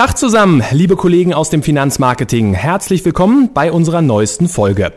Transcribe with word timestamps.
Tag 0.00 0.16
zusammen, 0.16 0.62
liebe 0.70 0.96
Kollegen 0.96 1.34
aus 1.34 1.50
dem 1.50 1.62
Finanzmarketing. 1.62 2.54
Herzlich 2.54 3.04
willkommen 3.04 3.50
bei 3.52 3.70
unserer 3.70 4.00
neuesten 4.00 4.48
Folge. 4.48 4.94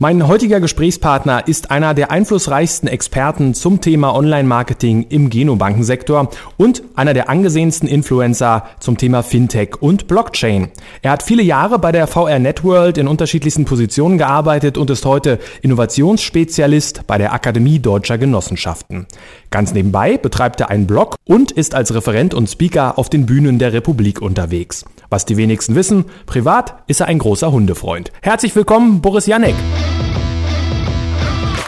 Mein 0.00 0.26
heutiger 0.26 0.58
Gesprächspartner 0.58 1.46
ist 1.46 1.70
einer 1.70 1.94
der 1.94 2.10
einflussreichsten 2.10 2.88
Experten 2.88 3.54
zum 3.54 3.80
Thema 3.80 4.12
Online-Marketing 4.16 5.06
im 5.08 5.30
Genobankensektor 5.30 6.30
und 6.56 6.82
einer 6.96 7.14
der 7.14 7.28
angesehensten 7.28 7.86
Influencer 7.86 8.64
zum 8.80 8.98
Thema 8.98 9.22
Fintech 9.22 9.80
und 9.80 10.08
Blockchain. 10.08 10.72
Er 11.02 11.12
hat 11.12 11.22
viele 11.22 11.44
Jahre 11.44 11.78
bei 11.78 11.92
der 11.92 12.08
VR 12.08 12.40
Networld 12.40 12.98
in 12.98 13.06
unterschiedlichsten 13.06 13.66
Positionen 13.66 14.18
gearbeitet 14.18 14.78
und 14.78 14.90
ist 14.90 15.06
heute 15.06 15.38
Innovationsspezialist 15.62 17.06
bei 17.06 17.16
der 17.16 17.32
Akademie 17.32 17.78
Deutscher 17.78 18.18
Genossenschaften. 18.18 19.06
Ganz 19.50 19.74
nebenbei 19.74 20.18
betreibt 20.18 20.60
er 20.60 20.70
einen 20.70 20.88
Blog 20.88 21.14
und 21.24 21.52
ist 21.52 21.76
als 21.76 21.94
Referent 21.94 22.34
und 22.34 22.50
Speaker 22.50 22.98
auf 22.98 23.10
den 23.10 23.26
Bühnen 23.26 23.60
der 23.60 23.72
Republik 23.72 24.20
unterwegs. 24.20 24.84
Was 25.08 25.24
die 25.24 25.36
wenigsten 25.36 25.76
wissen, 25.76 26.06
privat 26.26 26.82
ist 26.88 27.00
er 27.00 27.06
ein 27.06 27.20
großer 27.20 27.52
Hundefreund. 27.52 28.10
Herzlich 28.22 28.56
willkommen, 28.56 29.00
Boris 29.00 29.26
Janek. 29.26 29.54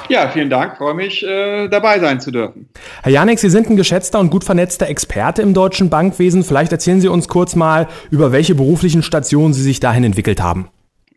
Ja, 0.08 0.28
vielen 0.28 0.50
Dank. 0.50 0.76
Freue 0.76 0.94
mich, 0.94 1.26
äh, 1.26 1.68
dabei 1.68 1.98
sein 1.98 2.20
zu 2.20 2.30
dürfen. 2.30 2.68
Herr 3.02 3.10
Janek, 3.10 3.38
Sie 3.38 3.50
sind 3.50 3.68
ein 3.68 3.76
geschätzter 3.76 4.20
und 4.20 4.30
gut 4.30 4.44
vernetzter 4.44 4.88
Experte 4.88 5.42
im 5.42 5.52
deutschen 5.52 5.90
Bankwesen. 5.90 6.44
Vielleicht 6.44 6.70
erzählen 6.70 7.00
Sie 7.00 7.08
uns 7.08 7.26
kurz 7.28 7.56
mal, 7.56 7.88
über 8.10 8.30
welche 8.30 8.54
beruflichen 8.54 9.02
Stationen 9.02 9.52
Sie 9.52 9.62
sich 9.62 9.80
dahin 9.80 10.04
entwickelt 10.04 10.40
haben. 10.40 10.68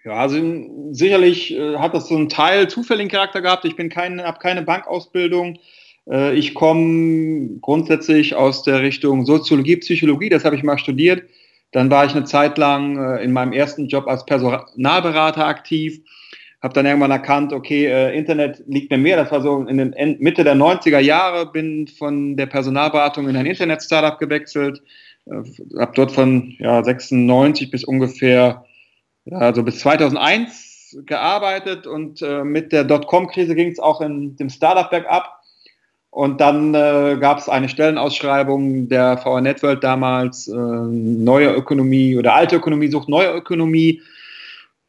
Ja, 0.03 0.13
also 0.13 0.38
sicherlich 0.91 1.55
äh, 1.55 1.77
hat 1.77 1.93
das 1.93 2.07
so 2.07 2.16
einen 2.16 2.29
Teil 2.29 2.67
zufälligen 2.67 3.11
Charakter 3.11 3.41
gehabt. 3.41 3.66
Ich 3.66 3.75
bin 3.75 3.89
kein, 3.89 4.21
habe 4.21 4.39
keine 4.39 4.63
Bankausbildung. 4.63 5.59
Äh, 6.09 6.33
ich 6.33 6.55
komme 6.55 7.59
grundsätzlich 7.61 8.35
aus 8.35 8.63
der 8.63 8.81
Richtung 8.81 9.25
Soziologie, 9.25 9.77
Psychologie. 9.77 10.29
Das 10.29 10.45
habe 10.45 10.55
ich 10.55 10.63
mal 10.63 10.79
studiert 10.79 11.23
dann 11.71 11.91
war 11.91 12.05
ich 12.05 12.16
eine 12.16 12.25
Zeit 12.25 12.57
lang 12.57 12.97
äh, 12.97 13.23
in 13.23 13.31
meinem 13.31 13.53
ersten 13.53 13.88
Job 13.88 14.07
als 14.07 14.25
Personalberater 14.25 15.45
aktiv, 15.45 16.01
habe 16.61 16.73
dann 16.73 16.85
irgendwann 16.85 17.11
erkannt, 17.11 17.53
okay, 17.53 17.85
äh, 17.85 18.17
Internet 18.17 18.63
liegt 18.67 18.91
mir 18.91 18.97
mehr. 18.97 19.17
Das 19.17 19.31
war 19.31 19.41
so 19.41 19.61
in 19.61 19.77
den 19.77 19.93
End 19.93 20.19
Mitte 20.19 20.43
der 20.43 20.55
90er 20.55 20.99
Jahre, 20.99 21.49
bin 21.51 21.88
von 21.88 22.35
der 22.35 22.47
Personalberatung 22.47 23.29
in 23.29 23.35
ein 23.38 23.45
Internet-Startup 23.45 24.19
gewechselt, 24.19 24.81
äh, 25.25 25.79
habe 25.79 25.91
dort 25.95 26.11
von 26.11 26.53
ja, 26.59 26.83
96 26.83 27.71
bis 27.71 27.83
ungefähr, 27.85 28.66
also 29.31 29.63
bis 29.63 29.79
2001 29.79 30.97
gearbeitet 31.05 31.88
und 31.88 32.21
äh, 32.21 32.43
mit 32.43 32.71
der 32.71 32.83
Dotcom-Krise 32.83 33.55
ging 33.55 33.71
es 33.71 33.79
auch 33.79 34.01
in 34.01 34.35
dem 34.35 34.49
Startup 34.49 34.89
bergab. 34.89 35.35
Und 36.11 36.41
dann 36.41 36.73
äh, 36.73 37.17
gab 37.21 37.38
es 37.38 37.47
eine 37.47 37.69
Stellenausschreibung 37.69 38.89
der 38.89 39.19
VR 39.19 39.41
Networld 39.41 39.83
damals, 39.83 40.47
äh, 40.47 40.55
neue 40.55 41.53
Ökonomie 41.53 42.17
oder 42.17 42.33
alte 42.33 42.55
Ökonomie 42.55 42.88
sucht 42.88 43.09
neue 43.09 43.31
Ökonomie 43.31 44.01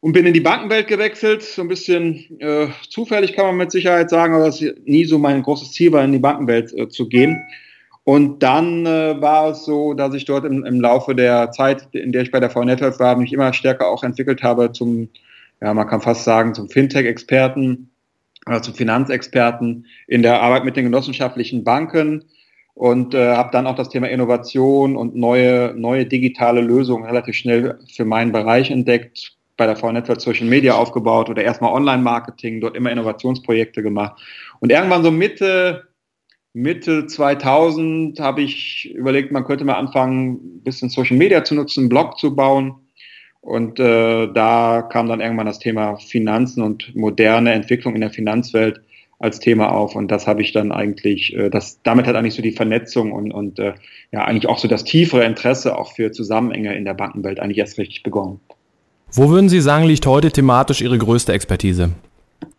und 0.01 0.13
bin 0.13 0.25
in 0.25 0.33
die 0.33 0.41
Bankenwelt 0.41 0.87
gewechselt. 0.87 1.43
So 1.43 1.61
ein 1.61 1.67
bisschen 1.67 2.39
äh, 2.39 2.67
zufällig 2.89 3.33
kann 3.33 3.45
man 3.45 3.57
mit 3.57 3.71
Sicherheit 3.71 4.09
sagen, 4.09 4.33
aber 4.33 4.47
es 4.47 4.63
nie 4.85 5.05
so 5.05 5.17
mein 5.17 5.41
großes 5.43 5.71
Ziel 5.71 5.91
war, 5.93 6.03
in 6.03 6.11
die 6.11 6.19
Bankenwelt 6.19 6.73
äh, 6.73 6.89
zu 6.89 7.07
gehen. 7.07 7.41
Und 8.03 8.41
dann 8.41 8.85
äh, 8.87 9.21
war 9.21 9.51
es 9.51 9.63
so, 9.63 9.93
dass 9.93 10.15
ich 10.15 10.25
dort 10.25 10.43
im, 10.43 10.65
im 10.65 10.81
Laufe 10.81 11.13
der 11.13 11.51
Zeit, 11.51 11.87
in 11.93 12.11
der 12.11 12.23
ich 12.23 12.31
bei 12.31 12.39
der 12.39 12.49
VR 12.49 12.65
Networld 12.65 12.99
war, 12.99 13.15
mich 13.15 13.31
immer 13.31 13.53
stärker 13.53 13.87
auch 13.87 14.03
entwickelt 14.03 14.41
habe 14.41 14.71
zum, 14.71 15.07
ja, 15.61 15.73
man 15.73 15.87
kann 15.87 16.01
fast 16.01 16.23
sagen, 16.23 16.55
zum 16.55 16.67
Fintech-Experten 16.67 17.91
oder 18.47 18.63
zum 18.63 18.73
Finanzexperten 18.73 19.85
in 20.07 20.23
der 20.23 20.41
Arbeit 20.41 20.65
mit 20.65 20.75
den 20.75 20.85
genossenschaftlichen 20.85 21.63
Banken 21.63 22.25
und 22.73 23.13
äh, 23.13 23.35
habe 23.35 23.51
dann 23.51 23.67
auch 23.67 23.75
das 23.75 23.89
Thema 23.89 24.09
Innovation 24.09 24.97
und 24.97 25.15
neue, 25.15 25.75
neue 25.77 26.07
digitale 26.07 26.61
Lösungen 26.61 27.05
relativ 27.05 27.35
schnell 27.35 27.77
für 27.93 28.05
meinen 28.05 28.31
Bereich 28.31 28.71
entdeckt, 28.71 29.37
bei 29.61 29.67
der 29.67 29.75
VR 29.75 29.93
Network 29.93 30.19
Social 30.19 30.47
Media 30.47 30.73
aufgebaut 30.73 31.29
oder 31.29 31.43
erstmal 31.43 31.71
Online-Marketing, 31.71 32.61
dort 32.61 32.75
immer 32.75 32.91
Innovationsprojekte 32.91 33.83
gemacht. 33.83 34.19
Und 34.59 34.71
irgendwann 34.71 35.03
so 35.03 35.11
Mitte, 35.11 35.83
Mitte 36.53 37.05
2000 37.05 38.19
habe 38.19 38.41
ich 38.41 38.91
überlegt, 38.95 39.31
man 39.31 39.43
könnte 39.43 39.63
mal 39.63 39.75
anfangen, 39.75 40.31
ein 40.31 40.63
bisschen 40.63 40.89
Social 40.89 41.15
Media 41.15 41.43
zu 41.43 41.53
nutzen, 41.53 41.81
einen 41.81 41.89
Blog 41.89 42.17
zu 42.17 42.35
bauen 42.35 42.73
und 43.39 43.79
äh, 43.79 44.33
da 44.33 44.81
kam 44.81 45.07
dann 45.07 45.21
irgendwann 45.21 45.45
das 45.45 45.59
Thema 45.59 45.97
Finanzen 45.97 46.63
und 46.63 46.95
moderne 46.95 47.53
Entwicklung 47.53 47.93
in 47.93 48.01
der 48.01 48.09
Finanzwelt 48.09 48.81
als 49.19 49.37
Thema 49.37 49.71
auf. 49.71 49.95
Und 49.95 50.09
das 50.09 50.25
habe 50.25 50.41
ich 50.41 50.53
dann 50.53 50.71
eigentlich, 50.71 51.37
äh, 51.37 51.51
das, 51.51 51.83
damit 51.83 52.07
hat 52.07 52.15
eigentlich 52.15 52.33
so 52.33 52.41
die 52.41 52.51
Vernetzung 52.51 53.11
und, 53.11 53.31
und 53.31 53.59
äh, 53.59 53.73
ja 54.11 54.25
eigentlich 54.25 54.49
auch 54.49 54.57
so 54.57 54.67
das 54.67 54.85
tiefere 54.85 55.23
Interesse 55.23 55.77
auch 55.77 55.93
für 55.93 56.11
Zusammenhänge 56.11 56.75
in 56.75 56.83
der 56.83 56.95
Bankenwelt 56.95 57.39
eigentlich 57.39 57.59
erst 57.59 57.77
richtig 57.77 58.01
begonnen. 58.01 58.39
Wo 59.13 59.29
würden 59.29 59.49
Sie 59.49 59.59
sagen, 59.59 59.83
liegt 59.85 60.05
heute 60.05 60.31
thematisch 60.31 60.79
Ihre 60.81 60.97
größte 60.97 61.33
Expertise? 61.33 61.91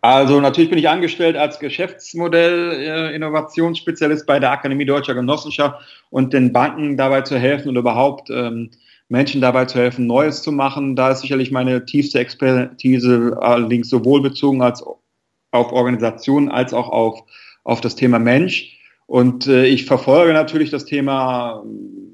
Also 0.01 0.39
natürlich 0.39 0.69
bin 0.69 0.77
ich 0.77 0.87
angestellt 0.87 1.35
als 1.35 1.57
Geschäftsmodell-Innovationsspezialist 1.59 4.27
bei 4.27 4.39
der 4.39 4.51
Akademie 4.51 4.85
Deutscher 4.85 5.15
Genossenschaft 5.15 5.83
und 6.11 6.31
den 6.31 6.53
Banken 6.53 6.95
dabei 6.95 7.21
zu 7.21 7.39
helfen 7.39 7.69
und 7.69 7.77
überhaupt 7.77 8.29
ähm, 8.29 8.69
Menschen 9.09 9.41
dabei 9.41 9.65
zu 9.65 9.79
helfen, 9.79 10.05
Neues 10.05 10.43
zu 10.43 10.51
machen. 10.51 10.95
Da 10.95 11.09
ist 11.11 11.21
sicherlich 11.21 11.49
meine 11.51 11.85
tiefste 11.85 12.19
Expertise 12.19 13.35
allerdings 13.41 13.89
sowohl 13.89 14.21
bezogen 14.21 14.61
als 14.61 14.83
auf 15.51 15.71
Organisationen 15.71 16.49
als 16.49 16.71
auch 16.73 16.89
auf, 16.89 17.21
auf 17.63 17.81
das 17.81 17.95
Thema 17.95 18.19
Mensch. 18.19 18.77
Und 19.07 19.47
äh, 19.47 19.65
ich 19.65 19.85
verfolge 19.85 20.33
natürlich 20.33 20.69
das 20.69 20.85
Thema 20.85 21.63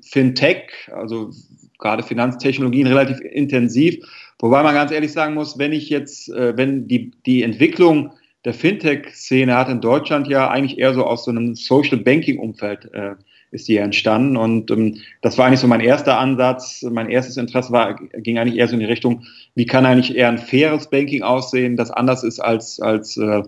Fintech, 0.01 0.89
also 0.91 1.31
gerade 1.77 2.03
Finanztechnologien 2.03 2.87
relativ 2.87 3.19
intensiv. 3.21 3.97
Wobei 4.39 4.63
man 4.63 4.73
ganz 4.73 4.91
ehrlich 4.91 5.11
sagen 5.11 5.33
muss, 5.33 5.57
wenn 5.57 5.73
ich 5.73 5.89
jetzt, 5.89 6.29
äh, 6.29 6.55
wenn 6.55 6.87
die, 6.87 7.11
die 7.25 7.43
Entwicklung 7.43 8.11
der 8.45 8.53
Fintech-Szene 8.53 9.53
hat 9.55 9.69
in 9.69 9.81
Deutschland 9.81 10.27
ja 10.27 10.49
eigentlich 10.49 10.79
eher 10.79 10.93
so 10.93 11.05
aus 11.05 11.25
so 11.25 11.31
einem 11.31 11.55
Social 11.55 11.97
Banking-Umfeld 11.97 12.93
äh, 12.93 13.15
ist 13.51 13.67
die 13.67 13.77
entstanden. 13.77 14.37
Und 14.37 14.71
ähm, 14.71 14.97
das 15.21 15.37
war 15.37 15.47
eigentlich 15.47 15.59
so 15.59 15.67
mein 15.67 15.81
erster 15.81 16.17
Ansatz. 16.19 16.83
Mein 16.83 17.09
erstes 17.09 17.35
Interesse 17.35 17.71
war, 17.71 17.95
ging 17.95 18.37
eigentlich 18.37 18.57
eher 18.57 18.67
so 18.67 18.75
in 18.75 18.79
die 18.79 18.85
Richtung, 18.85 19.23
wie 19.55 19.65
kann 19.65 19.85
eigentlich 19.85 20.15
eher 20.15 20.29
ein 20.29 20.37
faires 20.37 20.89
Banking 20.89 21.23
aussehen, 21.23 21.75
das 21.75 21.91
anders 21.91 22.23
ist 22.23 22.39
als, 22.39 22.79
als 22.79 23.17
äh, 23.17 23.43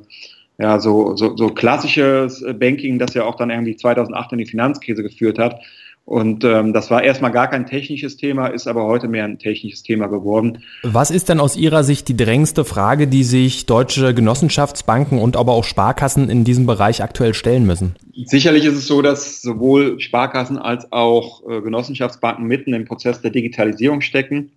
ja, 0.58 0.79
so, 0.79 1.16
so, 1.16 1.35
so 1.38 1.47
klassisches 1.50 2.44
Banking, 2.59 3.00
das 3.00 3.13
ja 3.13 3.23
auch 3.23 3.35
dann 3.35 3.50
irgendwie 3.50 3.75
2008 3.75 4.34
in 4.34 4.38
die 4.40 4.46
Finanzkrise 4.46 5.03
geführt 5.03 5.40
hat. 5.40 5.62
Und 6.06 6.44
ähm, 6.44 6.74
das 6.74 6.90
war 6.90 7.04
erstmal 7.04 7.32
gar 7.32 7.48
kein 7.50 7.66
technisches 7.68 8.18
Thema, 8.18 8.48
ist 8.48 8.68
aber 8.68 8.86
heute 8.86 9.08
mehr 9.08 9.24
ein 9.24 9.40
technisches 9.40 9.84
Thema 9.84 10.08
geworden. 10.08 10.64
Was 10.84 11.12
ist 11.12 11.30
denn 11.30 11.40
aus 11.40 11.56
Ihrer 11.56 11.84
Sicht 11.84 12.08
die 12.08 12.18
drängendste 12.18 12.66
Frage, 12.66 13.08
die 13.08 13.24
sich 13.24 13.66
deutsche 13.66 14.14
Genossenschaftsbanken 14.14 15.20
und 15.20 15.38
aber 15.38 15.54
auch 15.54 15.64
Sparkassen 15.64 16.30
in 16.30 16.44
diesem 16.44 16.66
Bereich 16.66 17.04
aktuell 17.04 17.34
stellen 17.34 17.66
müssen? 17.66 17.96
Sicherlich 18.26 18.66
ist 18.66 18.76
es 18.76 18.88
so, 18.88 19.02
dass 19.02 19.42
sowohl 19.42 20.00
Sparkassen 20.00 20.58
als 20.58 20.92
auch 20.92 21.48
äh, 21.48 21.62
Genossenschaftsbanken 21.62 22.46
mitten 22.46 22.74
im 22.74 22.86
Prozess 22.86 23.22
der 23.22 23.32
Digitalisierung 23.32 24.02
stecken 24.02 24.52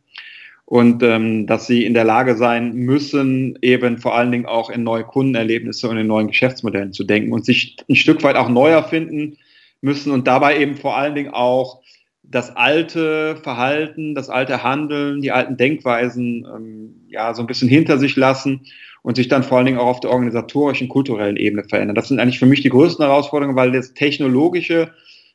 und 0.64 1.02
ähm, 1.02 1.46
dass 1.46 1.66
sie 1.66 1.84
in 1.84 1.94
der 1.94 2.04
Lage 2.04 2.36
sein 2.36 2.72
müssen, 2.74 3.58
eben 3.60 3.98
vor 3.98 4.16
allen 4.16 4.32
Dingen 4.32 4.46
auch 4.46 4.70
in 4.70 4.82
neue 4.82 5.04
Kundenerlebnisse 5.04 5.88
und 5.88 5.98
in 5.98 6.06
neuen 6.06 6.28
Geschäftsmodellen 6.28 6.92
zu 6.92 7.04
denken 7.04 7.32
und 7.32 7.44
sich 7.44 7.76
ein 7.88 7.96
Stück 7.96 8.22
weit 8.22 8.36
auch 8.36 8.48
neu 8.48 8.70
erfinden 8.70 9.36
müssen 9.84 10.12
und 10.12 10.26
dabei 10.26 10.58
eben 10.58 10.76
vor 10.76 10.96
allen 10.96 11.14
Dingen 11.14 11.32
auch 11.32 11.82
das 12.22 12.56
alte 12.56 13.36
Verhalten, 13.36 14.14
das 14.14 14.30
alte 14.30 14.62
Handeln, 14.62 15.20
die 15.20 15.30
alten 15.30 15.58
Denkweisen 15.58 16.46
ähm, 16.46 17.06
ja 17.08 17.34
so 17.34 17.42
ein 17.42 17.46
bisschen 17.46 17.68
hinter 17.68 17.98
sich 17.98 18.16
lassen 18.16 18.62
und 19.02 19.16
sich 19.16 19.28
dann 19.28 19.42
vor 19.42 19.58
allen 19.58 19.66
Dingen 19.66 19.78
auch 19.78 19.86
auf 19.86 20.00
der 20.00 20.10
organisatorischen, 20.10 20.88
kulturellen 20.88 21.36
Ebene 21.36 21.64
verändern. 21.64 21.94
Das 21.94 22.08
sind 22.08 22.18
eigentlich 22.18 22.38
für 22.38 22.46
mich 22.46 22.62
die 22.62 22.70
größten 22.70 23.04
Herausforderungen, 23.04 23.56
weil 23.56 23.72
das 23.72 23.92
Technologische, 23.92 24.90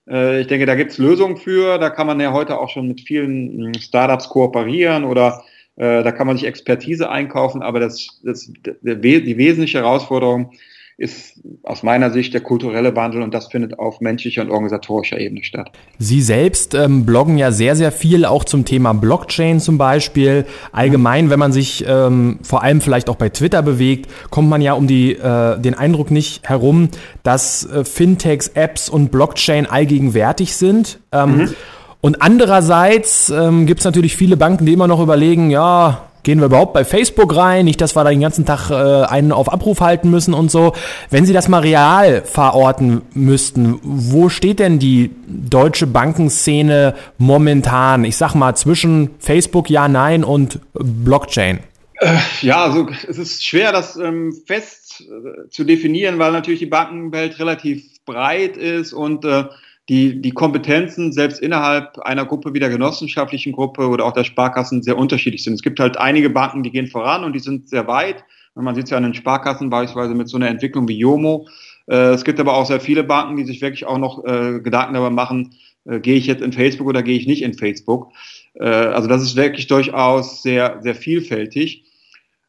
äh, 0.10 0.42
ich 0.42 0.48
denke, 0.48 0.66
da 0.66 0.74
gibt 0.74 0.92
es 0.92 0.98
Lösungen 0.98 1.38
für. 1.38 1.78
Da 1.78 1.92
kann 1.92 2.08
man 2.08 2.20
ja 2.20 2.34
heute 2.34 2.60
auch 2.60 2.70
schon 2.70 2.88
mit 2.88 3.02
vielen 3.02 3.68
hm, 3.68 3.74
Startups 3.76 4.30
kooperieren 4.30 5.04
oder 5.04 5.44
äh, 5.76 6.02
da 6.02 6.12
kann 6.12 6.26
man 6.26 6.38
sich 6.38 6.48
Expertise 6.48 7.08
einkaufen, 7.08 7.62
aber 7.62 7.80
das, 7.80 8.20
das, 8.24 8.52
die 8.66 9.38
wesentliche 9.38 9.78
Herausforderung 9.78 10.54
ist 11.00 11.40
aus 11.64 11.82
meiner 11.82 12.12
Sicht 12.12 12.34
der 12.34 12.42
kulturelle 12.42 12.94
Wandel 12.96 13.22
und 13.22 13.34
das 13.34 13.48
findet 13.48 13.80
auf 13.80 14.02
menschlicher 14.02 14.42
und 14.42 14.52
organisatorischer 14.52 15.18
Ebene 15.18 15.44
statt. 15.44 15.72
Sie 15.98 16.22
selbst 16.22 16.76
ähm, 16.76 17.06
bloggen 17.06 17.38
ja 17.38 17.52
sehr, 17.52 17.78
sehr 17.78 17.94
viel 17.94 18.26
auch 18.26 18.44
zum 18.44 18.66
Thema 18.66 18.94
Blockchain 18.94 19.62
zum 19.62 19.78
Beispiel. 19.78 20.46
Allgemein, 20.74 21.30
wenn 21.30 21.40
man 21.40 21.54
sich 21.54 21.86
ähm, 21.88 22.40
vor 22.44 22.64
allem 22.64 22.82
vielleicht 22.82 23.10
auch 23.10 23.16
bei 23.16 23.30
Twitter 23.30 23.62
bewegt, 23.62 24.12
kommt 24.30 24.50
man 24.50 24.62
ja 24.62 24.74
um 24.74 24.88
die, 24.88 25.14
äh, 25.14 25.58
den 25.60 25.74
Eindruck 25.74 26.12
nicht 26.12 26.48
herum, 26.48 26.90
dass 27.24 27.66
äh, 27.66 27.86
Fintechs, 27.86 28.50
Apps 28.50 28.90
und 28.90 29.10
Blockchain 29.10 29.68
allgegenwärtig 29.68 30.56
sind. 30.56 31.00
Ähm, 31.14 31.38
mhm. 31.38 31.54
Und 32.02 32.22
andererseits 32.22 33.30
ähm, 33.30 33.66
gibt 33.66 33.80
es 33.80 33.86
natürlich 33.86 34.16
viele 34.16 34.38
Banken, 34.38 34.66
die 34.66 34.74
immer 34.74 34.88
noch 34.88 35.02
überlegen, 35.02 35.50
ja, 35.50 36.09
Gehen 36.24 36.40
wir 36.40 36.46
überhaupt 36.46 36.74
bei 36.74 36.84
Facebook 36.84 37.36
rein? 37.36 37.66
Nicht, 37.66 37.82
dass 37.82 37.96
wir 37.96 38.04
da 38.04 38.10
den 38.10 38.22
ganzen 38.22 38.46
Tag 38.46 38.70
äh, 38.70 38.74
einen 38.74 39.32
auf 39.32 39.52
Abruf 39.52 39.82
halten 39.82 40.10
müssen 40.10 40.34
und 40.34 40.52
so. 40.52 40.74
Wenn 41.10 41.26
Sie 41.26 41.34
das 41.34 41.48
mal 41.48 41.62
real 41.62 42.24
verorten 42.24 43.02
müssten, 43.14 43.80
wo 43.84 44.30
steht 44.30 44.60
denn 44.60 44.80
die 44.80 45.12
deutsche 45.28 45.88
Bankenszene 45.88 46.96
momentan? 47.18 48.04
Ich 48.04 48.18
sag 48.18 48.36
mal 48.36 48.56
zwischen 48.56 49.12
Facebook, 49.20 49.70
ja, 49.70 49.88
nein 49.88 50.24
und 50.24 50.60
Blockchain. 50.74 51.60
Äh, 52.00 52.18
ja, 52.42 52.64
also 52.64 52.88
es 53.08 53.18
ist 53.18 53.46
schwer, 53.46 53.72
das 53.72 53.98
ähm, 53.98 54.34
fest 54.46 55.02
äh, 55.02 55.50
zu 55.50 55.66
definieren, 55.66 56.18
weil 56.18 56.32
natürlich 56.32 56.60
die 56.60 56.66
Bankenwelt 56.66 57.40
relativ 57.40 57.84
breit 58.06 58.56
ist 58.58 58.94
und 58.94 59.26
äh, 59.26 59.46
die, 59.90 60.22
die 60.22 60.32
Kompetenzen 60.32 61.12
selbst 61.12 61.42
innerhalb 61.42 61.98
einer 62.00 62.26
Gruppe 62.26 62.54
wie 62.54 62.60
der 62.60 62.70
genossenschaftlichen 62.70 63.52
Gruppe 63.52 63.88
oder 63.90 64.06
auch 64.06 64.14
der 64.14 64.24
Sparkassen 64.24 64.84
sehr 64.84 64.98
unterschiedlich 64.98 65.44
sind. 65.44 65.56
Es 65.56 65.64
gibt 65.64 65.80
halt 65.80 65.98
einige 65.98 66.30
Banken, 66.30 66.62
die 66.62 66.72
gehen 66.72 66.88
voran 66.88 67.24
und 67.24 67.34
die 67.34 67.40
sind 67.40 67.68
sehr 67.68 67.88
weit. 67.88 68.24
Man 68.54 68.76
sieht 68.76 68.86
es 68.86 68.90
ja 68.92 68.98
an 68.98 69.04
den 69.04 69.16
Sparkassen 69.16 69.70
beispielsweise 69.70 70.14
mit 70.14 70.30
so 70.30 70.38
einer 70.38 70.48
Entwicklung 70.48 70.88
wie 70.88 70.98
Yomo. 70.98 71.48
Äh, 71.88 72.12
es 72.12 72.24
gibt 72.24 72.40
aber 72.40 72.54
auch 72.54 72.66
sehr 72.66 72.80
viele 72.80 73.04
Banken, 73.04 73.36
die 73.36 73.46
sich 73.46 73.62
wirklich 73.62 73.86
auch 73.86 73.98
noch 73.98 74.24
äh, 74.26 74.60
Gedanken 74.60 74.94
darüber 74.94 75.10
machen, 75.10 75.56
äh, 75.86 76.00
gehe 76.00 76.16
ich 76.16 76.28
jetzt 76.28 76.44
in 76.44 76.54
Facebook 76.54 76.88
oder 76.88 77.02
gehe 77.02 77.18
ich 77.18 77.28
nicht 77.28 77.42
in 77.42 77.54
Facebook. 77.54 78.12
also 78.60 79.08
das 79.08 79.22
ist 79.22 79.36
wirklich 79.36 79.68
durchaus 79.68 80.44
sehr, 80.44 80.80
sehr 80.82 80.96
vielfältig. 80.96 81.86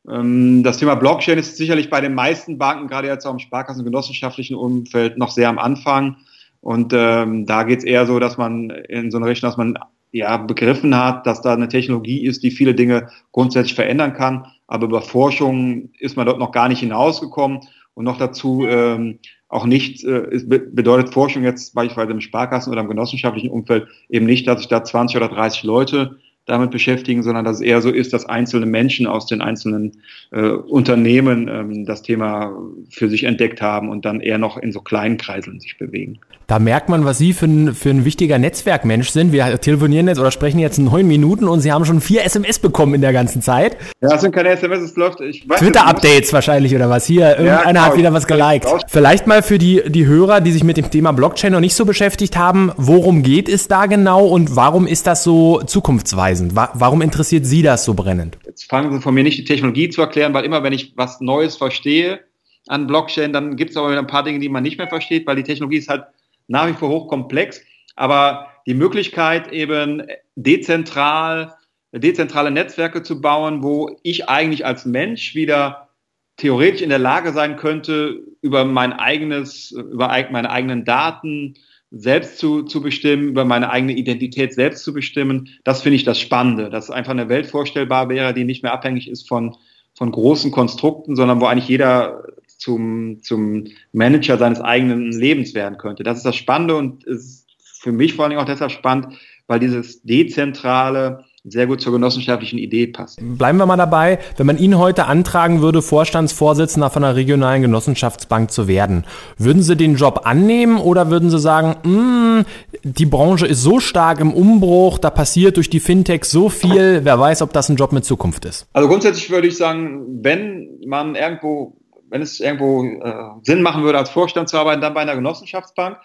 Ähm, 0.09 0.63
das 0.63 0.79
Thema 0.79 0.95
Blockchain 0.95 1.39
ist 1.39 1.57
sicherlich 1.57 1.89
bei 1.89 2.01
den 2.01 2.15
meisten 2.15 2.59
Banken, 2.59 2.89
gerade 2.89 3.09
jetzt 3.09 3.27
auch 3.27 3.33
im 3.33 3.39
Sparkassen- 3.39 3.85
genossenschaftlichen 3.85 4.57
Umfeld, 4.57 5.19
noch 5.19 5.31
sehr 5.31 5.49
am 5.49 5.59
Anfang. 5.59 6.17
Und 6.61 6.93
ähm, 6.95 7.47
da 7.47 7.63
geht 7.63 7.79
es 7.79 7.85
eher 7.85 8.07
so, 8.07 8.19
dass 8.19 8.37
man 8.37 8.71
in 8.71 9.11
so 9.11 9.19
eine 9.19 9.27
Richtung, 9.27 9.49
dass 9.49 9.57
man 9.57 9.79
ja 10.13 10.37
begriffen 10.37 10.97
hat, 10.97 11.27
dass 11.27 11.41
da 11.41 11.53
eine 11.55 11.69
Technologie 11.69 12.25
ist, 12.27 12.43
die 12.43 12.51
viele 12.51 12.75
Dinge 12.75 13.09
grundsätzlich 13.33 13.75
verändern 13.75 14.13
kann. 14.13 14.47
Aber 14.67 14.87
über 14.87 15.03
Forschung 15.03 15.91
ist 15.99 16.17
man 16.17 16.27
dort 16.27 16.39
noch 16.39 16.53
gar 16.53 16.69
nicht 16.69 16.81
hinausgekommen. 16.81 17.61
Und 17.95 18.05
noch 18.05 18.19
dazu 18.19 18.67
ähm, 18.69 19.19
auch 19.49 19.67
nicht, 19.67 20.05
äh, 20.05 20.29
ist, 20.31 20.49
bedeutet 20.49 21.13
Forschung 21.13 21.43
jetzt 21.43 21.75
beispielsweise 21.75 22.13
im 22.13 22.21
Sparkassen 22.21 22.73
oder 22.73 22.83
im 22.83 22.89
genossenschaftlichen 22.89 23.51
Umfeld 23.51 23.89
eben 24.09 24.27
nicht, 24.27 24.47
dass 24.47 24.59
sich 24.61 24.69
da 24.69 24.85
20 24.85 25.17
oder 25.17 25.29
30 25.29 25.65
Leute 25.65 26.19
damit 26.47 26.71
beschäftigen, 26.71 27.23
sondern 27.23 27.45
dass 27.45 27.57
es 27.57 27.63
eher 27.63 27.81
so 27.81 27.91
ist, 27.91 28.13
dass 28.13 28.27
einzelne 28.27 28.67
Menschen 28.67 29.07
aus 29.07 29.27
den 29.27 29.43
einzelnen 29.43 29.93
äh, 30.31 30.49
Unternehmen 30.49 31.49
ähm, 31.49 31.85
das 31.85 32.03
Thema 32.03 32.57
für 32.91 33.09
sich 33.09 33.25
entdeckt 33.25 33.61
haben 33.61 33.89
und 33.89 34.05
dann 34.05 34.21
eher 34.21 34.39
noch 34.39 34.57
in 34.57 34.73
so 34.73 34.81
kleinen 34.81 35.17
Kreiseln 35.17 35.61
sich 35.61 35.79
bewegen. 35.79 36.21
Da 36.51 36.59
merkt 36.59 36.89
man, 36.89 37.05
was 37.05 37.17
Sie 37.17 37.33
für 37.33 37.47
ein, 37.47 37.77
für 37.77 37.91
ein 37.91 38.05
wichtiger 38.05 38.37
Netzwerkmensch 38.37 39.11
sind. 39.11 39.31
Wir 39.31 39.61
telefonieren 39.61 40.09
jetzt 40.09 40.19
oder 40.19 40.33
sprechen 40.33 40.59
jetzt 40.59 40.79
neun 40.79 41.07
Minuten 41.07 41.47
und 41.47 41.61
Sie 41.61 41.71
haben 41.71 41.85
schon 41.85 42.01
vier 42.01 42.25
SMS 42.25 42.59
bekommen 42.59 42.95
in 42.95 43.03
der 43.03 43.13
ganzen 43.13 43.41
Zeit. 43.41 43.77
Ja, 44.01 44.09
das 44.09 44.23
sind 44.23 44.35
keine 44.35 44.49
SMS, 44.49 44.81
es 44.81 44.97
läuft. 44.97 45.19
Twitter-Updates 45.19 46.33
wahrscheinlich 46.33 46.75
oder 46.75 46.91
was. 46.91 47.07
Hier, 47.07 47.39
irgendeiner 47.39 47.55
ja, 47.55 47.67
genau, 47.69 47.81
hat 47.83 47.97
wieder 47.97 48.13
was 48.13 48.27
geliked. 48.27 48.67
Vielleicht 48.89 49.29
mal 49.29 49.45
für 49.45 49.59
die, 49.59 49.81
die 49.87 50.07
Hörer, 50.07 50.41
die 50.41 50.51
sich 50.51 50.65
mit 50.65 50.77
dem 50.77 50.91
Thema 50.91 51.13
Blockchain 51.13 51.53
noch 51.53 51.61
nicht 51.61 51.77
so 51.77 51.85
beschäftigt 51.85 52.37
haben, 52.37 52.73
worum 52.77 53.23
geht 53.23 53.49
es 53.49 53.69
da 53.69 53.87
genau 53.87 54.27
und 54.27 54.57
warum 54.57 54.89
ist 54.89 55.07
das 55.07 55.23
so 55.23 55.63
zukunftsweisend? 55.63 56.57
Warum 56.57 57.01
interessiert 57.01 57.47
Sie 57.47 57.63
das 57.63 57.85
so 57.85 57.95
brennend? 57.95 58.39
Jetzt 58.45 58.69
fangen 58.69 58.93
Sie 58.93 59.01
von 59.01 59.15
mir 59.15 59.23
nicht 59.23 59.39
die 59.39 59.45
Technologie 59.45 59.89
zu 59.89 60.01
erklären, 60.01 60.35
weil 60.35 60.45
immer 60.45 60.65
wenn 60.65 60.73
ich 60.73 60.95
was 60.97 61.21
Neues 61.21 61.55
verstehe 61.55 62.19
an 62.67 62.89
Blockchain, 62.89 63.33
dann 63.33 63.55
gibt 63.55 63.71
es 63.71 63.77
aber 63.77 63.91
wieder 63.91 64.01
ein 64.01 64.09
paar 64.09 64.25
Dinge, 64.25 64.41
die 64.41 64.49
man 64.49 64.65
nicht 64.65 64.79
mehr 64.79 64.89
versteht, 64.89 65.29
weil 65.29 65.37
die 65.37 65.45
Technologie 65.45 65.77
ist 65.77 65.89
halt 65.89 66.03
nach 66.51 66.67
wie 66.67 66.75
vor 66.75 66.89
hochkomplex, 66.89 67.63
aber 67.95 68.49
die 68.67 68.75
Möglichkeit 68.75 69.53
eben 69.53 70.03
dezentral, 70.35 71.55
dezentrale 71.93 72.51
Netzwerke 72.51 73.03
zu 73.03 73.21
bauen, 73.21 73.63
wo 73.63 73.97
ich 74.03 74.29
eigentlich 74.29 74.67
als 74.67 74.85
Mensch 74.85 75.35
wieder 75.35 75.89
theoretisch 76.37 76.83
in 76.83 76.89
der 76.89 76.99
Lage 76.99 77.33
sein 77.33 77.57
könnte, 77.57 78.21
über 78.43 78.65
mein 78.65 78.93
eigenes, 78.93 79.71
über 79.71 80.09
meine 80.31 80.51
eigenen 80.51 80.85
Daten 80.85 81.55
selbst 81.93 82.39
zu, 82.39 82.63
zu 82.63 82.81
bestimmen, 82.81 83.29
über 83.29 83.45
meine 83.45 83.71
eigene 83.71 83.93
Identität 83.93 84.55
selbst 84.55 84.83
zu 84.83 84.93
bestimmen. 84.93 85.51
Das 85.65 85.83
finde 85.83 85.97
ich 85.97 86.05
das 86.05 86.19
Spannende, 86.19 86.71
dass 86.71 86.91
einfach 86.91 87.13
eine 87.13 87.29
Welt 87.29 87.47
vorstellbar 87.47 88.09
wäre, 88.09 88.35
die 88.35 88.45
nicht 88.45 88.63
mehr 88.63 88.73
abhängig 88.73 89.09
ist 89.09 89.29
von, 89.29 89.57
von 89.95 90.11
großen 90.11 90.51
Konstrukten, 90.51 91.15
sondern 91.15 91.41
wo 91.41 91.47
eigentlich 91.47 91.69
jeder 91.69 92.25
zum, 92.61 93.23
zum 93.23 93.67
Manager 93.93 94.39
seines 94.39 94.61
eigenen 94.61 95.13
Lebens 95.13 95.55
werden 95.55 95.79
könnte. 95.79 96.03
Das 96.03 96.19
ist 96.19 96.27
das 96.27 96.37
Spannende 96.37 96.77
und 96.77 97.05
ist 97.05 97.47
für 97.81 97.93
mich 97.93 98.15
vor 98.15 98.25
allen 98.25 98.31
Dingen 98.31 98.43
auch 98.43 98.47
deshalb 98.47 98.71
spannend, 98.71 99.19
weil 99.47 99.59
dieses 99.59 100.03
dezentrale 100.03 101.25
sehr 101.43 101.67
gut 101.67 101.81
zur 101.81 101.93
genossenschaftlichen 101.93 102.59
Idee 102.59 102.87
passt. 102.87 103.19
Bleiben 103.23 103.57
wir 103.57 103.65
mal 103.65 103.79
dabei, 103.79 104.19
wenn 104.37 104.47
man 104.47 104.59
Ihnen 104.59 104.77
heute 104.77 105.07
antragen 105.07 105.63
würde, 105.63 105.81
Vorstandsvorsitzender 105.81 106.91
von 106.91 107.03
einer 107.03 107.17
regionalen 107.17 107.63
Genossenschaftsbank 107.63 108.51
zu 108.51 108.69
werden, 108.69 109.05
würden 109.39 109.63
Sie 109.63 109.75
den 109.75 109.97
Job 109.97 110.23
annehmen 110.25 110.77
oder 110.77 111.11
würden 111.11 111.31
Sie 111.31 111.39
sagen, 111.39 111.77
mm, 111.89 112.45
die 112.83 113.07
Branche 113.07 113.47
ist 113.47 113.63
so 113.63 113.81
stark 113.81 114.21
im 114.21 114.35
Umbruch, 114.35 114.99
da 114.99 115.09
passiert 115.09 115.57
durch 115.57 115.71
die 115.71 115.81
Fintech 115.81 116.25
so 116.27 116.51
viel, 116.51 117.01
wer 117.05 117.19
weiß, 117.19 117.41
ob 117.41 117.55
das 117.55 117.71
ein 117.71 117.77
Job 117.77 117.93
mit 117.93 118.05
Zukunft 118.05 118.45
ist? 118.45 118.67
Also 118.75 118.89
grundsätzlich 118.89 119.31
würde 119.31 119.49
ich 119.49 119.57
sagen, 119.57 120.23
wenn 120.23 120.69
man 120.87 121.15
irgendwo 121.15 121.80
wenn 122.11 122.23
es 122.23 122.41
irgendwo 122.41 122.85
äh, 122.85 123.41
Sinn 123.43 123.63
machen 123.63 123.83
würde, 123.83 123.99
als 123.99 124.11
Vorstand 124.11 124.49
zu 124.49 124.59
arbeiten, 124.59 124.81
dann 124.81 124.95
bei 124.95 125.01
einer 125.01 125.15
Genossenschaftsbank. 125.15 125.99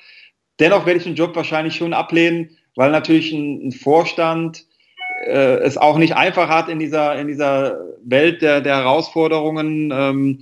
Dennoch 0.60 0.86
werde 0.86 1.00
ich 1.00 1.04
den 1.04 1.16
Job 1.16 1.36
wahrscheinlich 1.36 1.76
schon 1.76 1.94
ablehnen, 1.94 2.58
weil 2.76 2.92
natürlich 2.92 3.34
ein, 3.34 3.68
ein 3.68 3.72
Vorstand 3.72 4.66
äh, 5.26 5.58
es 5.60 5.78
auch 5.78 5.98
nicht 5.98 6.16
einfach 6.16 6.50
hat 6.50 6.70
in 6.70 6.80
dieser, 6.80 7.20
in 7.20 7.28
dieser 7.28 7.80
Welt 8.04 8.42
der, 8.42 8.62
der 8.62 8.78
Herausforderungen, 8.78 9.92
ähm, 9.94 10.40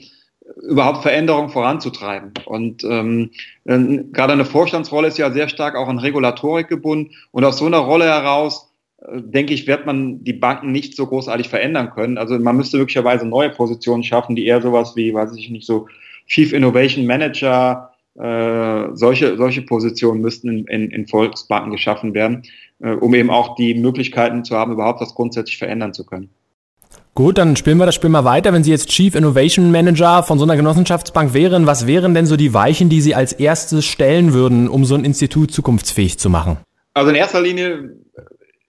überhaupt 0.61 1.03
Veränderungen 1.03 1.49
voranzutreiben. 1.49 2.33
Und 2.45 2.83
ähm, 2.83 3.31
gerade 3.65 4.33
eine 4.33 4.45
Vorstandsrolle 4.45 5.07
ist 5.07 5.17
ja 5.17 5.31
sehr 5.31 5.49
stark 5.49 5.75
auch 5.75 5.87
an 5.87 5.99
Regulatorik 5.99 6.67
gebunden. 6.67 7.11
Und 7.31 7.45
aus 7.45 7.57
so 7.57 7.65
einer 7.65 7.77
Rolle 7.77 8.05
heraus 8.05 8.72
denke 9.11 9.53
ich, 9.53 9.67
wird 9.67 9.85
man 9.85 10.23
die 10.23 10.33
Banken 10.33 10.71
nicht 10.71 10.95
so 10.95 11.07
großartig 11.07 11.49
verändern 11.49 11.89
können. 11.89 12.17
Also 12.17 12.37
man 12.39 12.55
müsste 12.55 12.77
möglicherweise 12.77 13.25
neue 13.25 13.49
Positionen 13.49 14.03
schaffen, 14.03 14.35
die 14.35 14.45
eher 14.45 14.61
sowas 14.61 14.95
wie, 14.95 15.13
weiß 15.13 15.35
ich 15.35 15.49
nicht, 15.49 15.65
so 15.65 15.87
Chief 16.27 16.53
Innovation 16.53 17.05
Manager, 17.05 17.91
äh, 18.15 18.95
solche, 18.95 19.35
solche 19.37 19.63
Positionen 19.63 20.21
müssten 20.21 20.49
in, 20.49 20.65
in, 20.67 20.91
in 20.91 21.07
Volksbanken 21.07 21.71
geschaffen 21.71 22.13
werden, 22.13 22.43
äh, 22.79 22.91
um 22.91 23.13
eben 23.13 23.29
auch 23.29 23.55
die 23.55 23.73
Möglichkeiten 23.73 24.45
zu 24.45 24.55
haben, 24.55 24.71
überhaupt 24.71 25.01
das 25.01 25.15
grundsätzlich 25.15 25.57
verändern 25.57 25.93
zu 25.93 26.05
können. 26.05 26.29
Gut, 27.15 27.37
dann 27.37 27.55
spielen 27.55 27.77
wir 27.77 27.85
das 27.85 27.93
Spiel 27.93 28.09
mal 28.09 28.23
weiter. 28.23 28.53
Wenn 28.53 28.63
Sie 28.63 28.71
jetzt 28.71 28.89
Chief 28.89 29.13
Innovation 29.13 29.71
Manager 29.71 30.23
von 30.23 30.39
so 30.39 30.45
einer 30.45 30.55
Genossenschaftsbank 30.55 31.33
wären, 31.33 31.67
was 31.67 31.85
wären 31.85 32.15
denn 32.15 32.25
so 32.25 32.37
die 32.37 32.53
Weichen, 32.53 32.89
die 32.89 33.01
Sie 33.01 33.13
als 33.13 33.33
erstes 33.33 33.85
stellen 33.85 34.33
würden, 34.33 34.67
um 34.67 34.85
so 34.85 34.95
ein 34.95 35.05
Institut 35.05 35.51
zukunftsfähig 35.51 36.17
zu 36.17 36.29
machen? 36.29 36.57
Also 36.95 37.09
in 37.09 37.15
erster 37.15 37.41
Linie 37.41 37.97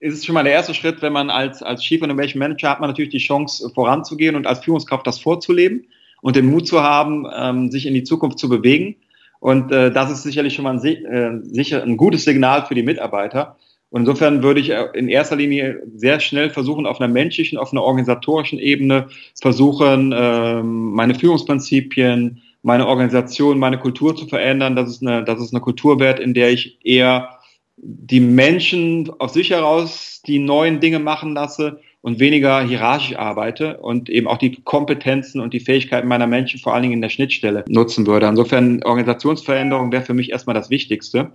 ist 0.05 0.19
es 0.19 0.25
schon 0.25 0.35
mal 0.35 0.43
der 0.43 0.53
erste 0.53 0.75
Schritt, 0.75 1.01
wenn 1.01 1.13
man 1.13 1.31
als, 1.31 1.63
als 1.63 1.81
Chief 1.81 2.01
Innovation 2.01 2.39
Manager 2.39 2.69
hat 2.69 2.79
man 2.79 2.89
natürlich 2.89 3.09
die 3.09 3.17
Chance 3.17 3.71
voranzugehen 3.73 4.35
und 4.35 4.45
als 4.45 4.59
Führungskraft 4.59 5.07
das 5.07 5.19
vorzuleben 5.19 5.87
und 6.21 6.35
den 6.35 6.45
Mut 6.45 6.67
zu 6.67 6.83
haben, 6.83 7.25
ähm, 7.35 7.71
sich 7.71 7.87
in 7.87 7.95
die 7.95 8.03
Zukunft 8.03 8.37
zu 8.37 8.47
bewegen. 8.47 8.95
Und 9.39 9.71
äh, 9.71 9.91
das 9.91 10.11
ist 10.11 10.23
sicherlich 10.23 10.53
schon 10.53 10.63
mal 10.63 10.77
ein, 10.77 10.85
äh, 10.85 11.39
sicher 11.43 11.81
ein 11.81 11.97
gutes 11.97 12.23
Signal 12.23 12.65
für 12.67 12.75
die 12.75 12.83
Mitarbeiter. 12.83 13.57
Und 13.89 14.01
insofern 14.01 14.43
würde 14.43 14.59
ich 14.59 14.69
äh, 14.69 14.85
in 14.93 15.09
erster 15.09 15.35
Linie 15.35 15.81
sehr 15.95 16.19
schnell 16.19 16.51
versuchen, 16.51 16.85
auf 16.85 17.01
einer 17.01 17.11
menschlichen, 17.11 17.57
auf 17.57 17.71
einer 17.71 17.83
organisatorischen 17.83 18.59
Ebene 18.59 19.07
versuchen, 19.41 20.11
äh, 20.11 20.61
meine 20.61 21.15
Führungsprinzipien, 21.15 22.41
meine 22.61 22.87
Organisation, 22.87 23.57
meine 23.57 23.79
Kultur 23.79 24.15
zu 24.15 24.27
verändern. 24.27 24.75
Das 24.75 24.89
ist 24.89 25.01
eine, 25.01 25.23
das 25.23 25.41
ist 25.41 25.53
eine 25.53 25.61
Kultur 25.61 25.99
wert, 25.99 26.19
in 26.19 26.35
der 26.35 26.51
ich 26.51 26.77
eher 26.83 27.34
die 27.77 28.19
Menschen 28.19 29.11
aus 29.19 29.33
sich 29.33 29.49
heraus 29.51 30.21
die 30.25 30.39
neuen 30.39 30.79
Dinge 30.79 30.99
machen 30.99 31.33
lasse 31.33 31.81
und 32.01 32.19
weniger 32.19 32.61
hierarchisch 32.61 33.17
arbeite 33.17 33.77
und 33.77 34.09
eben 34.09 34.27
auch 34.27 34.37
die 34.37 34.61
Kompetenzen 34.63 35.41
und 35.41 35.53
die 35.53 35.59
Fähigkeiten 35.59 36.07
meiner 36.07 36.27
Menschen 36.27 36.59
vor 36.59 36.73
allen 36.73 36.83
Dingen 36.83 36.93
in 36.93 37.01
der 37.01 37.09
Schnittstelle 37.09 37.65
nutzen 37.67 38.05
würde. 38.05 38.27
Insofern 38.27 38.83
Organisationsveränderung 38.83 39.91
wäre 39.91 40.03
für 40.03 40.13
mich 40.13 40.31
erstmal 40.31 40.53
das 40.53 40.69
Wichtigste. 40.69 41.31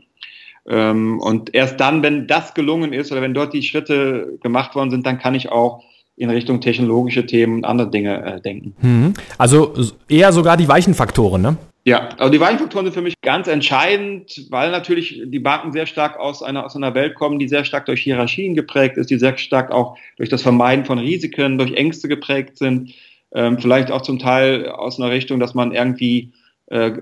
Ähm, 0.69 1.19
und 1.21 1.55
erst 1.55 1.81
dann, 1.81 2.03
wenn 2.03 2.27
das 2.27 2.55
gelungen 2.55 2.93
ist 2.93 3.11
oder 3.11 3.23
wenn 3.23 3.35
dort 3.35 3.53
die 3.53 3.63
Schritte 3.63 4.39
gemacht 4.43 4.75
worden 4.75 4.91
sind, 4.91 5.07
dann 5.07 5.19
kann 5.19 5.35
ich 5.35 5.51
auch 5.51 5.83
in 6.17 6.31
Richtung 6.31 6.61
technologische 6.61 7.27
Themen 7.27 7.57
und 7.57 7.65
andere 7.65 7.91
Dinge 7.91 8.25
äh, 8.25 8.41
denken. 8.41 8.75
Hm. 8.81 9.15
Also 9.39 9.75
eher 10.09 10.33
sogar 10.33 10.57
die 10.57 10.69
weichen 10.69 10.95
Faktoren, 10.95 11.43
ne? 11.43 11.57
Ja, 11.85 12.11
also 12.19 12.31
die 12.31 12.41
Weichen 12.41 12.71
sind 12.71 12.93
für 12.93 13.01
mich 13.01 13.15
ganz 13.23 13.49
entscheidend, 13.49 14.47
weil 14.51 14.71
natürlich 14.71 15.23
die 15.25 15.39
Banken 15.39 15.73
sehr 15.73 15.87
stark 15.87 16.19
aus 16.19 16.43
einer, 16.43 16.65
aus 16.65 16.77
einer 16.77 16.95
Welt 16.95 17.15
kommen, 17.15 17.39
die 17.39 17.49
sehr 17.49 17.65
stark 17.65 17.87
durch 17.87 18.03
Hierarchien 18.03 18.55
geprägt 18.55 18.99
ist, 18.99 19.09
die 19.09 19.19
sehr 19.19 19.39
stark 19.39 19.71
auch 19.71 19.97
durch 20.19 20.29
das 20.29 20.43
Vermeiden 20.43 20.85
von 20.85 20.99
Risiken, 20.99 21.57
durch 21.57 21.73
Ängste 21.73 22.09
geprägt 22.09 22.59
sind. 22.59 22.93
Ähm, 23.33 23.59
vielleicht 23.59 23.91
auch 23.91 24.03
zum 24.03 24.19
Teil 24.19 24.69
aus 24.69 25.01
einer 25.01 25.11
Richtung, 25.11 25.41
dass 25.41 25.55
man 25.55 25.73
irgendwie 25.73 26.33
äh, 26.67 26.99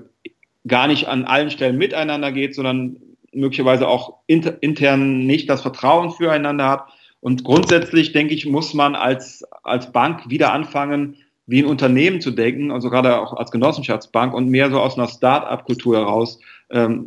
gar 0.67 0.87
nicht 0.87 1.09
an 1.09 1.25
allen 1.25 1.51
Stellen 1.51 1.77
miteinander 1.77 2.31
geht, 2.31 2.55
sondern 2.55 2.99
möglicherweise 3.33 3.89
auch 3.89 4.19
inter, 4.27 4.63
intern 4.63 5.27
nicht 5.27 5.51
das 5.51 5.63
Vertrauen 5.63 6.13
füreinander 6.13 6.69
hat. 6.69 6.89
Und 7.21 7.43
grundsätzlich, 7.43 8.13
denke 8.13 8.35
ich, 8.35 8.47
muss 8.47 8.75
man 8.75 8.95
als, 8.95 9.45
als 9.65 9.91
Bank 9.91 10.31
wieder 10.31 10.53
anfangen, 10.53 11.17
wie 11.49 11.63
ein 11.63 11.67
Unternehmen 11.67 12.21
zu 12.21 12.31
denken, 12.31 12.71
also 12.71 12.91
gerade 12.91 13.19
auch 13.19 13.33
als 13.33 13.51
Genossenschaftsbank 13.51 14.35
und 14.35 14.51
mehr 14.51 14.71
so 14.71 14.79
aus 14.81 14.99
einer 14.99 15.09
Start-up-Kultur 15.09 15.97
heraus 15.97 16.39
ähm, 16.71 17.05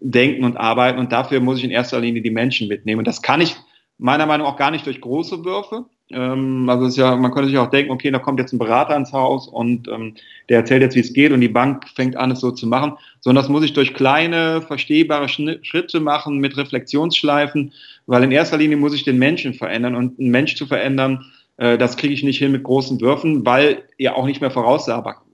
denken 0.00 0.44
und 0.44 0.58
arbeiten. 0.58 0.98
Und 0.98 1.10
dafür 1.10 1.40
muss 1.40 1.58
ich 1.58 1.64
in 1.64 1.70
erster 1.70 1.98
Linie 1.98 2.20
die 2.20 2.30
Menschen 2.30 2.68
mitnehmen. 2.68 2.98
Und 2.98 3.08
das 3.08 3.22
kann 3.22 3.40
ich 3.40 3.56
meiner 3.96 4.26
Meinung 4.26 4.46
nach 4.46 4.52
auch 4.52 4.58
gar 4.58 4.70
nicht 4.70 4.84
durch 4.84 5.00
große 5.00 5.42
Würfe. 5.42 5.86
Ähm, 6.10 6.68
also 6.68 6.84
es 6.84 6.92
ist 6.92 6.96
ja, 6.98 7.16
man 7.16 7.30
könnte 7.32 7.48
sich 7.48 7.56
auch 7.56 7.70
denken, 7.70 7.90
okay, 7.90 8.10
da 8.10 8.18
kommt 8.18 8.38
jetzt 8.38 8.52
ein 8.52 8.58
Berater 8.58 8.94
ins 8.94 9.14
Haus 9.14 9.48
und 9.48 9.88
ähm, 9.88 10.14
der 10.50 10.58
erzählt 10.58 10.82
jetzt, 10.82 10.94
wie 10.94 11.00
es 11.00 11.14
geht 11.14 11.32
und 11.32 11.40
die 11.40 11.48
Bank 11.48 11.88
fängt 11.94 12.14
an, 12.14 12.30
es 12.30 12.40
so 12.40 12.50
zu 12.50 12.66
machen, 12.66 12.92
sondern 13.20 13.42
das 13.42 13.50
muss 13.50 13.64
ich 13.64 13.72
durch 13.72 13.94
kleine, 13.94 14.60
verstehbare 14.60 15.28
Schritte 15.28 16.00
machen 16.00 16.38
mit 16.38 16.58
Reflexionsschleifen, 16.58 17.72
weil 18.06 18.22
in 18.22 18.32
erster 18.32 18.58
Linie 18.58 18.76
muss 18.76 18.94
ich 18.94 19.04
den 19.04 19.18
Menschen 19.18 19.54
verändern 19.54 19.94
und 19.94 20.18
einen 20.18 20.30
Mensch 20.30 20.56
zu 20.56 20.66
verändern, 20.66 21.24
das 21.58 21.96
kriege 21.96 22.14
ich 22.14 22.22
nicht 22.22 22.38
hin 22.38 22.52
mit 22.52 22.62
großen 22.62 23.00
Würfen, 23.00 23.44
weil 23.44 23.82
ja 23.98 24.14
auch 24.14 24.26
nicht 24.26 24.40
mehr 24.40 24.52
voraussehbar 24.52 25.24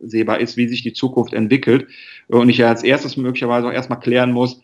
ist, 0.41 0.57
wie 0.57 0.69
sich 0.69 0.83
die 0.83 0.95
Zukunft 0.95 1.35
entwickelt. 1.35 1.87
Und 2.29 2.49
ich 2.49 2.57
ja 2.59 2.69
als 2.69 2.83
erstes 2.83 3.19
möglicherweise 3.19 3.69
auch 3.69 3.73
erstmal 3.73 4.01
klären 4.01 4.33
muss, 4.33 4.63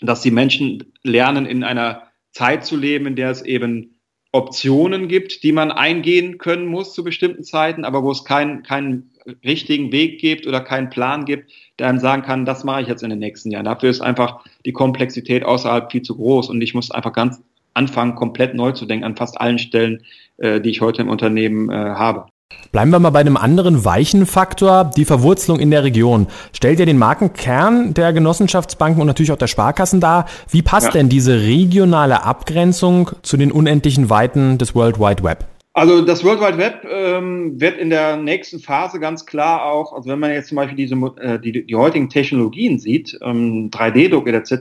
dass 0.00 0.22
die 0.22 0.30
Menschen 0.30 0.92
lernen, 1.02 1.46
in 1.46 1.64
einer 1.64 2.04
Zeit 2.30 2.64
zu 2.64 2.76
leben, 2.76 3.06
in 3.06 3.16
der 3.16 3.30
es 3.30 3.42
eben 3.42 3.96
Optionen 4.30 5.08
gibt, 5.08 5.42
die 5.42 5.52
man 5.52 5.70
eingehen 5.70 6.38
können 6.38 6.66
muss 6.66 6.94
zu 6.94 7.04
bestimmten 7.04 7.44
Zeiten, 7.44 7.84
aber 7.84 8.02
wo 8.02 8.10
es 8.10 8.24
keinen, 8.24 8.62
keinen 8.62 9.10
richtigen 9.44 9.92
Weg 9.92 10.20
gibt 10.20 10.46
oder 10.46 10.60
keinen 10.60 10.90
Plan 10.90 11.24
gibt, 11.24 11.52
der 11.78 11.88
einem 11.88 12.00
sagen 12.00 12.22
kann, 12.22 12.44
das 12.44 12.64
mache 12.64 12.82
ich 12.82 12.88
jetzt 12.88 13.02
in 13.02 13.10
den 13.10 13.20
nächsten 13.20 13.50
Jahren. 13.50 13.64
Dafür 13.64 13.90
ist 13.90 14.00
einfach 14.00 14.44
die 14.64 14.72
Komplexität 14.72 15.44
außerhalb 15.44 15.90
viel 15.90 16.02
zu 16.02 16.16
groß 16.16 16.50
und 16.50 16.60
ich 16.62 16.74
muss 16.74 16.90
einfach 16.90 17.12
ganz 17.12 17.42
anfangen, 17.74 18.14
komplett 18.14 18.54
neu 18.54 18.72
zu 18.72 18.86
denken 18.86 19.04
an 19.04 19.16
fast 19.16 19.40
allen 19.40 19.58
Stellen, 19.58 20.02
äh, 20.38 20.60
die 20.60 20.70
ich 20.70 20.80
heute 20.80 21.02
im 21.02 21.08
Unternehmen 21.08 21.70
äh, 21.70 21.74
habe. 21.74 22.26
Bleiben 22.72 22.90
wir 22.90 22.98
mal 22.98 23.10
bei 23.10 23.20
einem 23.20 23.36
anderen 23.36 23.84
weichen 23.84 24.26
Faktor, 24.26 24.90
die 24.96 25.04
Verwurzelung 25.04 25.60
in 25.60 25.70
der 25.70 25.84
Region. 25.84 26.26
Stellt 26.52 26.80
ja 26.80 26.86
den 26.86 26.98
Markenkern 26.98 27.94
der 27.94 28.12
Genossenschaftsbanken 28.12 29.00
und 29.00 29.06
natürlich 29.06 29.32
auch 29.32 29.38
der 29.38 29.46
Sparkassen 29.46 30.00
dar. 30.00 30.26
Wie 30.50 30.62
passt 30.62 30.86
ja. 30.86 30.92
denn 30.92 31.08
diese 31.08 31.42
regionale 31.42 32.24
Abgrenzung 32.24 33.10
zu 33.22 33.36
den 33.36 33.52
unendlichen 33.52 34.10
Weiten 34.10 34.58
des 34.58 34.74
World 34.74 34.98
Wide 34.98 35.22
Web? 35.22 35.44
Also 35.72 36.04
das 36.04 36.24
World 36.24 36.40
Wide 36.40 36.58
Web 36.58 36.86
ähm, 36.88 37.60
wird 37.60 37.78
in 37.78 37.90
der 37.90 38.16
nächsten 38.16 38.60
Phase 38.60 39.00
ganz 39.00 39.26
klar 39.26 39.64
auch, 39.64 39.92
also 39.92 40.08
wenn 40.08 40.20
man 40.20 40.30
jetzt 40.30 40.48
zum 40.48 40.56
Beispiel 40.56 40.76
diese, 40.76 40.94
äh, 41.20 41.38
die, 41.40 41.66
die 41.66 41.74
heutigen 41.74 42.08
Technologien 42.08 42.78
sieht, 42.78 43.18
ähm, 43.22 43.70
3D-Druck 43.70 44.28
etc., 44.28 44.52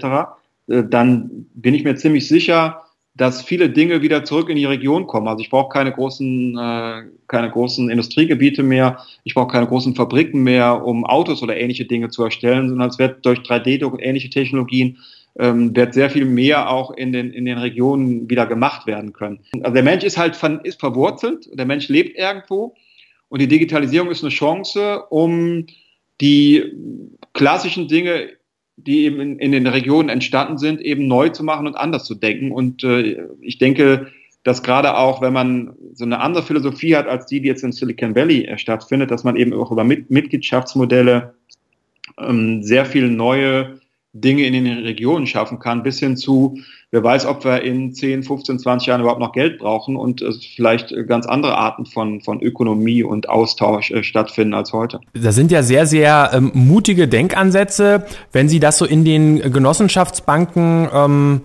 äh, 0.67 0.83
dann 0.89 1.47
bin 1.53 1.75
ich 1.75 1.83
mir 1.83 1.95
ziemlich 1.95 2.27
sicher, 2.27 2.82
dass 3.15 3.43
viele 3.43 3.69
Dinge 3.69 4.01
wieder 4.01 4.23
zurück 4.23 4.49
in 4.49 4.55
die 4.55 4.65
Region 4.65 5.05
kommen. 5.05 5.27
Also 5.27 5.41
ich 5.41 5.49
brauche 5.49 5.69
keine 5.69 5.91
großen, 5.91 6.57
äh, 6.57 7.03
keine 7.27 7.51
großen 7.51 7.89
Industriegebiete 7.89 8.63
mehr, 8.63 9.05
ich 9.23 9.35
brauche 9.35 9.51
keine 9.51 9.67
großen 9.67 9.95
Fabriken 9.95 10.41
mehr, 10.41 10.83
um 10.83 11.05
Autos 11.05 11.43
oder 11.43 11.55
ähnliche 11.55 11.85
Dinge 11.85 12.09
zu 12.09 12.23
erstellen, 12.23 12.69
sondern 12.69 12.89
es 12.89 12.97
wird 12.97 13.25
durch 13.25 13.39
3D-Druck 13.39 13.93
und 13.93 13.99
ähnliche 13.99 14.29
Technologien 14.29 14.97
ähm, 15.37 15.75
wird 15.75 15.93
sehr 15.93 16.09
viel 16.09 16.25
mehr 16.25 16.69
auch 16.69 16.91
in 16.91 17.11
den, 17.11 17.31
in 17.31 17.45
den 17.45 17.57
Regionen 17.57 18.29
wieder 18.29 18.45
gemacht 18.45 18.87
werden 18.87 19.13
können. 19.13 19.39
Also 19.61 19.73
der 19.73 19.83
Mensch 19.83 20.03
ist 20.03 20.17
halt 20.17 20.39
ist 20.63 20.79
verwurzelt, 20.79 21.49
der 21.53 21.65
Mensch 21.65 21.89
lebt 21.89 22.17
irgendwo 22.17 22.75
und 23.29 23.41
die 23.41 23.47
Digitalisierung 23.47 24.09
ist 24.09 24.23
eine 24.23 24.31
Chance, 24.31 25.03
um 25.09 25.65
die 26.21 26.71
klassischen 27.33 27.87
Dinge 27.87 28.29
die 28.75 29.05
eben 29.05 29.19
in, 29.19 29.39
in, 29.39 29.51
den 29.51 29.67
Regionen 29.67 30.09
entstanden 30.09 30.57
sind, 30.57 30.81
eben 30.81 31.07
neu 31.07 31.29
zu 31.29 31.43
machen 31.43 31.67
und 31.67 31.75
anders 31.75 32.05
zu 32.05 32.15
denken. 32.15 32.51
Und 32.51 32.83
äh, 32.83 33.27
ich 33.41 33.57
denke, 33.57 34.07
dass 34.43 34.63
gerade 34.63 34.97
auch, 34.97 35.21
wenn 35.21 35.33
man 35.33 35.75
so 35.93 36.03
eine 36.03 36.19
andere 36.19 36.43
Philosophie 36.43 36.95
hat 36.95 37.07
als 37.07 37.25
die, 37.27 37.41
die 37.41 37.47
jetzt 37.47 37.63
in 37.63 37.71
Silicon 37.71 38.15
Valley 38.15 38.45
äh, 38.45 38.57
stattfindet, 38.57 39.11
dass 39.11 39.23
man 39.23 39.35
eben 39.35 39.53
auch 39.53 39.71
über 39.71 39.83
Mit 39.83 40.09
Mitgliedschaftsmodelle 40.09 41.33
ähm, 42.17 42.63
sehr 42.63 42.85
viele 42.85 43.09
neue 43.09 43.79
Dinge 44.13 44.45
in 44.45 44.53
den 44.53 44.67
Regionen 44.67 45.25
schaffen 45.25 45.57
kann, 45.57 45.81
bis 45.81 45.99
hin 45.99 46.15
zu, 46.15 46.59
wer 46.91 47.03
weiß, 47.03 47.25
ob 47.25 47.43
wir 47.43 47.63
in 47.63 47.93
10, 47.93 48.21
15, 48.21 48.59
20 48.59 48.87
Jahren 48.87 49.01
überhaupt 49.01 49.19
noch 49.19 49.31
Geld 49.31 49.57
brauchen 49.57 49.95
und 49.95 50.21
äh, 50.21 50.31
vielleicht 50.55 50.93
ganz 51.07 51.25
andere 51.25 51.57
Arten 51.57 51.87
von, 51.87 52.21
von 52.21 52.39
Ökonomie 52.39 53.01
und 53.03 53.27
Austausch 53.27 53.89
äh, 53.89 54.03
stattfinden 54.03 54.53
als 54.53 54.71
heute. 54.71 54.99
Das 55.13 55.33
sind 55.33 55.51
ja 55.51 55.63
sehr, 55.63 55.87
sehr 55.87 56.29
ähm, 56.31 56.51
mutige 56.53 57.07
Denkansätze. 57.07 58.05
Wenn 58.31 58.49
Sie 58.49 58.59
das 58.59 58.77
so 58.77 58.85
in 58.85 59.03
den 59.03 59.51
Genossenschaftsbanken 59.51 60.87
ähm, 60.93 61.41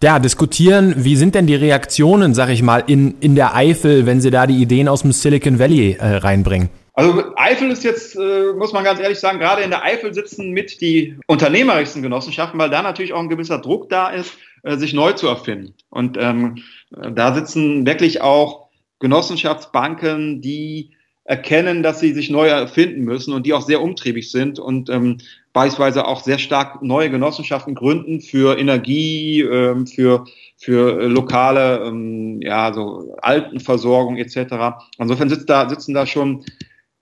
ja, 0.00 0.20
diskutieren, 0.20 0.94
wie 0.98 1.16
sind 1.16 1.34
denn 1.34 1.48
die 1.48 1.56
Reaktionen, 1.56 2.34
sag 2.34 2.50
ich 2.50 2.62
mal, 2.62 2.84
in, 2.86 3.14
in 3.20 3.34
der 3.34 3.56
Eifel, 3.56 4.06
wenn 4.06 4.20
Sie 4.20 4.30
da 4.30 4.46
die 4.46 4.62
Ideen 4.62 4.86
aus 4.86 5.02
dem 5.02 5.10
Silicon 5.10 5.58
Valley 5.58 5.96
äh, 5.98 6.06
reinbringen? 6.06 6.68
Also 6.94 7.34
Eifel 7.36 7.70
ist 7.70 7.84
jetzt, 7.84 8.16
äh, 8.16 8.52
muss 8.52 8.72
man 8.72 8.84
ganz 8.84 9.00
ehrlich 9.00 9.18
sagen, 9.18 9.38
gerade 9.38 9.62
in 9.62 9.70
der 9.70 9.82
Eifel 9.82 10.12
sitzen 10.12 10.50
mit 10.50 10.80
die 10.80 11.16
unternehmerischsten 11.26 12.02
Genossenschaften, 12.02 12.58
weil 12.60 12.68
da 12.68 12.82
natürlich 12.82 13.14
auch 13.14 13.20
ein 13.20 13.30
gewisser 13.30 13.58
Druck 13.58 13.88
da 13.88 14.10
ist, 14.10 14.36
äh, 14.62 14.76
sich 14.76 14.92
neu 14.92 15.12
zu 15.12 15.26
erfinden. 15.26 15.74
Und 15.88 16.18
ähm, 16.20 16.62
da 16.90 17.34
sitzen 17.34 17.86
wirklich 17.86 18.20
auch 18.20 18.68
Genossenschaftsbanken, 18.98 20.42
die 20.42 20.90
erkennen, 21.24 21.82
dass 21.82 22.00
sie 22.00 22.12
sich 22.12 22.30
neu 22.30 22.48
erfinden 22.48 23.04
müssen 23.04 23.32
und 23.32 23.46
die 23.46 23.54
auch 23.54 23.62
sehr 23.62 23.80
umtriebig 23.80 24.30
sind 24.30 24.58
und 24.58 24.90
ähm, 24.90 25.18
beispielsweise 25.52 26.06
auch 26.06 26.20
sehr 26.22 26.38
stark 26.38 26.82
neue 26.82 27.10
Genossenschaften 27.10 27.74
gründen 27.74 28.20
für 28.20 28.58
Energie, 28.58 29.40
ähm, 29.40 29.86
für 29.86 30.24
für 30.56 31.08
lokale 31.08 31.84
ähm, 31.84 32.40
ja 32.42 32.72
so 32.72 33.16
Altenversorgung 33.22 34.16
etc. 34.16 34.54
Insofern 34.98 35.28
sitzt 35.28 35.48
da, 35.48 35.68
sitzen 35.68 35.94
da 35.94 36.06
schon 36.06 36.44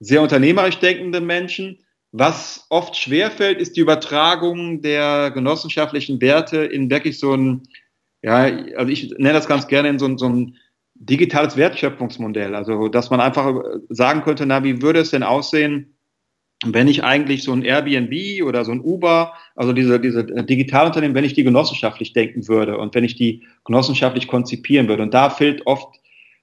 sehr 0.00 0.22
unternehmerisch 0.22 0.78
denkende 0.78 1.20
Menschen. 1.20 1.78
Was 2.12 2.66
oft 2.70 2.96
schwerfällt, 2.96 3.60
ist 3.60 3.76
die 3.76 3.80
Übertragung 3.80 4.82
der 4.82 5.30
genossenschaftlichen 5.30 6.20
Werte 6.20 6.64
in 6.64 6.90
wirklich 6.90 7.20
so 7.20 7.34
ein, 7.34 7.62
ja, 8.22 8.50
also 8.76 8.90
ich 8.90 9.10
nenne 9.10 9.34
das 9.34 9.46
ganz 9.46 9.68
gerne 9.68 9.90
in 9.90 9.98
so 9.98 10.06
ein, 10.06 10.18
so 10.18 10.28
ein 10.28 10.56
digitales 10.94 11.56
Wertschöpfungsmodell. 11.56 12.54
Also, 12.54 12.88
dass 12.88 13.10
man 13.10 13.20
einfach 13.20 13.62
sagen 13.88 14.22
könnte, 14.22 14.44
na, 14.46 14.64
wie 14.64 14.82
würde 14.82 15.00
es 15.00 15.10
denn 15.10 15.22
aussehen, 15.22 15.94
wenn 16.66 16.88
ich 16.88 17.04
eigentlich 17.04 17.42
so 17.42 17.52
ein 17.52 17.62
Airbnb 17.62 18.44
oder 18.44 18.64
so 18.64 18.72
ein 18.72 18.80
Uber, 18.80 19.32
also 19.54 19.72
diese, 19.72 19.98
diese 19.98 20.24
Digitalunternehmen, 20.24 21.14
wenn 21.14 21.24
ich 21.24 21.32
die 21.32 21.44
genossenschaftlich 21.44 22.12
denken 22.12 22.48
würde 22.48 22.76
und 22.76 22.94
wenn 22.94 23.04
ich 23.04 23.16
die 23.16 23.46
genossenschaftlich 23.64 24.28
konzipieren 24.28 24.88
würde. 24.88 25.02
Und 25.02 25.14
da 25.14 25.30
fehlt 25.30 25.66
oft 25.66 25.96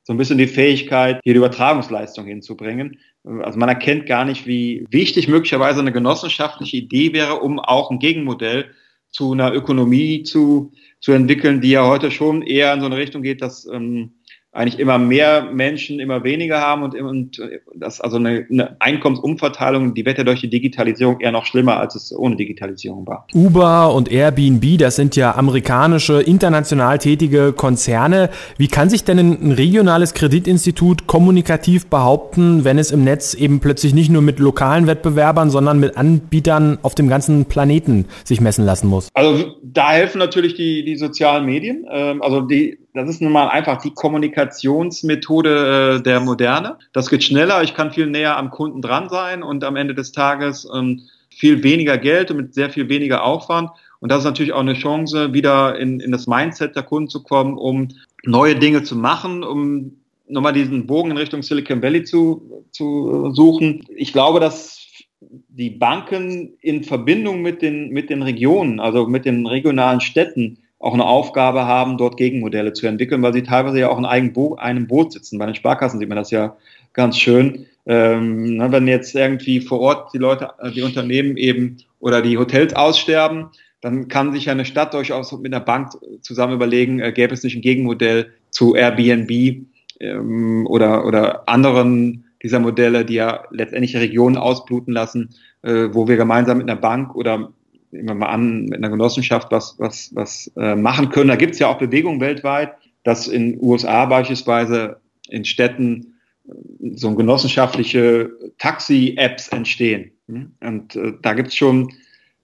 so 0.03 0.13
ein 0.13 0.17
bisschen 0.17 0.39
die 0.39 0.47
Fähigkeit, 0.47 1.19
hier 1.23 1.33
die 1.33 1.37
Übertragungsleistung 1.37 2.25
hinzubringen. 2.25 2.97
Also 3.23 3.59
man 3.59 3.69
erkennt 3.69 4.05
gar 4.05 4.25
nicht, 4.25 4.47
wie 4.47 4.85
wichtig 4.89 5.27
möglicherweise 5.27 5.79
eine 5.81 5.91
genossenschaftliche 5.91 6.77
Idee 6.77 7.13
wäre, 7.13 7.39
um 7.41 7.59
auch 7.59 7.91
ein 7.91 7.99
Gegenmodell 7.99 8.71
zu 9.09 9.33
einer 9.33 9.53
Ökonomie 9.53 10.23
zu, 10.23 10.71
zu 10.99 11.11
entwickeln, 11.11 11.61
die 11.61 11.71
ja 11.71 11.85
heute 11.87 12.11
schon 12.11 12.41
eher 12.41 12.73
in 12.73 12.79
so 12.79 12.85
eine 12.85 12.97
Richtung 12.97 13.21
geht, 13.21 13.41
dass 13.41 13.65
ähm, 13.65 14.13
eigentlich 14.57 14.79
immer 14.79 14.97
mehr 14.97 15.43
Menschen 15.53 15.99
immer 15.99 16.23
weniger 16.23 16.59
haben 16.59 16.81
und, 16.81 16.99
und 16.99 17.41
das 17.75 18.01
also 18.01 18.17
eine, 18.17 18.47
eine 18.49 18.81
Einkommensumverteilung, 18.81 19.93
die 19.93 20.03
wird 20.05 20.17
ja 20.17 20.23
durch 20.23 20.41
die 20.41 20.49
Digitalisierung 20.49 21.19
eher 21.19 21.31
noch 21.31 21.45
schlimmer, 21.45 21.77
als 21.77 21.93
es 21.93 22.17
ohne 22.17 22.35
Digitalisierung 22.35 23.05
war. 23.05 23.27
Uber 23.35 23.93
und 23.93 24.11
Airbnb, 24.11 24.79
das 24.79 24.95
sind 24.95 25.15
ja 25.15 25.35
amerikanische, 25.35 26.21
international 26.21 26.97
tätige 26.97 27.53
Konzerne. 27.53 28.31
Wie 28.57 28.67
kann 28.67 28.89
sich 28.89 29.03
denn 29.03 29.19
ein 29.19 29.51
regionales 29.51 30.15
Kreditinstitut 30.15 31.05
kommunikativ 31.05 31.85
behaupten, 31.85 32.63
wenn 32.65 32.79
es 32.79 32.91
im 32.91 33.03
Netz 33.03 33.35
eben 33.35 33.59
plötzlich 33.59 33.93
nicht 33.93 34.09
nur 34.09 34.23
mit 34.23 34.39
lokalen 34.39 34.87
Wettbewerbern, 34.87 35.51
sondern 35.51 35.79
mit 35.79 35.97
Anbietern 35.97 36.79
auf 36.81 36.95
dem 36.95 37.09
ganzen 37.09 37.45
Planeten 37.45 38.05
sich 38.23 38.41
messen 38.41 38.65
lassen 38.65 38.87
muss? 38.87 39.09
Also 39.13 39.55
da 39.61 39.91
helfen 39.91 40.17
natürlich 40.17 40.55
die, 40.55 40.83
die 40.83 40.95
sozialen 40.95 41.45
Medien. 41.45 41.85
Ähm, 41.91 42.23
also 42.23 42.41
die 42.41 42.79
das 42.97 43.09
ist 43.09 43.21
nun 43.21 43.31
mal 43.31 43.49
einfach 43.49 43.81
die 43.81 43.93
Kommunikationsmethode 43.93 45.97
äh, 45.99 46.01
der 46.01 46.19
Moderne. 46.19 46.77
Das 46.93 47.09
geht 47.09 47.23
schneller, 47.23 47.63
ich 47.63 47.75
kann 47.75 47.91
viel 47.91 48.07
näher 48.07 48.37
am 48.37 48.49
Kunden 48.49 48.81
dran 48.81 49.09
sein 49.09 49.43
und 49.43 49.63
am 49.63 49.75
Ende 49.75 49.93
des 49.93 50.11
Tages 50.11 50.67
ähm, 50.75 51.01
viel 51.29 51.63
weniger 51.63 51.97
Geld 51.97 52.31
und 52.31 52.37
mit 52.37 52.55
sehr 52.55 52.71
viel 52.71 52.89
weniger 52.89 53.23
Aufwand. 53.23 53.69
Und 53.99 54.11
das 54.11 54.19
ist 54.19 54.25
natürlich 54.25 54.53
auch 54.53 54.61
eine 54.61 54.73
Chance, 54.73 55.33
wieder 55.33 55.77
in, 55.77 55.99
in 55.99 56.11
das 56.11 56.27
Mindset 56.27 56.75
der 56.75 56.83
Kunden 56.83 57.09
zu 57.09 57.23
kommen, 57.23 57.57
um 57.57 57.89
neue 58.25 58.55
Dinge 58.55 58.83
zu 58.83 58.95
machen, 58.95 59.43
um 59.43 59.97
nochmal 60.27 60.53
diesen 60.53 60.87
Bogen 60.87 61.11
in 61.11 61.17
Richtung 61.17 61.43
Silicon 61.43 61.81
Valley 61.81 62.03
zu, 62.03 62.65
zu 62.71 63.31
suchen. 63.31 63.85
Ich 63.95 64.11
glaube, 64.11 64.39
dass 64.39 64.85
die 65.19 65.69
Banken 65.69 66.53
in 66.61 66.83
Verbindung 66.83 67.41
mit 67.41 67.61
den, 67.61 67.89
mit 67.89 68.09
den 68.09 68.21
Regionen, 68.21 68.79
also 68.79 69.07
mit 69.07 69.25
den 69.25 69.45
regionalen 69.45 70.01
Städten, 70.01 70.59
auch 70.79 70.93
eine 70.93 71.05
Aufgabe 71.05 71.65
haben, 71.65 71.97
dort 71.97 72.17
Gegenmodelle 72.17 72.73
zu 72.73 72.87
entwickeln, 72.87 73.21
weil 73.21 73.33
sie 73.33 73.43
teilweise 73.43 73.79
ja 73.79 73.89
auch 73.89 73.97
in 73.97 74.05
einem, 74.05 74.33
Bo 74.33 74.55
einem 74.55 74.87
Boot 74.87 75.13
sitzen. 75.13 75.39
Bei 75.39 75.45
den 75.45 75.55
Sparkassen 75.55 75.99
sieht 75.99 76.09
man 76.09 76.17
das 76.17 76.31
ja 76.31 76.55
ganz 76.93 77.17
schön. 77.17 77.65
Ähm, 77.85 78.59
wenn 78.71 78.87
jetzt 78.87 79.15
irgendwie 79.15 79.61
vor 79.61 79.79
Ort 79.79 80.13
die 80.13 80.17
Leute, 80.17 80.49
die 80.75 80.81
Unternehmen 80.81 81.37
eben 81.37 81.77
oder 81.99 82.21
die 82.21 82.37
Hotels 82.37 82.75
aussterben, 82.75 83.47
dann 83.81 84.07
kann 84.07 84.33
sich 84.33 84.49
eine 84.49 84.65
Stadt 84.65 84.93
durchaus 84.93 85.31
mit 85.31 85.53
einer 85.53 85.63
Bank 85.63 85.91
zusammen 86.21 86.53
überlegen, 86.53 86.99
äh, 86.99 87.11
gäbe 87.11 87.33
es 87.33 87.43
nicht 87.43 87.55
ein 87.55 87.61
Gegenmodell 87.61 88.33
zu 88.49 88.75
Airbnb 88.75 89.65
ähm, 89.99 90.67
oder, 90.67 91.05
oder 91.05 91.47
anderen 91.47 92.25
dieser 92.43 92.59
Modelle, 92.59 93.05
die 93.05 93.15
ja 93.15 93.43
letztendlich 93.51 93.95
Regionen 93.95 94.37
ausbluten 94.37 94.93
lassen, 94.93 95.29
äh, 95.63 95.89
wo 95.91 96.07
wir 96.07 96.17
gemeinsam 96.17 96.57
mit 96.57 96.69
einer 96.69 96.79
Bank 96.79 97.15
oder 97.15 97.51
nehmen 97.91 98.07
wir 98.07 98.15
mal 98.15 98.27
an, 98.27 98.65
mit 98.65 98.75
einer 98.75 98.89
Genossenschaft 98.89 99.51
was, 99.51 99.75
was, 99.77 100.11
was 100.13 100.51
äh, 100.57 100.75
machen 100.75 101.09
können. 101.09 101.29
Da 101.29 101.35
gibt 101.35 101.53
es 101.53 101.59
ja 101.59 101.67
auch 101.67 101.77
Bewegungen 101.77 102.19
weltweit, 102.19 102.73
dass 103.03 103.27
in 103.27 103.57
USA 103.61 104.05
beispielsweise 104.05 104.99
in 105.29 105.45
Städten 105.45 106.15
äh, 106.47 106.51
so 106.95 107.13
genossenschaftliche 107.15 108.31
Taxi-Apps 108.57 109.49
entstehen. 109.49 110.11
Und 110.59 110.95
äh, 110.95 111.13
da 111.21 111.33
gibt 111.33 111.49
es 111.49 111.55
schon 111.55 111.93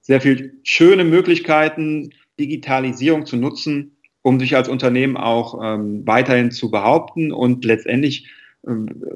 sehr 0.01 0.21
viel 0.21 0.57
schöne 0.63 1.03
Möglichkeiten, 1.03 2.12
Digitalisierung 2.39 3.25
zu 3.25 3.38
nutzen, 3.38 3.97
um 4.21 4.39
sich 4.39 4.55
als 4.55 4.69
Unternehmen 4.69 5.17
auch 5.17 5.59
ähm, 5.62 6.05
weiterhin 6.05 6.51
zu 6.51 6.71
behaupten 6.71 7.31
und 7.31 7.65
letztendlich 7.65 8.29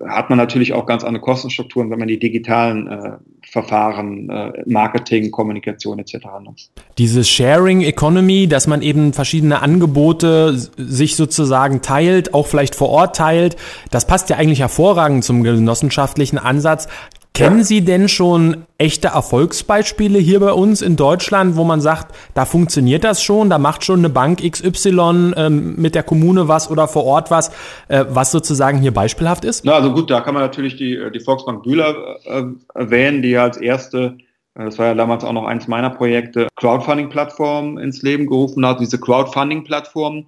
hat 0.05 0.29
man 0.29 0.37
natürlich 0.37 0.73
auch 0.73 0.85
ganz 0.85 1.05
andere 1.05 1.21
Kostenstrukturen, 1.21 1.89
wenn 1.89 1.99
man 1.99 2.09
die 2.09 2.19
digitalen 2.19 2.87
äh, 2.87 3.11
Verfahren, 3.49 4.29
äh, 4.29 4.63
Marketing, 4.65 5.31
Kommunikation 5.31 5.99
etc. 5.99 6.17
nutzt. 6.43 6.71
Dieses 6.97 7.29
Sharing 7.29 7.79
Economy, 7.79 8.47
dass 8.47 8.67
man 8.67 8.81
eben 8.81 9.13
verschiedene 9.13 9.61
Angebote 9.61 10.57
sich 10.75 11.15
sozusagen 11.15 11.81
teilt, 11.81 12.33
auch 12.33 12.47
vielleicht 12.47 12.75
vor 12.75 12.89
Ort 12.89 13.15
teilt, 13.15 13.55
das 13.89 14.05
passt 14.05 14.29
ja 14.29 14.35
eigentlich 14.35 14.59
hervorragend 14.59 15.23
zum 15.23 15.43
genossenschaftlichen 15.43 16.37
Ansatz. 16.37 16.89
Kennen 17.37 17.63
Sie 17.63 17.81
denn 17.81 18.09
schon 18.09 18.65
echte 18.77 19.09
Erfolgsbeispiele 19.09 20.17
hier 20.17 20.39
bei 20.39 20.51
uns 20.51 20.81
in 20.81 20.95
Deutschland, 20.95 21.55
wo 21.55 21.63
man 21.63 21.81
sagt, 21.81 22.15
da 22.33 22.45
funktioniert 22.45 23.03
das 23.03 23.21
schon, 23.21 23.49
da 23.49 23.57
macht 23.59 23.85
schon 23.85 23.99
eine 23.99 24.09
Bank 24.09 24.41
XY 24.41 25.33
ähm, 25.35 25.75
mit 25.77 25.93
der 25.93 26.03
Kommune 26.03 26.47
was 26.47 26.69
oder 26.71 26.87
vor 26.87 27.05
Ort 27.05 27.29
was, 27.29 27.51
äh, 27.89 28.05
was 28.09 28.31
sozusagen 28.31 28.79
hier 28.79 28.93
beispielhaft 28.93 29.45
ist? 29.45 29.65
Na, 29.65 29.73
also 29.73 29.93
gut, 29.93 30.09
da 30.09 30.21
kann 30.21 30.33
man 30.33 30.43
natürlich 30.43 30.77
die, 30.77 30.99
die 31.13 31.19
Volksbank 31.19 31.63
Bühler 31.63 32.17
äh, 32.25 32.43
erwähnen, 32.73 33.21
die 33.21 33.37
als 33.37 33.57
erste 33.57 34.17
äh, 34.55 34.65
das 34.65 34.79
war 34.79 34.87
ja 34.87 34.95
damals 34.95 35.23
auch 35.23 35.33
noch 35.33 35.45
eins 35.45 35.67
meiner 35.67 35.89
Projekte, 35.89 36.47
Crowdfunding-Plattform 36.55 37.77
ins 37.77 38.01
Leben 38.01 38.25
gerufen 38.25 38.65
hat. 38.65 38.79
Diese 38.79 38.99
Crowdfunding-Plattform 38.99 40.17
äh, 40.17 40.23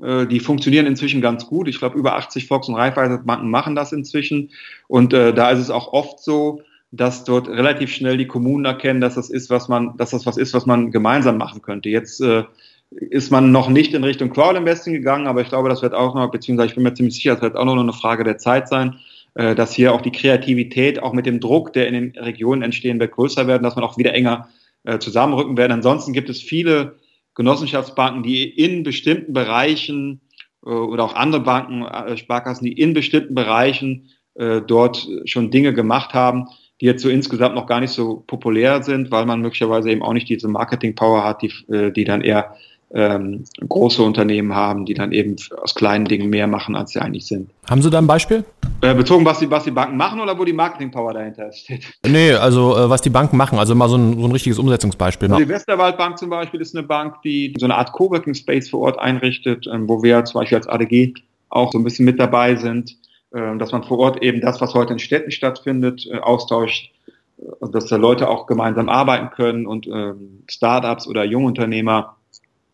die 0.00 0.40
funktionieren 0.40 0.86
inzwischen 0.86 1.20
ganz 1.20 1.46
gut. 1.46 1.68
Ich 1.68 1.78
glaube, 1.78 1.98
über 1.98 2.16
80 2.16 2.46
Volks- 2.46 2.68
und 2.68 2.74
Raiffeisenbanken 2.74 3.50
machen 3.50 3.74
das 3.74 3.92
inzwischen. 3.92 4.50
Und 4.88 5.12
äh, 5.12 5.34
da 5.34 5.50
ist 5.50 5.58
es 5.58 5.70
auch 5.70 5.92
oft 5.92 6.20
so, 6.20 6.62
dass 6.92 7.24
dort 7.24 7.48
relativ 7.48 7.92
schnell 7.92 8.16
die 8.16 8.26
Kommunen 8.26 8.64
erkennen, 8.64 9.00
dass 9.00 9.14
das 9.14 9.30
ist, 9.30 9.50
was 9.50 9.68
man, 9.68 9.96
dass 9.96 10.10
das 10.10 10.26
was 10.26 10.36
ist, 10.36 10.54
was 10.54 10.66
man 10.66 10.90
gemeinsam 10.90 11.38
machen 11.38 11.62
könnte. 11.62 11.88
Jetzt 11.88 12.20
äh, 12.20 12.44
ist 12.90 13.30
man 13.30 13.52
noch 13.52 13.68
nicht 13.68 13.94
in 13.94 14.02
Richtung 14.02 14.30
Crowd-Investing 14.30 14.92
gegangen, 14.92 15.28
aber 15.28 15.42
ich 15.42 15.48
glaube, 15.48 15.68
das 15.68 15.82
wird 15.82 15.94
auch 15.94 16.14
noch, 16.14 16.30
beziehungsweise 16.30 16.70
ich 16.70 16.74
bin 16.74 16.82
mir 16.82 16.94
ziemlich 16.94 17.14
sicher, 17.14 17.34
das 17.34 17.42
wird 17.42 17.56
auch 17.56 17.64
noch 17.64 17.78
eine 17.78 17.92
Frage 17.92 18.24
der 18.24 18.38
Zeit 18.38 18.68
sein, 18.68 18.96
äh, 19.34 19.54
dass 19.54 19.72
hier 19.72 19.94
auch 19.94 20.00
die 20.00 20.10
Kreativität, 20.10 21.00
auch 21.00 21.12
mit 21.12 21.26
dem 21.26 21.38
Druck, 21.38 21.72
der 21.72 21.86
in 21.86 21.94
den 21.94 22.22
Regionen 22.22 22.62
entstehen 22.62 22.98
wird, 22.98 23.12
größer 23.12 23.46
werden, 23.46 23.62
dass 23.62 23.76
man 23.76 23.84
auch 23.84 23.96
wieder 23.96 24.12
enger 24.12 24.48
äh, 24.84 24.98
zusammenrücken 24.98 25.56
werden. 25.56 25.72
Ansonsten 25.72 26.12
gibt 26.12 26.28
es 26.30 26.42
viele 26.42 26.96
Genossenschaftsbanken, 27.34 28.22
die 28.22 28.48
in 28.48 28.82
bestimmten 28.82 29.32
Bereichen 29.32 30.20
äh, 30.64 30.70
oder 30.70 31.04
auch 31.04 31.14
andere 31.14 31.42
Banken, 31.42 31.84
äh, 31.84 32.16
Sparkassen, 32.16 32.66
die 32.66 32.72
in 32.72 32.94
bestimmten 32.94 33.34
Bereichen 33.34 34.10
äh, 34.34 34.60
dort 34.60 35.08
schon 35.24 35.50
Dinge 35.50 35.72
gemacht 35.74 36.14
haben, 36.14 36.46
die 36.80 36.86
jetzt 36.86 37.02
so 37.02 37.08
insgesamt 37.08 37.54
noch 37.54 37.66
gar 37.66 37.80
nicht 37.80 37.92
so 37.92 38.24
populär 38.26 38.82
sind, 38.82 39.10
weil 39.10 39.26
man 39.26 39.40
möglicherweise 39.40 39.90
eben 39.90 40.02
auch 40.02 40.12
nicht 40.14 40.28
diese 40.28 40.48
Marketing-Power 40.48 41.24
hat, 41.24 41.42
die, 41.42 41.52
die 41.92 42.04
dann 42.04 42.22
eher 42.22 42.56
ähm, 42.92 43.44
große 43.66 44.02
Unternehmen 44.02 44.54
haben, 44.54 44.84
die 44.84 44.94
dann 44.94 45.12
eben 45.12 45.36
aus 45.62 45.74
kleinen 45.74 46.06
Dingen 46.06 46.28
mehr 46.28 46.46
machen, 46.46 46.74
als 46.74 46.90
sie 46.90 47.00
eigentlich 47.00 47.26
sind. 47.26 47.50
Haben 47.68 47.82
Sie 47.82 47.90
da 47.90 47.98
ein 47.98 48.06
Beispiel? 48.06 48.44
Äh, 48.82 48.94
bezogen, 48.94 49.24
was 49.24 49.38
die, 49.38 49.50
was 49.50 49.64
die 49.64 49.70
Banken 49.70 49.96
machen 49.96 50.20
oder 50.20 50.36
wo 50.36 50.44
die 50.44 50.52
Marketing-Power 50.52 51.14
dahinter 51.14 51.52
steht? 51.52 51.84
Nee, 52.06 52.32
also 52.32 52.76
äh, 52.76 52.90
was 52.90 53.02
die 53.02 53.10
Banken 53.10 53.36
machen, 53.36 53.58
also 53.58 53.74
mal 53.74 53.88
so 53.88 53.96
ein, 53.96 54.18
so 54.18 54.26
ein 54.26 54.32
richtiges 54.32 54.58
Umsetzungsbeispiel. 54.58 55.30
Also 55.30 55.44
die 55.44 55.48
Westerwaldbank 55.48 56.18
zum 56.18 56.30
Beispiel 56.30 56.60
ist 56.60 56.74
eine 56.74 56.86
Bank, 56.86 57.22
die 57.22 57.54
so 57.58 57.66
eine 57.66 57.76
Art 57.76 57.92
Coworking 57.92 58.34
Space 58.34 58.68
vor 58.70 58.80
Ort 58.80 58.98
einrichtet, 58.98 59.66
ähm, 59.72 59.88
wo 59.88 60.02
wir 60.02 60.24
zum 60.24 60.40
Beispiel 60.40 60.58
als 60.58 60.66
ADG 60.66 61.14
auch 61.48 61.70
so 61.70 61.78
ein 61.78 61.84
bisschen 61.84 62.04
mit 62.04 62.18
dabei 62.18 62.56
sind, 62.56 62.96
äh, 63.32 63.56
dass 63.58 63.70
man 63.70 63.84
vor 63.84 63.98
Ort 63.98 64.22
eben 64.22 64.40
das, 64.40 64.60
was 64.60 64.74
heute 64.74 64.94
in 64.94 64.98
Städten 64.98 65.30
stattfindet, 65.30 66.08
äh, 66.10 66.18
austauscht, 66.18 66.90
äh, 67.38 67.68
dass 67.70 67.86
da 67.86 67.96
Leute 67.96 68.28
auch 68.28 68.46
gemeinsam 68.46 68.88
arbeiten 68.88 69.30
können 69.30 69.66
und 69.66 69.86
ähm, 69.86 70.42
Startups 70.48 71.06
oder 71.06 71.24
Jungunternehmer 71.24 72.16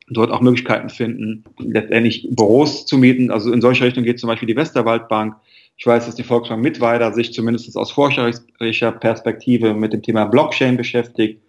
dort 0.09 0.31
auch 0.31 0.41
Möglichkeiten 0.41 0.89
finden, 0.89 1.45
letztendlich 1.59 2.29
Büros 2.31 2.87
zu 2.87 2.99
mieten. 2.99 3.31
Also 3.31 3.53
in 3.53 3.61
solche 3.61 3.85
Richtung 3.85 4.05
geht 4.05 4.21
zum 4.21 4.29
Beispiel 4.29 4.47
die 4.47 4.57
Westerwaldbank. 4.57 5.35
Ich 5.77 5.87
weiß, 5.87 6.07
dass 6.07 6.15
die 6.15 6.23
Volksbank 6.23 6.63
Mittweida 6.63 7.13
sich 7.13 7.33
zumindest 7.33 7.77
aus 7.77 7.91
forscherischer 7.91 8.93
Perspektive 8.93 9.75
mit 9.75 9.93
dem 9.93 10.03
Thema 10.03 10.25
Blockchain 10.25 10.77
beschäftigt. 10.77 11.41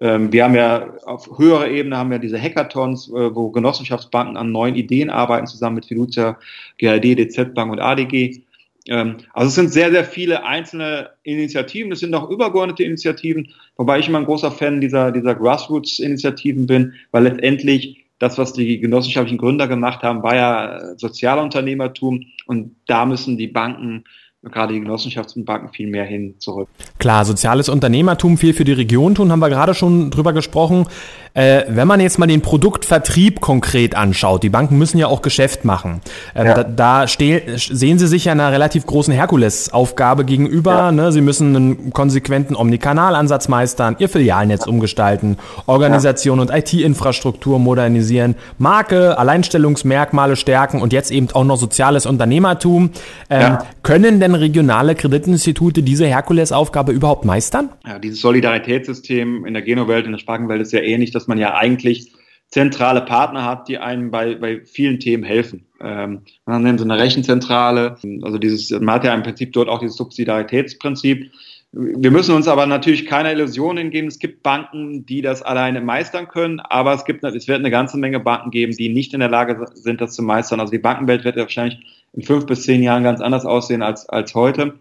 Ähm, 0.00 0.32
wir 0.32 0.44
haben 0.44 0.54
ja 0.54 0.94
auf 1.04 1.38
höherer 1.38 1.68
Ebene 1.68 1.96
haben 1.96 2.10
wir 2.10 2.18
diese 2.18 2.40
Hackathons, 2.40 3.08
äh, 3.08 3.34
wo 3.34 3.50
Genossenschaftsbanken 3.50 4.36
an 4.36 4.52
neuen 4.52 4.74
Ideen 4.74 5.10
arbeiten, 5.10 5.46
zusammen 5.46 5.76
mit 5.76 5.86
Fiducia, 5.86 6.38
GRD, 6.78 7.14
DZ 7.14 7.54
Bank 7.54 7.72
und 7.72 7.80
ADG. 7.80 8.42
Ähm, 8.88 9.16
also 9.32 9.48
es 9.48 9.54
sind 9.54 9.70
sehr, 9.70 9.90
sehr 9.90 10.04
viele 10.04 10.44
einzelne 10.44 11.10
Initiativen. 11.22 11.92
Es 11.92 12.00
sind 12.00 12.14
auch 12.14 12.30
übergeordnete 12.30 12.84
Initiativen, 12.84 13.48
wobei 13.76 13.98
ich 13.98 14.08
immer 14.08 14.18
ein 14.18 14.24
großer 14.24 14.50
Fan 14.50 14.80
dieser, 14.80 15.12
dieser 15.12 15.34
Grassroots-Initiativen 15.34 16.66
bin, 16.66 16.94
weil 17.10 17.24
letztendlich 17.24 18.01
das, 18.22 18.38
was 18.38 18.52
die 18.52 18.78
genossenschaftlichen 18.78 19.38
Gründer 19.38 19.66
gemacht 19.66 20.02
haben, 20.04 20.22
war 20.22 20.36
ja 20.36 20.96
Sozialunternehmertum 20.96 22.24
und 22.46 22.76
da 22.86 23.04
müssen 23.04 23.36
die 23.36 23.48
Banken 23.48 24.04
gerade 24.42 24.74
die 24.74 24.80
Genossenschaftsbanken 24.80 25.72
viel 25.72 25.88
mehr 25.88 26.04
hin 26.04 26.36
zurück. 26.38 26.68
Klar, 26.98 27.24
soziales 27.24 27.68
Unternehmertum 27.68 28.38
viel 28.38 28.54
für 28.54 28.64
die 28.64 28.72
Region 28.72 29.14
tun, 29.14 29.30
haben 29.30 29.40
wir 29.40 29.48
gerade 29.48 29.74
schon 29.74 30.10
drüber 30.10 30.32
gesprochen. 30.32 30.86
Äh, 31.34 31.62
wenn 31.68 31.88
man 31.88 32.00
jetzt 32.00 32.18
mal 32.18 32.26
den 32.26 32.42
Produktvertrieb 32.42 33.40
konkret 33.40 33.94
anschaut, 33.94 34.42
die 34.42 34.50
Banken 34.50 34.76
müssen 34.76 34.98
ja 34.98 35.06
auch 35.06 35.22
Geschäft 35.22 35.64
machen. 35.64 36.02
Ähm, 36.34 36.46
ja. 36.46 36.62
Da, 36.62 37.04
da 37.04 37.06
sehen 37.06 37.98
sie 37.98 38.06
sich 38.06 38.26
ja 38.26 38.32
einer 38.32 38.52
relativ 38.52 38.84
großen 38.84 39.14
Herkulesaufgabe 39.14 40.26
gegenüber. 40.26 40.74
Ja. 40.74 40.92
Ne? 40.92 41.10
Sie 41.10 41.22
müssen 41.22 41.56
einen 41.56 41.92
konsequenten 41.92 42.54
Omnikanalansatz 42.54 43.48
meistern, 43.48 43.96
ihr 43.98 44.10
Filialnetz 44.10 44.66
umgestalten, 44.66 45.38
Organisation 45.64 46.38
ja. 46.38 46.42
und 46.42 46.50
IT-Infrastruktur 46.50 47.58
modernisieren, 47.58 48.34
Marke, 48.58 49.16
Alleinstellungsmerkmale 49.18 50.36
stärken 50.36 50.82
und 50.82 50.92
jetzt 50.92 51.10
eben 51.10 51.28
auch 51.32 51.44
noch 51.44 51.56
soziales 51.56 52.04
Unternehmertum. 52.04 52.90
Ähm, 53.30 53.56
können 53.82 54.20
denn 54.20 54.34
regionale 54.34 54.94
Kreditinstitute 54.94 55.82
diese 55.82 56.06
Herkulesaufgabe 56.06 56.92
überhaupt 56.92 57.24
meistern? 57.24 57.70
Ja, 57.86 57.98
dieses 57.98 58.20
Solidaritätssystem 58.20 59.46
in 59.46 59.54
der 59.54 59.62
Genowelt, 59.62 60.04
in 60.04 60.12
der 60.12 60.18
Sparkenwelt 60.18 60.60
ist 60.60 60.72
ja 60.72 60.80
ähnlich. 60.80 61.10
Das 61.10 61.21
dass 61.22 61.28
man 61.28 61.38
ja 61.38 61.54
eigentlich 61.54 62.12
zentrale 62.48 63.00
Partner 63.00 63.44
hat, 63.44 63.68
die 63.68 63.78
einem 63.78 64.10
bei, 64.10 64.34
bei 64.34 64.60
vielen 64.64 64.98
Themen 64.98 65.22
helfen. 65.22 65.66
Ähm, 65.80 66.22
man 66.46 66.64
nennt 66.64 66.80
so 66.80 66.84
eine 66.84 66.98
Rechenzentrale, 66.98 67.96
also 68.22 68.38
dieses, 68.38 68.70
man 68.70 68.96
hat 68.96 69.04
ja 69.04 69.14
im 69.14 69.22
Prinzip 69.22 69.52
dort 69.52 69.68
auch 69.68 69.78
dieses 69.78 69.96
Subsidiaritätsprinzip. 69.96 71.30
Wir 71.70 72.10
müssen 72.10 72.34
uns 72.34 72.48
aber 72.48 72.66
natürlich 72.66 73.06
keine 73.06 73.32
Illusionen 73.32 73.90
geben. 73.90 74.08
Es 74.08 74.18
gibt 74.18 74.42
Banken, 74.42 75.06
die 75.06 75.22
das 75.22 75.42
alleine 75.42 75.80
meistern 75.80 76.26
können, 76.28 76.60
aber 76.60 76.92
es 76.92 77.04
gibt, 77.04 77.22
es 77.22 77.48
wird 77.48 77.60
eine 77.60 77.70
ganze 77.70 77.96
Menge 77.96 78.18
Banken 78.18 78.50
geben, 78.50 78.76
die 78.76 78.88
nicht 78.88 79.14
in 79.14 79.20
der 79.20 79.30
Lage 79.30 79.64
sind, 79.74 80.00
das 80.00 80.14
zu 80.14 80.22
meistern. 80.22 80.58
Also 80.58 80.72
die 80.72 80.78
Bankenwelt 80.78 81.24
wird 81.24 81.36
ja 81.36 81.42
wahrscheinlich 81.42 81.78
in 82.12 82.22
fünf 82.22 82.46
bis 82.46 82.64
zehn 82.64 82.82
Jahren 82.82 83.04
ganz 83.04 83.20
anders 83.20 83.46
aussehen 83.46 83.80
als, 83.80 84.08
als 84.08 84.34
heute. 84.34 84.80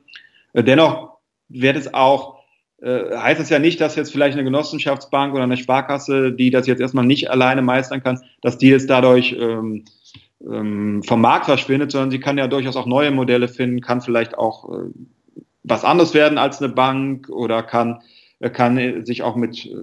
Dennoch 0.54 1.20
wird 1.48 1.78
es 1.78 1.94
auch 1.94 2.41
äh, 2.82 3.16
heißt 3.16 3.40
es 3.40 3.50
ja 3.50 3.60
nicht, 3.60 3.80
dass 3.80 3.96
jetzt 3.96 4.12
vielleicht 4.12 4.36
eine 4.36 4.44
Genossenschaftsbank 4.44 5.34
oder 5.34 5.44
eine 5.44 5.58
Sparkasse, 5.58 6.32
die 6.32 6.50
das 6.50 6.68
jetzt 6.68 6.82
erstmal 6.82 7.06
nicht 7.06 7.30
alleine 7.30 7.62
meistern 7.62 8.02
kann, 8.02 8.20
dass 8.42 8.58
die 8.58 8.70
jetzt 8.70 8.90
dadurch 8.90 9.36
ähm, 9.40 9.86
ähm, 10.44 11.04
vom 11.04 11.22
Markt 11.22 11.46
verschwindet, 11.46 11.92
sondern 11.92 12.12
sie 12.12 12.20
kann 12.20 12.38
ja 12.38 12.48
durchaus 12.48 12.76
auch 12.76 12.88
neue 12.88 13.12
Modelle 13.12 13.48
finden, 13.48 13.82
kann 13.82 14.02
vielleicht 14.02 14.38
auch 14.38 14.70
äh, 14.70 14.90
was 15.64 15.86
anderes 15.86 16.14
werden 16.14 16.38
als 16.38 16.62
eine 16.62 16.74
Bank 16.74 17.30
oder 17.30 17.62
kann, 17.62 18.00
äh, 18.40 18.50
kann 18.50 19.06
sich 19.06 19.22
auch 19.22 19.36
mit, 19.36 19.66
äh, 19.66 19.76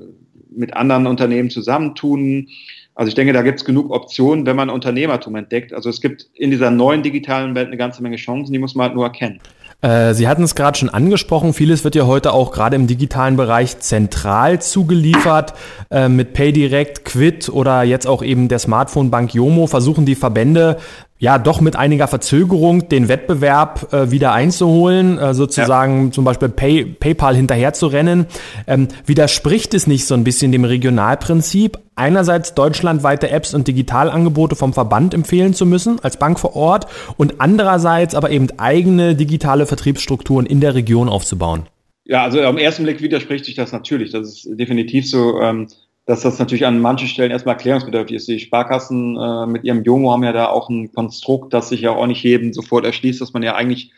mit 0.51 0.75
anderen 0.75 1.07
Unternehmen 1.07 1.51
zusammentun. 1.51 2.49
Also 2.97 3.11
ich 3.11 3.15
denke, 3.15 3.33
da 3.33 3.43
gibt 3.43 3.61
es 3.61 3.65
genug 3.65 3.91
Optionen, 3.93 4.45
wenn 4.45 4.57
man 4.57 4.71
Unternehmertum 4.71 5.37
entdeckt. 5.37 5.73
Also 5.73 5.89
es 5.89 6.01
gibt 6.01 6.29
in 6.35 6.51
dieser 6.51 6.73
neuen 6.73 7.05
digitalen 7.05 7.55
Welt 7.55 7.69
eine 7.69 7.77
ganze 7.77 8.03
Menge 8.03 8.17
Chancen, 8.17 8.53
die 8.53 8.59
muss 8.59 8.75
man 8.75 8.87
halt 8.87 8.97
nur 8.97 9.05
erkennen. 9.05 9.39
Äh, 9.81 10.15
Sie 10.15 10.27
hatten 10.27 10.43
es 10.43 10.57
gerade 10.57 10.77
schon 10.77 10.89
angesprochen, 10.89 11.55
vieles 11.55 11.85
wird 11.85 11.95
ja 11.95 12.07
heute 12.07 12.33
auch 12.33 12.51
gerade 12.51 12.75
im 12.75 12.89
digitalen 12.89 13.37
Bereich 13.37 13.79
zentral 13.79 14.61
zugeliefert. 14.61 15.55
Äh, 15.91 16.09
mit 16.09 16.33
PayDirect, 16.33 17.05
Quid 17.05 17.49
oder 17.49 17.85
jetzt 17.85 18.07
auch 18.07 18.23
eben 18.23 18.49
der 18.49 18.59
Smartphone-Bank 18.59 19.35
Yomo 19.35 19.67
versuchen 19.69 20.05
die 20.05 20.17
Verbände 20.17 20.79
ja 21.19 21.39
doch 21.39 21.61
mit 21.61 21.77
einiger 21.77 22.07
Verzögerung 22.07 22.89
den 22.89 23.09
Wettbewerb 23.09 23.93
äh, 23.93 24.11
wieder 24.11 24.33
einzuholen, 24.33 25.19
äh, 25.19 25.35
sozusagen 25.35 26.07
ja. 26.07 26.11
zum 26.13 26.25
Beispiel 26.25 26.49
Pay, 26.49 26.85
PayPal 26.85 27.35
hinterher 27.35 27.73
zu 27.73 27.89
rennen. 27.89 28.27
Ähm, 28.67 28.89
widerspricht 29.05 29.75
es 29.75 29.87
nicht 29.87 30.07
so 30.07 30.15
ein 30.15 30.25
bisschen 30.25 30.53
dem 30.53 30.65
Regionalprinzip, 30.65 31.79
einerseits 31.97 32.55
deutschlandweite 32.55 33.31
Apps 33.31 33.53
und 33.53 33.67
Digitalangebote 33.67 34.55
vom 34.55 34.73
Verband 34.73 35.13
empfehlen 35.13 35.55
zu 35.55 35.67
müssen 35.67 35.99
als 36.03 36.17
Bank 36.17 36.39
vor 36.39 36.55
Ort 36.55 36.87
und 37.17 37.41
andererseits 37.41 38.15
aber 38.15 38.31
eben 38.31 38.49
eigene 38.59 39.17
digitale 39.17 39.67
Vertriebsstrukturen 39.67 40.47
in 40.47 40.61
der 40.61 40.75
Region 40.75 41.09
aufzubauen? 41.09 41.65
Ja, 42.05 42.23
also 42.23 42.41
am 42.41 42.57
ersten 42.57 42.85
Blick 42.85 43.03
widerspricht 43.03 43.45
sich 43.45 43.55
das 43.55 43.73
natürlich. 43.73 44.13
Das 44.13 44.29
ist 44.29 44.49
definitiv 44.59 45.11
so. 45.11 45.41
Ähm 45.41 45.67
dass 46.09 46.23
das 46.23 46.39
natürlich 46.39 46.65
an 46.65 46.81
manchen 46.81 47.07
Stellen 47.07 47.31
erstmal 47.31 47.57
erklärungsbedürftig 47.57 48.17
ist. 48.17 48.29
Die 48.29 48.41
Sparkassen 48.41 49.19
äh, 49.19 49.47
mit 49.47 49.65
ihrem 49.65 49.85
Jomo 49.85 50.11
haben 50.11 50.25
ja 50.25 50.33
da 50.33 50.47
auch 50.47 50.71
ein 50.71 50.91
Konstrukt, 50.91 51.53
das 51.53 51.69
sich 51.69 51.83
ja 51.83 51.91
auch 51.91 52.07
nicht 52.07 52.23
jedem 52.23 52.55
sofort 52.55 52.87
erschließt, 52.87 53.21
dass 53.21 53.35
man 53.35 53.43
ja 53.43 53.55
eigentlich 53.55 53.93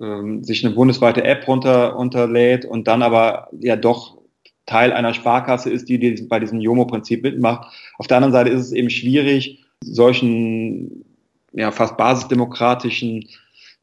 ähm, 0.00 0.44
sich 0.44 0.64
eine 0.64 0.72
bundesweite 0.72 1.24
App 1.24 1.48
runter, 1.48 1.94
runterlädt 1.94 2.64
und 2.64 2.86
dann 2.86 3.02
aber 3.02 3.48
ja 3.58 3.74
doch 3.74 4.18
Teil 4.66 4.92
einer 4.92 5.14
Sparkasse 5.14 5.68
ist, 5.68 5.88
die, 5.88 5.98
die 5.98 6.22
bei 6.28 6.38
diesem 6.38 6.60
Jomo-Prinzip 6.60 7.24
mitmacht. 7.24 7.74
Auf 7.98 8.06
der 8.06 8.18
anderen 8.18 8.34
Seite 8.34 8.50
ist 8.50 8.60
es 8.60 8.72
eben 8.72 8.88
schwierig, 8.88 9.64
solchen 9.82 11.04
ja, 11.54 11.72
fast 11.72 11.96
basisdemokratischen 11.96 13.26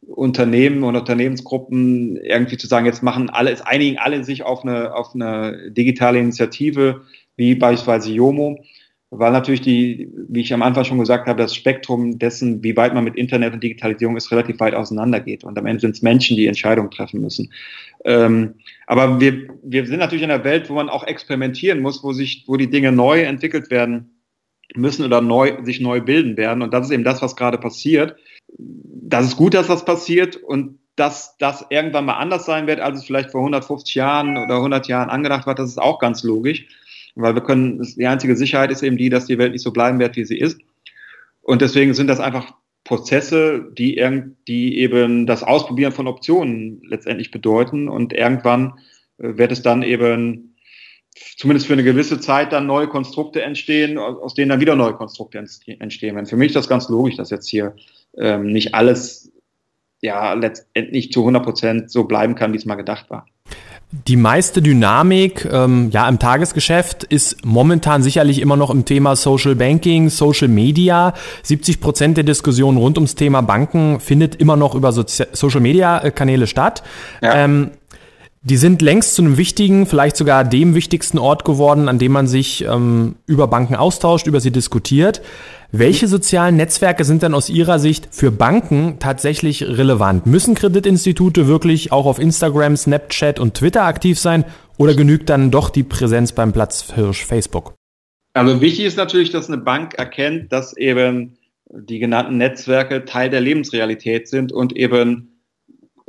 Unternehmen 0.07 0.83
und 0.83 0.95
Unternehmensgruppen 0.95 2.15
irgendwie 2.15 2.55
zu 2.55 2.67
sagen, 2.67 2.85
jetzt 2.85 3.03
machen 3.03 3.29
alle, 3.29 3.51
es 3.51 3.61
einigen 3.61 3.97
alle 3.97 4.23
sich 4.23 4.43
auf 4.43 4.63
eine, 4.63 4.95
auf 4.95 5.13
eine 5.13 5.71
digitale 5.71 6.19
Initiative, 6.19 7.01
wie 7.37 7.55
beispielsweise 7.55 8.11
Jomo, 8.11 8.59
weil 9.11 9.31
natürlich 9.31 9.61
die, 9.61 10.09
wie 10.27 10.41
ich 10.41 10.53
am 10.53 10.61
Anfang 10.61 10.83
schon 10.83 10.99
gesagt 10.99 11.27
habe, 11.27 11.41
das 11.41 11.55
Spektrum 11.55 12.17
dessen, 12.17 12.63
wie 12.63 12.75
weit 12.75 12.93
man 12.93 13.03
mit 13.03 13.15
Internet 13.15 13.53
und 13.53 13.63
Digitalisierung 13.63 14.17
ist, 14.17 14.31
relativ 14.31 14.59
weit 14.59 14.73
auseinander 14.73 15.19
geht. 15.19 15.43
Und 15.43 15.57
am 15.57 15.65
Ende 15.65 15.81
sind 15.81 15.95
es 15.95 16.01
Menschen, 16.01 16.35
die 16.35 16.47
Entscheidungen 16.47 16.91
treffen 16.91 17.21
müssen. 17.21 17.51
Ähm, 18.03 18.55
aber 18.87 19.19
wir, 19.19 19.47
wir 19.63 19.85
sind 19.85 19.99
natürlich 19.99 20.23
in 20.23 20.31
einer 20.31 20.43
Welt, 20.43 20.69
wo 20.69 20.73
man 20.73 20.89
auch 20.89 21.05
experimentieren 21.05 21.81
muss, 21.81 22.03
wo 22.03 22.13
sich, 22.13 22.43
wo 22.47 22.57
die 22.57 22.69
Dinge 22.69 22.91
neu 22.91 23.21
entwickelt 23.21 23.69
werden 23.69 24.21
müssen 24.75 25.05
oder 25.05 25.21
neu, 25.21 25.63
sich 25.63 25.79
neu 25.79 26.01
bilden 26.01 26.35
werden. 26.35 26.61
Und 26.61 26.73
das 26.73 26.87
ist 26.87 26.91
eben 26.91 27.03
das, 27.03 27.21
was 27.21 27.35
gerade 27.35 27.57
passiert. 27.57 28.15
Das 28.57 29.25
ist 29.25 29.37
gut, 29.37 29.53
dass 29.53 29.67
das 29.67 29.85
passiert 29.85 30.35
und 30.35 30.79
dass 30.95 31.37
das 31.37 31.65
irgendwann 31.69 32.05
mal 32.05 32.13
anders 32.13 32.45
sein 32.45 32.67
wird, 32.67 32.79
als 32.79 32.99
es 32.99 33.05
vielleicht 33.05 33.31
vor 33.31 33.41
150 33.41 33.95
Jahren 33.95 34.37
oder 34.37 34.55
100 34.55 34.87
Jahren 34.87 35.09
angedacht 35.09 35.45
war, 35.45 35.53
das 35.53 35.69
ist 35.69 35.81
auch 35.81 35.99
ganz 35.99 36.23
logisch 36.23 36.67
weil 37.15 37.33
wir 37.33 37.41
können, 37.41 37.81
die 37.97 38.07
einzige 38.07 38.35
Sicherheit 38.35 38.71
ist 38.71 38.83
eben 38.83 38.97
die, 38.97 39.09
dass 39.09 39.25
die 39.25 39.37
Welt 39.37 39.53
nicht 39.53 39.63
so 39.63 39.71
bleiben 39.71 39.99
wird, 39.99 40.15
wie 40.15 40.25
sie 40.25 40.37
ist. 40.37 40.59
Und 41.41 41.61
deswegen 41.61 41.93
sind 41.93 42.07
das 42.07 42.19
einfach 42.19 42.53
Prozesse, 42.83 43.71
die, 43.77 44.01
die 44.47 44.77
eben 44.77 45.25
das 45.25 45.43
Ausprobieren 45.43 45.91
von 45.91 46.07
Optionen 46.07 46.81
letztendlich 46.85 47.31
bedeuten. 47.31 47.89
Und 47.89 48.13
irgendwann 48.13 48.79
äh, 49.17 49.37
wird 49.37 49.51
es 49.51 49.61
dann 49.61 49.81
eben 49.81 50.55
zumindest 51.37 51.67
für 51.67 51.73
eine 51.73 51.83
gewisse 51.83 52.19
Zeit 52.19 52.51
dann 52.51 52.67
neue 52.67 52.87
Konstrukte 52.87 53.41
entstehen, 53.41 53.97
aus 53.97 54.33
denen 54.33 54.49
dann 54.49 54.59
wieder 54.59 54.75
neue 54.75 54.93
Konstrukte 54.93 55.37
entstehen 55.37 56.15
werden. 56.15 56.25
Für 56.25 56.37
mich 56.37 56.47
ist 56.47 56.55
das 56.55 56.67
ganz 56.67 56.89
logisch, 56.89 57.15
dass 57.15 57.29
jetzt 57.29 57.47
hier 57.47 57.75
ähm, 58.17 58.47
nicht 58.47 58.75
alles 58.75 59.31
ja 60.01 60.33
letztendlich 60.33 61.11
zu 61.11 61.21
100 61.21 61.43
Prozent 61.43 61.91
so 61.91 62.03
bleiben 62.03 62.35
kann, 62.35 62.53
wie 62.53 62.57
es 62.57 62.65
mal 62.65 62.75
gedacht 62.75 63.09
war. 63.09 63.25
Die 63.91 64.17
meiste 64.17 64.61
Dynamik 64.61 65.47
ähm, 65.49 65.89
ja, 65.91 66.09
im 66.09 66.19
Tagesgeschäft 66.19 67.03
ist 67.03 67.45
momentan 67.45 68.03
sicherlich 68.03 68.41
immer 68.41 68.57
noch 68.57 68.69
im 68.69 68.83
Thema 68.83 69.15
Social 69.15 69.55
Banking, 69.55 70.09
Social 70.09 70.47
Media. 70.47 71.13
70 71.43 71.79
Prozent 71.79 72.17
der 72.17 72.23
Diskussion 72.23 72.77
rund 72.77 72.97
ums 72.97 73.15
Thema 73.15 73.41
Banken 73.41 73.99
findet 73.99 74.35
immer 74.35 74.57
noch 74.57 74.75
über 74.75 74.91
Sozi 74.91 75.25
Social 75.31 75.61
Media 75.61 76.09
Kanäle 76.09 76.47
statt. 76.47 76.83
Ja. 77.21 77.35
Ähm, 77.35 77.71
die 78.45 78.57
sind 78.57 78.83
längst 78.83 79.15
zu 79.15 79.23
einem 79.23 79.37
wichtigen, 79.37 79.87
vielleicht 79.87 80.15
sogar 80.15 80.43
dem 80.43 80.75
wichtigsten 80.75 81.17
Ort 81.17 81.45
geworden, 81.45 81.89
an 81.89 81.97
dem 81.97 82.11
man 82.11 82.27
sich 82.27 82.63
ähm, 82.63 83.15
über 83.25 83.47
Banken 83.47 83.75
austauscht, 83.75 84.27
über 84.27 84.39
sie 84.39 84.51
diskutiert. 84.51 85.23
Welche 85.71 86.07
sozialen 86.07 86.55
Netzwerke 86.55 87.05
sind 87.05 87.23
denn 87.23 87.33
aus 87.33 87.49
Ihrer 87.49 87.79
Sicht 87.79 88.09
für 88.11 88.31
Banken 88.31 88.97
tatsächlich 88.99 89.63
relevant? 89.63 90.27
Müssen 90.27 90.53
Kreditinstitute 90.53 91.47
wirklich 91.47 91.91
auch 91.91 92.05
auf 92.05 92.19
Instagram, 92.19 92.77
Snapchat 92.77 93.39
und 93.39 93.55
Twitter 93.55 93.83
aktiv 93.83 94.19
sein 94.19 94.45
oder 94.77 94.93
genügt 94.93 95.27
dann 95.31 95.49
doch 95.49 95.71
die 95.71 95.83
Präsenz 95.83 96.31
beim 96.31 96.53
Platzhirsch 96.53 97.25
Facebook? 97.25 97.73
Also 98.33 98.61
wichtig 98.61 98.85
ist 98.85 98.97
natürlich, 98.97 99.31
dass 99.31 99.47
eine 99.47 99.57
Bank 99.57 99.95
erkennt, 99.95 100.53
dass 100.53 100.77
eben 100.77 101.35
die 101.71 101.97
genannten 101.97 102.37
Netzwerke 102.37 103.05
Teil 103.05 103.31
der 103.31 103.41
Lebensrealität 103.41 104.27
sind 104.27 104.51
und 104.51 104.75
eben 104.77 105.34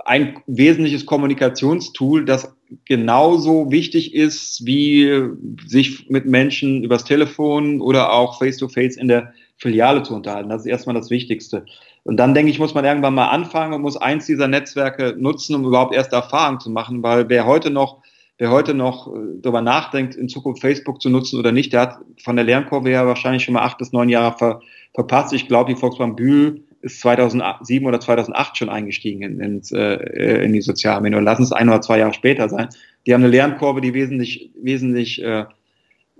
ein 0.06 0.38
wesentliches 0.46 1.06
Kommunikationstool, 1.06 2.24
das 2.24 2.54
genauso 2.84 3.70
wichtig 3.70 4.14
ist, 4.14 4.64
wie 4.64 5.22
sich 5.66 6.08
mit 6.08 6.26
Menschen 6.26 6.84
übers 6.84 7.04
Telefon 7.04 7.80
oder 7.80 8.12
auch 8.12 8.38
face-to-face 8.38 8.96
-face 8.96 9.00
in 9.00 9.08
der 9.08 9.32
Filiale 9.56 10.02
zu 10.02 10.14
unterhalten. 10.14 10.50
Das 10.50 10.62
ist 10.62 10.66
erstmal 10.66 10.94
das 10.94 11.10
Wichtigste. 11.10 11.64
Und 12.04 12.18
dann 12.18 12.34
denke 12.34 12.50
ich, 12.50 12.58
muss 12.58 12.74
man 12.74 12.84
irgendwann 12.84 13.14
mal 13.14 13.28
anfangen 13.28 13.72
und 13.72 13.82
muss 13.82 13.96
eins 13.96 14.26
dieser 14.26 14.48
Netzwerke 14.48 15.16
nutzen, 15.18 15.54
um 15.54 15.64
überhaupt 15.64 15.94
erste 15.94 16.16
Erfahrungen 16.16 16.60
zu 16.60 16.70
machen, 16.70 17.02
weil 17.02 17.28
wer 17.28 17.46
heute 17.46 17.70
noch 17.70 18.02
wer 18.38 18.50
heute 18.50 18.74
noch 18.74 19.08
äh, 19.08 19.18
darüber 19.40 19.62
nachdenkt, 19.62 20.14
in 20.14 20.28
Zukunft 20.28 20.60
Facebook 20.60 21.00
zu 21.00 21.08
nutzen 21.08 21.38
oder 21.38 21.52
nicht, 21.52 21.72
der 21.72 21.80
hat 21.80 21.98
von 22.22 22.36
der 22.36 22.44
Lernkurve 22.44 22.90
her 22.90 23.06
wahrscheinlich 23.06 23.44
schon 23.44 23.54
mal 23.54 23.62
acht 23.62 23.78
bis 23.78 23.92
neun 23.92 24.08
Jahre 24.08 24.36
ver, 24.36 24.60
verpasst. 24.94 25.32
Ich 25.32 25.48
glaube, 25.48 25.72
die 25.72 25.80
Volksbank 25.80 26.16
Bühl 26.16 26.65
ist 26.82 27.00
2007 27.00 27.86
oder 27.86 28.00
2008 28.00 28.56
schon 28.56 28.68
eingestiegen 28.68 29.22
in, 29.22 29.40
in, 29.40 29.62
äh, 29.72 30.44
in 30.44 30.52
die 30.52 30.60
Sozialmedien. 30.60 31.14
Oder 31.14 31.24
lassen 31.24 31.42
es 31.42 31.52
ein 31.52 31.68
oder 31.68 31.80
zwei 31.80 31.98
Jahre 31.98 32.12
später 32.14 32.48
sein. 32.48 32.68
Die 33.06 33.14
haben 33.14 33.22
eine 33.22 33.30
Lernkurve, 33.30 33.80
die 33.80 33.94
wesentlich, 33.94 34.50
wesentlich, 34.60 35.22
äh, 35.22 35.44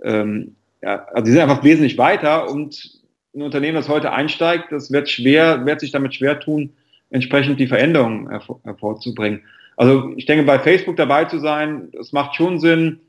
ähm, 0.03 0.55
ja, 0.81 1.05
also 1.05 1.23
die 1.25 1.31
sind 1.31 1.41
einfach 1.41 1.63
wesentlich 1.63 1.97
weiter 1.97 2.49
und 2.49 3.01
ein 3.35 3.41
Unternehmen, 3.41 3.75
das 3.75 3.89
heute 3.89 4.11
einsteigt, 4.11 4.71
das 4.71 4.91
wird 4.91 5.09
schwer, 5.09 5.65
wird 5.65 5.79
sich 5.79 5.91
damit 5.91 6.15
schwer 6.15 6.39
tun, 6.39 6.73
entsprechend 7.09 7.59
die 7.59 7.67
Veränderungen 7.67 8.29
hervor, 8.29 8.59
hervorzubringen. 8.63 9.43
Also 9.75 10.11
ich 10.15 10.25
denke, 10.25 10.43
bei 10.43 10.59
Facebook 10.59 10.97
dabei 10.97 11.25
zu 11.25 11.39
sein, 11.39 11.89
das 11.91 12.11
macht 12.11 12.35
schon 12.35 12.59
Sinn. 12.59 12.99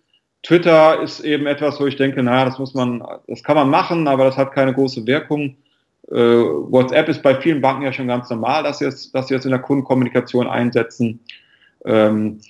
Twitter 0.43 1.03
ist 1.03 1.21
eben 1.21 1.47
etwas, 1.47 1.81
wo 1.81 1.87
ich 1.87 1.97
denke, 1.97 2.23
naja, 2.23 2.45
das 2.45 2.59
muss 2.59 2.75
man, 2.75 3.03
das 3.27 3.43
kann 3.43 3.57
man 3.57 3.71
machen, 3.71 4.07
aber 4.07 4.25
das 4.25 4.37
hat 4.37 4.53
keine 4.53 4.75
große 4.75 5.07
Wirkung. 5.07 5.57
Äh, 6.11 6.17
WhatsApp 6.17 7.09
ist 7.09 7.23
bei 7.23 7.41
vielen 7.41 7.61
Banken 7.61 7.83
ja 7.83 7.93
schon 7.93 8.09
ganz 8.09 8.31
normal, 8.31 8.63
dass 8.63 8.79
sie 8.79 8.87
es, 8.87 9.13
dass 9.13 9.29
sie 9.29 9.35
es 9.35 9.45
in 9.45 9.51
der 9.51 9.61
Kundenkommunikation 9.61 10.47
einsetzen. 10.47 11.21
Ähm, 11.85 12.41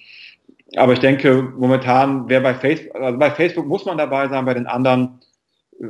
aber 0.76 0.92
ich 0.92 1.00
denke, 1.00 1.42
momentan, 1.56 2.28
wer 2.28 2.40
bei 2.40 2.54
Facebook, 2.54 2.94
also 2.94 3.18
bei 3.18 3.30
Facebook 3.30 3.66
muss 3.66 3.84
man 3.84 3.98
dabei 3.98 4.28
sein, 4.28 4.44
bei 4.44 4.54
den 4.54 4.66
anderen 4.66 5.20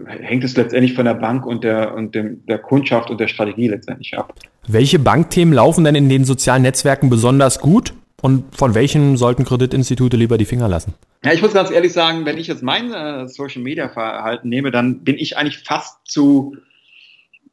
hängt 0.06 0.44
es 0.44 0.56
letztendlich 0.56 0.94
von 0.94 1.06
der 1.06 1.14
Bank 1.14 1.46
und 1.46 1.64
der, 1.64 1.94
und 1.94 2.14
dem, 2.14 2.44
der 2.46 2.58
Kundschaft 2.58 3.10
und 3.10 3.20
der 3.20 3.28
Strategie 3.28 3.68
letztendlich 3.68 4.16
ab. 4.16 4.34
Welche 4.66 4.98
Bankthemen 4.98 5.54
laufen 5.54 5.84
denn 5.84 5.94
in 5.94 6.08
den 6.08 6.24
sozialen 6.24 6.62
Netzwerken 6.62 7.08
besonders 7.08 7.58
gut? 7.58 7.94
Und 8.20 8.54
von 8.54 8.74
welchen 8.74 9.16
sollten 9.16 9.44
Kreditinstitute 9.44 10.16
lieber 10.16 10.38
die 10.38 10.44
Finger 10.44 10.68
lassen? 10.68 10.94
Ja, 11.24 11.32
ich 11.32 11.40
muss 11.40 11.54
ganz 11.54 11.70
ehrlich 11.70 11.92
sagen, 11.92 12.26
wenn 12.26 12.36
ich 12.36 12.48
jetzt 12.48 12.64
mein 12.64 12.92
äh, 12.92 13.28
Social 13.28 13.62
Media 13.62 13.88
Verhalten 13.88 14.48
nehme, 14.48 14.72
dann 14.72 15.04
bin 15.04 15.16
ich 15.16 15.36
eigentlich 15.36 15.58
fast 15.60 15.98
zu, 16.04 16.56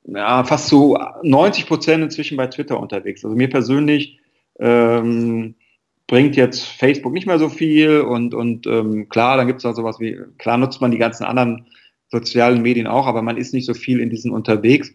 ja, 0.07 0.43
fast 0.43 0.67
zu 0.67 0.97
90 1.23 1.65
Prozent 1.65 2.03
inzwischen 2.03 2.37
bei 2.37 2.47
Twitter 2.47 2.79
unterwegs. 2.79 3.23
Also 3.23 3.35
mir 3.35 3.49
persönlich 3.49 4.19
ähm, 4.59 5.55
bringt 6.07 6.35
jetzt 6.35 6.63
Facebook 6.63 7.13
nicht 7.13 7.27
mehr 7.27 7.39
so 7.39 7.49
viel 7.49 8.01
und, 8.01 8.33
und 8.33 8.67
ähm, 8.67 9.09
klar, 9.09 9.37
dann 9.37 9.47
gibt 9.47 9.57
es 9.57 9.63
da 9.63 9.73
sowas 9.73 9.99
wie, 9.99 10.17
klar 10.37 10.57
nutzt 10.57 10.81
man 10.81 10.91
die 10.91 10.97
ganzen 10.97 11.23
anderen 11.23 11.65
sozialen 12.11 12.61
Medien 12.61 12.87
auch, 12.87 13.07
aber 13.07 13.21
man 13.21 13.37
ist 13.37 13.53
nicht 13.53 13.65
so 13.65 13.73
viel 13.73 13.99
in 13.99 14.09
diesen 14.09 14.31
unterwegs. 14.31 14.91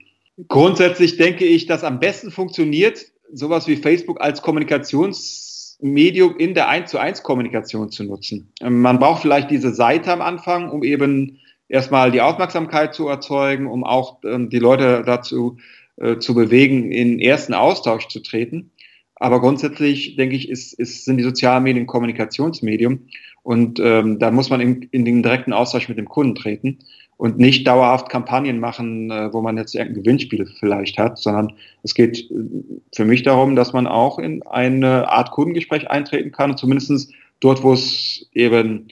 Grundsätzlich 0.49 1.17
denke 1.17 1.45
ich, 1.45 1.67
dass 1.67 1.85
am 1.85 1.99
besten 1.99 2.31
funktioniert, 2.31 3.07
sowas 3.33 3.67
wie 3.67 3.77
Facebook 3.77 4.21
als 4.21 4.43
Kommunikationsmedium 4.43 6.37
in 6.37 6.55
der 6.55 6.69
1 6.69 6.91
zu 6.91 6.99
1 6.99 7.23
Kommunikation 7.23 7.91
zu 7.91 8.05
nutzen. 8.05 8.53
Ähm, 8.61 8.81
man 8.81 8.99
braucht 8.99 9.23
vielleicht 9.23 9.51
diese 9.51 9.75
Seite 9.75 10.13
am 10.13 10.23
Anfang, 10.23 10.71
um 10.71 10.85
eben 10.85 11.39
erstmal 11.71 12.11
die 12.11 12.21
Aufmerksamkeit 12.21 12.95
zu 12.95 13.09
erzeugen, 13.09 13.67
um 13.67 13.85
auch 13.85 14.19
ähm, 14.25 14.51
die 14.51 14.59
Leute 14.59 15.03
dazu 15.07 15.57
äh, 15.97 16.19
zu 16.19 16.35
bewegen, 16.35 16.91
in 16.93 17.21
ersten 17.21 17.55
Austausch 17.55 18.09
zu 18.09 18.21
treten. 18.21 18.73
Aber 19.15 19.41
grundsätzlich 19.41 20.17
denke 20.17 20.37
ich, 20.37 20.49
ist, 20.49 20.73
ist, 20.73 21.05
sind 21.05 21.19
die 21.19 21.25
sozialen 21.25 21.63
Medien 21.63 21.87
Kommunikationsmedium 21.87 23.07
und 23.43 23.81
ähm, 23.81 24.19
da 24.19 24.31
muss 24.31 24.51
man 24.51 24.61
in, 24.61 24.83
in 24.91 25.05
den 25.05 25.23
direkten 25.23 25.53
Austausch 25.53 25.89
mit 25.89 25.99
dem 25.99 26.09
Kunden 26.09 26.35
treten. 26.35 26.79
und 27.21 27.39
nicht 27.39 27.67
dauerhaft 27.67 28.09
Kampagnen 28.09 28.61
machen, 28.61 29.11
äh, 29.11 29.31
wo 29.31 29.43
man 29.43 29.59
jetzt 29.59 29.75
irgendein 29.75 30.03
Gewinnspiel 30.03 30.47
vielleicht 30.59 30.97
hat, 30.97 31.19
sondern 31.19 31.53
es 31.83 31.95
geht 31.95 32.31
äh, 32.31 32.35
für 32.95 33.05
mich 33.05 33.23
darum, 33.23 33.57
dass 33.57 33.75
man 33.75 33.87
auch 33.87 34.19
in 34.19 34.43
eine 34.45 35.11
Art 35.11 35.31
Kundengespräch 35.31 35.91
eintreten 35.91 36.33
kann 36.33 36.57
zumindest 36.57 37.13
dort, 37.41 37.63
wo 37.63 37.75
es 37.75 38.27
eben 38.33 38.89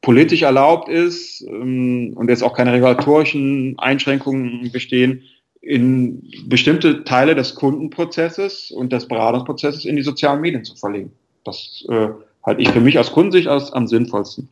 politisch 0.00 0.42
erlaubt 0.42 0.88
ist 0.88 1.42
ähm, 1.42 2.12
und 2.16 2.28
jetzt 2.28 2.42
auch 2.42 2.54
keine 2.54 2.72
regulatorischen 2.72 3.78
Einschränkungen 3.78 4.70
bestehen, 4.70 5.22
in 5.60 6.30
bestimmte 6.46 7.04
Teile 7.04 7.34
des 7.34 7.54
Kundenprozesses 7.54 8.70
und 8.70 8.92
des 8.92 9.08
Beratungsprozesses 9.08 9.86
in 9.86 9.96
die 9.96 10.02
sozialen 10.02 10.42
Medien 10.42 10.64
zu 10.64 10.76
verlegen. 10.76 11.12
Das 11.44 11.84
äh, 11.88 12.08
halte 12.42 12.62
ich 12.62 12.68
für 12.68 12.80
mich 12.80 12.98
aus 12.98 13.12
Kundensicht 13.12 13.48
als 13.48 13.72
am 13.72 13.86
sinnvollsten. 13.86 14.48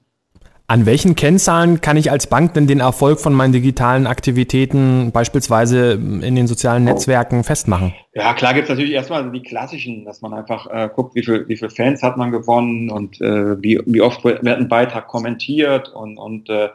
An 0.69 0.87
welchen 0.87 1.17
Kennzahlen 1.17 1.81
kann 1.81 1.97
ich 1.97 2.11
als 2.11 2.29
Bank 2.29 2.55
denn 2.55 2.67
den 2.67 2.81
Erfolg 2.81 3.21
von 3.21 3.35
meinen 3.35 3.53
digitalen 3.53 4.07
Aktivitäten 4.07 5.11
beispielsweise 5.13 5.93
in 5.93 6.35
den 6.35 6.47
sozialen 6.47 6.85
Netzwerken 6.85 7.45
festmachen? 7.45 7.93
Ja, 8.15 8.33
klar 8.33 8.55
gibt 8.55 8.65
es 8.65 8.71
natürlich 8.71 8.93
erstmal 8.93 9.31
die 9.31 9.43
klassischen, 9.43 10.05
dass 10.05 10.23
man 10.23 10.33
einfach 10.33 10.67
äh, 10.69 10.89
guckt, 10.95 11.15
wie 11.15 11.23
viel, 11.23 11.47
wie 11.49 11.57
viel 11.57 11.69
Fans 11.69 12.03
hat 12.03 12.17
man 12.17 12.31
gewonnen 12.31 12.91
und 12.91 13.21
äh, 13.21 13.61
wie, 13.63 13.81
wie 13.85 14.01
oft 14.01 14.25
wird 14.25 14.47
ein 14.47 14.69
Beitrag 14.69 15.09
kommentiert 15.09 15.89
und, 15.91 16.17
und 16.17 16.49
äh, 16.49 16.69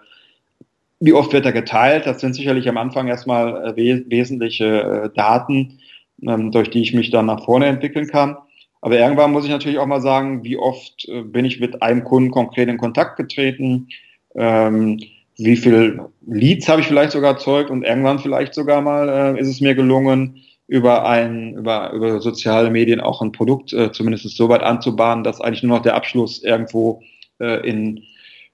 wie 0.99 1.13
oft 1.13 1.33
wird 1.33 1.45
er 1.45 1.53
geteilt. 1.53 2.05
Das 2.05 2.19
sind 2.19 2.33
sicherlich 2.33 2.67
am 2.69 2.77
Anfang 2.77 3.07
erstmal 3.07 3.67
äh, 3.67 3.75
we 3.75 4.05
wesentliche 4.09 4.65
äh, 5.05 5.09
Daten, 5.15 5.79
ähm, 6.21 6.51
durch 6.51 6.69
die 6.69 6.81
ich 6.81 6.93
mich 6.93 7.09
dann 7.09 7.27
nach 7.27 7.45
vorne 7.45 7.67
entwickeln 7.67 8.07
kann. 8.07 8.37
Aber 8.81 8.97
irgendwann 8.97 9.31
muss 9.31 9.45
ich 9.45 9.51
natürlich 9.51 9.79
auch 9.79 9.87
mal 9.87 10.01
sagen, 10.01 10.43
wie 10.43 10.57
oft 10.57 11.07
äh, 11.07 11.21
bin 11.21 11.45
ich 11.45 11.59
mit 11.59 11.81
einem 11.81 12.03
Kunden 12.03 12.31
konkret 12.31 12.69
in 12.69 12.77
Kontakt 12.77 13.17
getreten, 13.17 13.87
ähm, 14.35 14.99
wie 15.37 15.57
viel 15.57 15.99
Leads 16.25 16.67
habe 16.67 16.81
ich 16.81 16.87
vielleicht 16.87 17.11
sogar 17.11 17.33
erzeugt? 17.33 17.69
Und 17.69 17.83
irgendwann 17.83 18.19
vielleicht 18.19 18.53
sogar 18.53 18.81
mal 18.81 19.09
äh, 19.09 19.39
ist 19.39 19.47
es 19.47 19.61
mir 19.61 19.75
gelungen, 19.75 20.41
über 20.67 21.07
ein, 21.07 21.53
über, 21.53 21.91
über 21.93 22.19
soziale 22.19 22.69
Medien 22.69 22.99
auch 22.99 23.21
ein 23.21 23.31
Produkt 23.31 23.71
äh, 23.71 23.91
zumindest 23.91 24.29
so 24.35 24.49
weit 24.49 24.63
anzubahnen, 24.63 25.23
dass 25.23 25.39
eigentlich 25.39 25.63
nur 25.63 25.77
noch 25.77 25.83
der 25.83 25.95
Abschluss 25.95 26.43
irgendwo 26.43 27.01
äh, 27.39 27.67
in, 27.67 28.03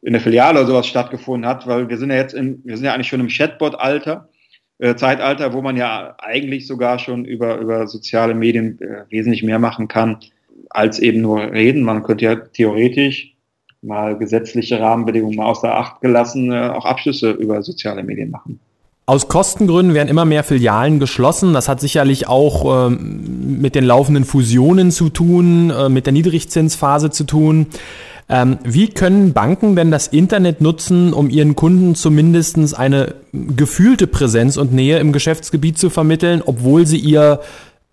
in 0.01 0.13
der 0.13 0.21
Filiale 0.21 0.59
oder 0.59 0.67
sowas 0.67 0.88
stattgefunden 0.88 1.49
hat, 1.49 1.65
weil 1.65 1.89
wir 1.89 1.97
sind 1.97 2.12
ja 2.12 2.17
jetzt 2.17 2.36
in, 2.36 2.62
wir 2.63 2.77
sind 2.77 2.86
ja 2.86 2.93
eigentlich 2.93 3.07
schon 3.07 3.19
im 3.19 3.29
Chatbot-Alter 3.29 4.29
äh, 4.79 4.95
Zeitalter, 4.95 5.53
wo 5.53 5.62
man 5.62 5.77
ja 5.77 6.15
eigentlich 6.19 6.67
sogar 6.67 6.99
schon 6.99 7.25
über, 7.25 7.57
über 7.57 7.88
soziale 7.88 8.33
Medien 8.33 8.79
äh, 8.81 9.05
wesentlich 9.09 9.43
mehr 9.43 9.59
machen 9.59 9.88
kann, 9.88 10.17
als 10.69 10.99
eben 10.99 11.21
nur 11.21 11.39
reden. 11.39 11.83
Man 11.83 12.03
könnte 12.03 12.25
ja 12.25 12.36
theoretisch 12.36 13.36
mal 13.81 14.17
gesetzliche 14.17 14.79
Rahmenbedingungen 14.79 15.36
mal 15.36 15.45
außer 15.45 15.73
Acht 15.73 16.01
gelassen, 16.01 16.51
äh, 16.51 16.69
auch 16.69 16.86
Abschlüsse 16.86 17.31
über 17.31 17.62
soziale 17.62 18.03
Medien 18.03 18.31
machen. 18.31 18.59
Aus 19.05 19.27
Kostengründen 19.27 19.93
werden 19.93 20.07
immer 20.07 20.23
mehr 20.23 20.45
Filialen 20.45 20.99
geschlossen. 20.99 21.53
Das 21.53 21.67
hat 21.67 21.81
sicherlich 21.81 22.29
auch 22.29 22.88
ähm, 22.88 23.59
mit 23.59 23.75
den 23.75 23.83
laufenden 23.83 24.23
Fusionen 24.23 24.91
zu 24.91 25.09
tun, 25.09 25.71
äh, 25.71 25.89
mit 25.89 26.05
der 26.05 26.13
Niedrigzinsphase 26.13 27.09
zu 27.09 27.25
tun. 27.25 27.67
Ähm, 28.29 28.57
wie 28.63 28.89
können 28.89 29.33
Banken 29.33 29.75
denn 29.75 29.91
das 29.91 30.07
Internet 30.07 30.62
nutzen, 30.62 31.13
um 31.13 31.29
ihren 31.29 31.55
Kunden 31.55 31.95
zumindest 31.95 32.77
eine 32.77 33.15
gefühlte 33.31 34.07
Präsenz 34.07 34.57
und 34.57 34.73
Nähe 34.73 34.99
im 34.99 35.12
Geschäftsgebiet 35.12 35.77
zu 35.77 35.89
vermitteln, 35.89 36.41
obwohl 36.45 36.86
sie 36.86 36.97
ihr 36.97 37.41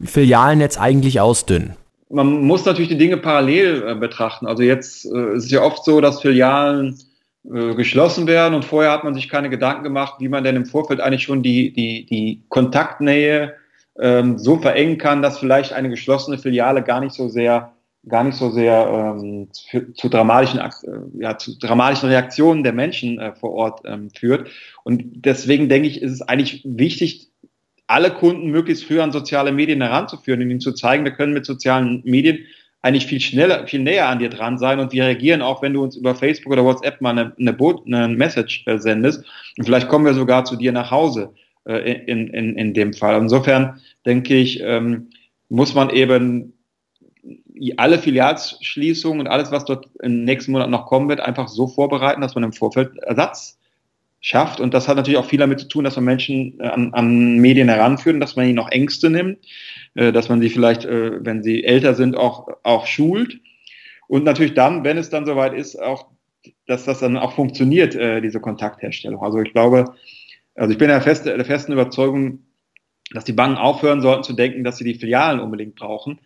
Filialnetz 0.02 0.78
eigentlich 0.78 1.20
ausdünnen? 1.20 1.74
Man 2.08 2.42
muss 2.42 2.64
natürlich 2.64 2.88
die 2.88 2.98
Dinge 2.98 3.18
parallel 3.18 3.84
äh, 3.86 3.94
betrachten. 3.94 4.46
Also 4.46 4.62
jetzt 4.62 5.04
äh, 5.04 5.36
ist 5.36 5.44
es 5.44 5.50
ja 5.50 5.62
oft 5.62 5.84
so, 5.84 6.00
dass 6.00 6.20
Filialen 6.20 6.98
äh, 7.44 7.74
geschlossen 7.74 8.26
werden 8.26 8.54
und 8.54 8.64
vorher 8.64 8.92
hat 8.92 9.04
man 9.04 9.14
sich 9.14 9.28
keine 9.28 9.48
Gedanken 9.48 9.84
gemacht, 9.84 10.14
wie 10.18 10.28
man 10.28 10.42
denn 10.42 10.56
im 10.56 10.66
Vorfeld 10.66 11.00
eigentlich 11.00 11.22
schon 11.22 11.42
die, 11.42 11.72
die, 11.72 12.06
die 12.06 12.42
Kontaktnähe 12.48 13.54
ähm, 13.98 14.38
so 14.38 14.58
verengen 14.58 14.98
kann, 14.98 15.22
dass 15.22 15.38
vielleicht 15.38 15.72
eine 15.72 15.88
geschlossene 15.88 16.38
Filiale 16.38 16.82
gar 16.82 17.00
nicht 17.00 17.14
so 17.14 17.28
sehr 17.28 17.72
gar 18.08 18.24
nicht 18.24 18.36
so 18.36 18.50
sehr 18.50 19.16
ähm, 19.18 19.48
zu, 19.52 19.92
zu, 19.92 20.08
dramatischen, 20.08 20.60
äh, 20.60 20.70
ja, 21.22 21.36
zu 21.36 21.58
dramatischen 21.58 22.08
Reaktionen 22.08 22.62
der 22.62 22.72
Menschen 22.72 23.18
äh, 23.18 23.34
vor 23.34 23.52
Ort 23.52 23.82
ähm, 23.84 24.10
führt. 24.10 24.48
Und 24.84 25.04
deswegen 25.24 25.68
denke 25.68 25.88
ich, 25.88 26.00
ist 26.00 26.12
es 26.12 26.22
eigentlich 26.22 26.62
wichtig, 26.64 27.28
alle 27.86 28.10
Kunden 28.10 28.50
möglichst 28.50 28.84
früh 28.84 29.00
an 29.00 29.12
soziale 29.12 29.52
Medien 29.52 29.82
heranzuführen 29.82 30.40
und 30.40 30.50
ihnen 30.50 30.60
zu 30.60 30.72
zeigen, 30.72 31.04
wir 31.04 31.12
können 31.12 31.34
mit 31.34 31.44
sozialen 31.44 32.02
Medien 32.04 32.38
eigentlich 32.82 33.06
viel 33.06 33.20
schneller, 33.20 33.66
viel 33.66 33.80
näher 33.80 34.08
an 34.08 34.20
dir 34.20 34.30
dran 34.30 34.56
sein 34.56 34.80
und 34.80 34.92
wir 34.92 35.04
reagieren 35.04 35.42
auch, 35.42 35.60
wenn 35.60 35.74
du 35.74 35.82
uns 35.82 35.96
über 35.96 36.14
Facebook 36.14 36.52
oder 36.52 36.64
WhatsApp 36.64 37.00
mal 37.00 37.10
eine, 37.10 37.32
eine, 37.38 37.52
Boot, 37.52 37.86
eine 37.86 38.08
Message 38.08 38.64
äh, 38.66 38.78
sendest. 38.78 39.24
Und 39.58 39.64
vielleicht 39.64 39.88
kommen 39.88 40.06
wir 40.06 40.14
sogar 40.14 40.44
zu 40.44 40.56
dir 40.56 40.72
nach 40.72 40.90
Hause 40.90 41.34
äh, 41.64 41.92
in, 42.06 42.28
in, 42.28 42.56
in 42.56 42.72
dem 42.72 42.94
Fall. 42.94 43.20
Insofern 43.20 43.80
denke 44.06 44.34
ich, 44.34 44.60
ähm, 44.62 45.10
muss 45.50 45.74
man 45.74 45.90
eben 45.90 46.54
alle 47.76 47.98
Filialsschließungen 47.98 49.20
und 49.20 49.26
alles, 49.26 49.50
was 49.50 49.64
dort 49.64 49.86
im 50.02 50.24
nächsten 50.24 50.52
Monat 50.52 50.70
noch 50.70 50.86
kommen 50.86 51.08
wird, 51.08 51.20
einfach 51.20 51.48
so 51.48 51.66
vorbereiten, 51.66 52.20
dass 52.20 52.34
man 52.34 52.44
im 52.44 52.52
Vorfeld 52.52 52.96
Ersatz 52.98 53.58
schafft. 54.20 54.60
Und 54.60 54.74
das 54.74 54.88
hat 54.88 54.96
natürlich 54.96 55.18
auch 55.18 55.26
viel 55.26 55.38
damit 55.38 55.60
zu 55.60 55.68
tun, 55.68 55.84
dass 55.84 55.96
man 55.96 56.04
Menschen 56.04 56.58
äh, 56.60 56.68
an, 56.68 56.92
an 56.92 57.38
Medien 57.38 57.68
heranführt, 57.68 58.22
dass 58.22 58.36
man 58.36 58.48
ihnen 58.48 58.58
auch 58.58 58.70
Ängste 58.70 59.10
nimmt, 59.10 59.38
äh, 59.94 60.12
dass 60.12 60.28
man 60.28 60.40
sie 60.40 60.50
vielleicht, 60.50 60.84
äh, 60.84 61.24
wenn 61.24 61.42
sie 61.42 61.64
älter 61.64 61.94
sind, 61.94 62.16
auch, 62.16 62.48
auch 62.62 62.86
schult. 62.86 63.38
Und 64.08 64.24
natürlich 64.24 64.54
dann, 64.54 64.84
wenn 64.84 64.98
es 64.98 65.10
dann 65.10 65.24
soweit 65.24 65.54
ist, 65.54 65.80
auch, 65.80 66.06
dass 66.66 66.84
das 66.84 67.00
dann 67.00 67.16
auch 67.16 67.32
funktioniert, 67.34 67.94
diese 67.94 68.40
Kontaktherstellung. 68.40 69.22
Also 69.22 69.40
ich 69.40 69.52
glaube, 69.52 69.94
also 70.56 70.72
ich 70.72 70.78
bin 70.78 70.88
der, 70.88 71.00
feste, 71.00 71.36
der 71.36 71.44
festen 71.44 71.72
Überzeugung, 71.72 72.40
dass 73.12 73.24
die 73.24 73.32
Banken 73.32 73.58
aufhören 73.58 74.00
sollten 74.00 74.24
zu 74.24 74.32
denken, 74.32 74.64
dass 74.64 74.78
sie 74.78 74.84
die 74.84 74.94
Filialen 74.94 75.38
unbedingt 75.38 75.76
brauchen, 75.76 76.18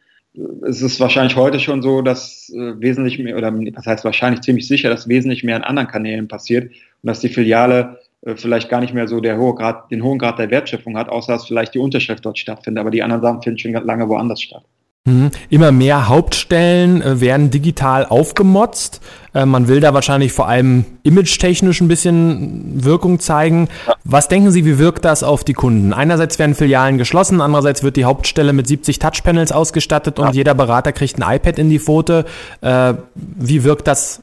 es 0.66 0.82
ist 0.82 0.98
wahrscheinlich 0.98 1.36
heute 1.36 1.60
schon 1.60 1.82
so, 1.82 2.02
dass 2.02 2.50
äh, 2.50 2.80
wesentlich 2.80 3.18
mehr, 3.18 3.36
oder 3.36 3.52
das 3.52 3.86
heißt 3.86 4.04
wahrscheinlich 4.04 4.40
ziemlich 4.40 4.66
sicher, 4.66 4.90
dass 4.90 5.08
wesentlich 5.08 5.44
mehr 5.44 5.56
an 5.56 5.62
anderen 5.62 5.88
Kanälen 5.88 6.28
passiert 6.28 6.70
und 6.70 7.06
dass 7.06 7.20
die 7.20 7.28
Filiale 7.28 8.00
äh, 8.22 8.34
vielleicht 8.34 8.68
gar 8.68 8.80
nicht 8.80 8.94
mehr 8.94 9.06
so 9.06 9.20
der 9.20 9.38
hohe 9.38 9.54
Grad, 9.54 9.90
den 9.90 10.02
hohen 10.02 10.18
Grad 10.18 10.38
der 10.38 10.50
Wertschöpfung 10.50 10.96
hat, 10.96 11.08
außer 11.08 11.32
dass 11.32 11.46
vielleicht 11.46 11.74
die 11.74 11.78
Unterschrift 11.78 12.24
dort 12.24 12.38
stattfindet, 12.38 12.80
aber 12.80 12.90
die 12.90 13.02
anderen 13.02 13.22
Sachen 13.22 13.42
finden 13.42 13.58
schon 13.58 13.72
lange 13.72 14.08
woanders 14.08 14.42
statt. 14.42 14.64
Mhm. 15.06 15.32
Immer 15.50 15.70
mehr 15.70 16.08
Hauptstellen 16.08 17.02
äh, 17.02 17.20
werden 17.20 17.50
digital 17.50 18.06
aufgemotzt. 18.06 19.02
Äh, 19.34 19.44
man 19.44 19.68
will 19.68 19.80
da 19.80 19.92
wahrscheinlich 19.92 20.32
vor 20.32 20.48
allem 20.48 20.86
image-technisch 21.02 21.82
ein 21.82 21.88
bisschen 21.88 22.82
Wirkung 22.82 23.20
zeigen. 23.20 23.68
Was 24.04 24.28
denken 24.28 24.50
Sie, 24.50 24.64
wie 24.64 24.78
wirkt 24.78 25.04
das 25.04 25.22
auf 25.22 25.44
die 25.44 25.52
Kunden? 25.52 25.92
Einerseits 25.92 26.38
werden 26.38 26.54
Filialen 26.54 26.96
geschlossen, 26.96 27.42
andererseits 27.42 27.82
wird 27.82 27.96
die 27.96 28.06
Hauptstelle 28.06 28.54
mit 28.54 28.66
70 28.66 28.98
Touchpanels 28.98 29.52
ausgestattet 29.52 30.18
und 30.18 30.28
ja. 30.28 30.32
jeder 30.32 30.54
Berater 30.54 30.92
kriegt 30.92 31.20
ein 31.20 31.36
iPad 31.36 31.58
in 31.58 31.68
die 31.68 31.80
Pfote. 31.80 32.24
Äh, 32.62 32.94
wie 33.14 33.62
wirkt 33.62 33.86
das 33.86 34.22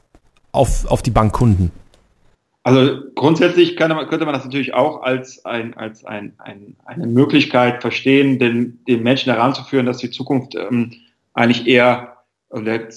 auf, 0.50 0.86
auf 0.86 1.00
die 1.02 1.12
Bankkunden? 1.12 1.70
Also 2.64 3.00
grundsätzlich 3.16 3.76
könnte 3.76 3.96
man, 3.96 4.06
könnte 4.06 4.24
man 4.24 4.34
das 4.34 4.44
natürlich 4.44 4.72
auch 4.72 5.02
als, 5.02 5.44
ein, 5.44 5.74
als 5.74 6.04
ein, 6.04 6.34
ein, 6.38 6.76
eine 6.84 7.06
Möglichkeit 7.08 7.80
verstehen, 7.80 8.38
den, 8.38 8.84
den 8.86 9.02
Menschen 9.02 9.32
heranzuführen, 9.32 9.86
dass 9.86 9.98
die 9.98 10.10
Zukunft 10.10 10.54
ähm, 10.54 10.92
eigentlich 11.34 11.66
eher, 11.66 12.18
der 12.54 12.88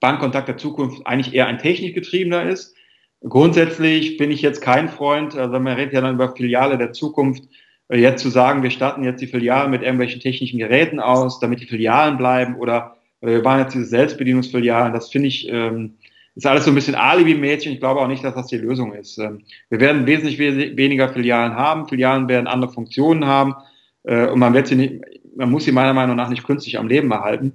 Bankkontakt 0.00 0.48
der 0.48 0.56
Zukunft 0.56 1.06
eigentlich 1.06 1.34
eher 1.34 1.46
ein 1.46 1.58
technikgetriebener 1.58 2.44
ist. 2.48 2.74
Grundsätzlich 3.20 4.16
bin 4.16 4.30
ich 4.30 4.42
jetzt 4.42 4.60
kein 4.60 4.88
Freund, 4.88 5.36
also 5.36 5.58
man 5.60 5.74
redet 5.74 5.94
ja 5.94 6.00
dann 6.00 6.14
über 6.14 6.34
Filiale 6.34 6.76
der 6.76 6.92
Zukunft, 6.92 7.44
äh, 7.88 7.98
jetzt 7.98 8.22
zu 8.22 8.28
sagen, 8.28 8.64
wir 8.64 8.70
starten 8.70 9.04
jetzt 9.04 9.20
die 9.20 9.26
Filiale 9.28 9.68
mit 9.68 9.82
irgendwelchen 9.82 10.20
technischen 10.20 10.58
Geräten 10.58 10.98
aus, 10.98 11.38
damit 11.38 11.60
die 11.60 11.66
Filialen 11.66 12.18
bleiben 12.18 12.56
oder 12.56 12.96
äh, 13.20 13.28
wir 13.28 13.44
waren 13.44 13.60
jetzt 13.60 13.74
diese 13.74 13.86
Selbstbedienungsfilialen, 13.86 14.92
das 14.92 15.10
finde 15.10 15.28
ich 15.28 15.48
ähm, 15.48 15.94
ist 16.36 16.46
alles 16.46 16.64
so 16.64 16.70
ein 16.70 16.74
bisschen 16.74 16.94
Alibi-mäßig. 16.94 17.72
Ich 17.72 17.80
glaube 17.80 18.00
auch 18.00 18.08
nicht, 18.08 18.22
dass 18.22 18.34
das 18.34 18.46
die 18.46 18.58
Lösung 18.58 18.92
ist. 18.92 19.18
Ähm, 19.18 19.40
wir 19.70 19.80
werden 19.80 20.06
wesentlich 20.06 20.38
weniger 20.38 21.08
Filialen 21.08 21.54
haben. 21.54 21.88
Filialen 21.88 22.28
werden 22.28 22.46
andere 22.46 22.70
Funktionen 22.70 23.26
haben. 23.26 23.54
Äh, 24.06 24.28
und 24.28 24.38
man 24.38 24.54
wird 24.54 24.68
sie 24.68 24.76
nicht, 24.76 25.02
man 25.34 25.50
muss 25.50 25.64
sie 25.64 25.72
meiner 25.72 25.94
Meinung 25.94 26.16
nach 26.16 26.28
nicht 26.28 26.44
künstlich 26.44 26.78
am 26.78 26.88
Leben 26.88 27.10
erhalten. 27.10 27.52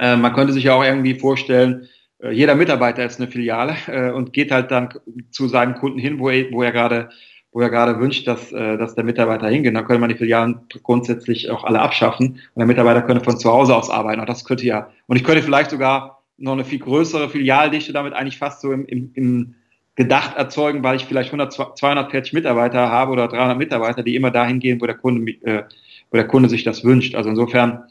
Äh, 0.00 0.16
man 0.16 0.32
könnte 0.34 0.52
sich 0.52 0.64
ja 0.64 0.74
auch 0.74 0.84
irgendwie 0.84 1.14
vorstellen, 1.14 1.88
äh, 2.20 2.30
jeder 2.30 2.54
Mitarbeiter 2.54 3.04
ist 3.04 3.20
eine 3.20 3.30
Filiale 3.30 4.14
und 4.14 4.32
geht 4.32 4.50
halt 4.50 4.70
dann 4.70 4.88
zu 5.30 5.48
seinem 5.48 5.74
Kunden 5.74 5.98
hin, 5.98 6.18
wo 6.18 6.30
er, 6.30 6.50
wo 6.52 6.62
er 6.62 6.72
gerade 6.72 7.10
wo 7.52 7.62
er 7.62 7.70
gerade 7.70 7.98
wünscht, 7.98 8.28
dass, 8.28 8.50
dass 8.50 8.96
der 8.96 9.04
Mitarbeiter 9.04 9.48
hingeht. 9.48 9.74
Dann 9.74 9.86
könnte 9.86 10.00
man 10.00 10.10
die 10.10 10.16
Filialen 10.16 10.60
grundsätzlich 10.82 11.50
auch 11.50 11.64
alle 11.64 11.80
abschaffen 11.80 12.26
und 12.26 12.58
der 12.58 12.66
Mitarbeiter 12.66 13.00
könnte 13.00 13.24
von 13.24 13.38
zu 13.38 13.50
Hause 13.50 13.74
aus 13.74 13.88
arbeiten. 13.88 14.20
Und 14.20 14.28
das 14.28 14.44
könnte 14.44 14.66
ja, 14.66 14.90
und 15.06 15.16
ich 15.16 15.24
könnte 15.24 15.42
vielleicht 15.42 15.70
sogar 15.70 16.15
noch 16.38 16.52
eine 16.52 16.64
viel 16.64 16.78
größere 16.78 17.28
Filialdichte 17.28 17.92
damit 17.92 18.12
eigentlich 18.12 18.38
fast 18.38 18.60
so 18.60 18.72
im, 18.72 18.84
im, 18.86 19.10
im 19.14 19.54
Gedacht 19.94 20.36
erzeugen, 20.36 20.82
weil 20.82 20.96
ich 20.96 21.06
vielleicht 21.06 21.32
100, 21.32 21.78
240 21.78 22.34
Mitarbeiter 22.34 22.90
habe 22.90 23.12
oder 23.12 23.28
300 23.28 23.56
Mitarbeiter, 23.56 24.02
die 24.02 24.14
immer 24.14 24.30
dahin 24.30 24.60
gehen, 24.60 24.80
wo 24.80 24.86
der 24.86 24.96
Kunde, 24.96 25.32
äh, 25.42 25.64
wo 26.10 26.16
der 26.16 26.26
Kunde 26.26 26.48
sich 26.48 26.64
das 26.64 26.84
wünscht. 26.84 27.14
Also 27.14 27.30
insofern 27.30 27.84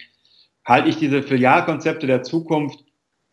halte 0.64 0.90
ich 0.90 0.98
diese 0.98 1.24
Filialkonzepte 1.24 2.06
der 2.06 2.22
Zukunft, 2.22 2.84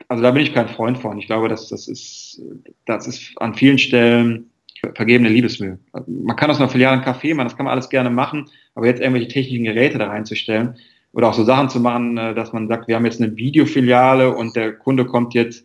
also 0.09 0.23
da 0.23 0.31
bin 0.31 0.43
ich 0.43 0.55
kein 0.55 0.69
Freund 0.69 0.99
von. 0.99 1.19
Ich 1.19 1.27
glaube, 1.27 1.49
dass 1.49 1.69
das 1.69 1.87
ist, 1.87 2.41
das 2.87 3.07
ist 3.07 3.33
an 3.37 3.55
vielen 3.55 3.79
Stellen 3.79 4.51
vergebene 4.95 5.29
Liebesmühe. 5.29 5.79
Man 6.07 6.37
kann 6.37 6.51
aus 6.51 6.59
einer 6.59 6.69
Filiale 6.69 6.95
einen 6.95 7.05
Kaffee 7.05 7.35
machen, 7.35 7.47
das 7.47 7.57
kann 7.57 7.67
man 7.67 7.73
alles 7.73 7.89
gerne 7.89 8.11
machen, 8.11 8.51
aber 8.75 8.87
jetzt 8.87 9.01
irgendwelche 9.01 9.29
technischen 9.29 9.65
Geräte 9.65 9.99
da 9.99 10.09
reinzustellen 10.09 10.77
oder 11.13 11.29
auch 11.29 11.35
so 11.35 11.45
Sachen 11.45 11.69
zu 11.69 11.81
machen, 11.81 12.17
äh, 12.17 12.35
dass 12.35 12.53
man 12.53 12.69
sagt, 12.69 12.89
wir 12.89 12.97
haben 12.97 13.05
jetzt 13.05 13.21
eine 13.21 13.37
Videofiliale 13.37 14.35
und 14.35 14.57
der 14.57 14.73
Kunde 14.73 15.05
kommt 15.05 15.35
jetzt 15.35 15.65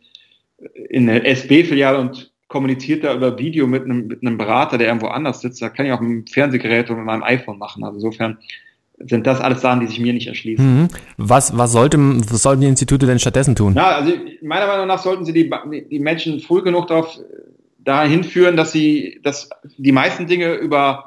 in 0.90 1.10
eine 1.10 1.24
SB-Filiale 1.24 2.00
und 2.00 2.32
kommuniziert 2.48 3.04
da 3.04 3.14
über 3.14 3.38
Video 3.38 3.68
mit 3.68 3.84
einem, 3.84 4.08
mit 4.08 4.22
einem 4.22 4.38
Berater, 4.38 4.78
der 4.78 4.88
irgendwo 4.88 5.08
anders 5.08 5.42
sitzt. 5.42 5.62
Da 5.62 5.70
kann 5.70 5.86
ich 5.86 5.92
auch 5.92 6.00
mit 6.00 6.10
einem 6.10 6.28
Fernsehgerät 6.28 6.90
oder 6.90 6.98
mit 6.98 7.06
meinem 7.06 7.24
iPhone 7.24 7.58
machen. 7.58 7.84
Also 7.84 7.98
insofern 7.98 8.38
sind 9.00 9.28
das 9.28 9.42
alles 9.42 9.62
Sachen, 9.62 9.82
die 9.82 9.88
sich 9.88 10.00
mir 10.00 10.14
nicht 10.14 10.28
erschließen. 10.28 10.82
Mhm. 10.82 10.88
Was, 11.18 11.56
was, 11.58 11.72
sollte, 11.72 11.98
was 12.00 12.42
sollten 12.42 12.62
die 12.62 12.68
Institute 12.68 13.06
denn 13.06 13.20
stattdessen 13.20 13.56
tun? 13.56 13.76
Ja, 13.76 13.98
also 13.98 14.12
meiner 14.42 14.66
Meinung 14.66 14.88
nach 14.88 15.00
sollten 15.00 15.26
sie 15.26 15.34
die, 15.34 15.52
die 15.92 16.00
Menschen 16.00 16.40
früh 16.40 16.64
genug 16.64 16.88
darauf 16.88 17.20
dahin 17.80 18.24
führen, 18.24 18.58
dass 18.58 18.72
sie, 18.72 19.20
dass 19.24 19.50
die 19.78 19.92
meisten 19.92 20.28
Dinge 20.28 20.56
über 20.56 21.07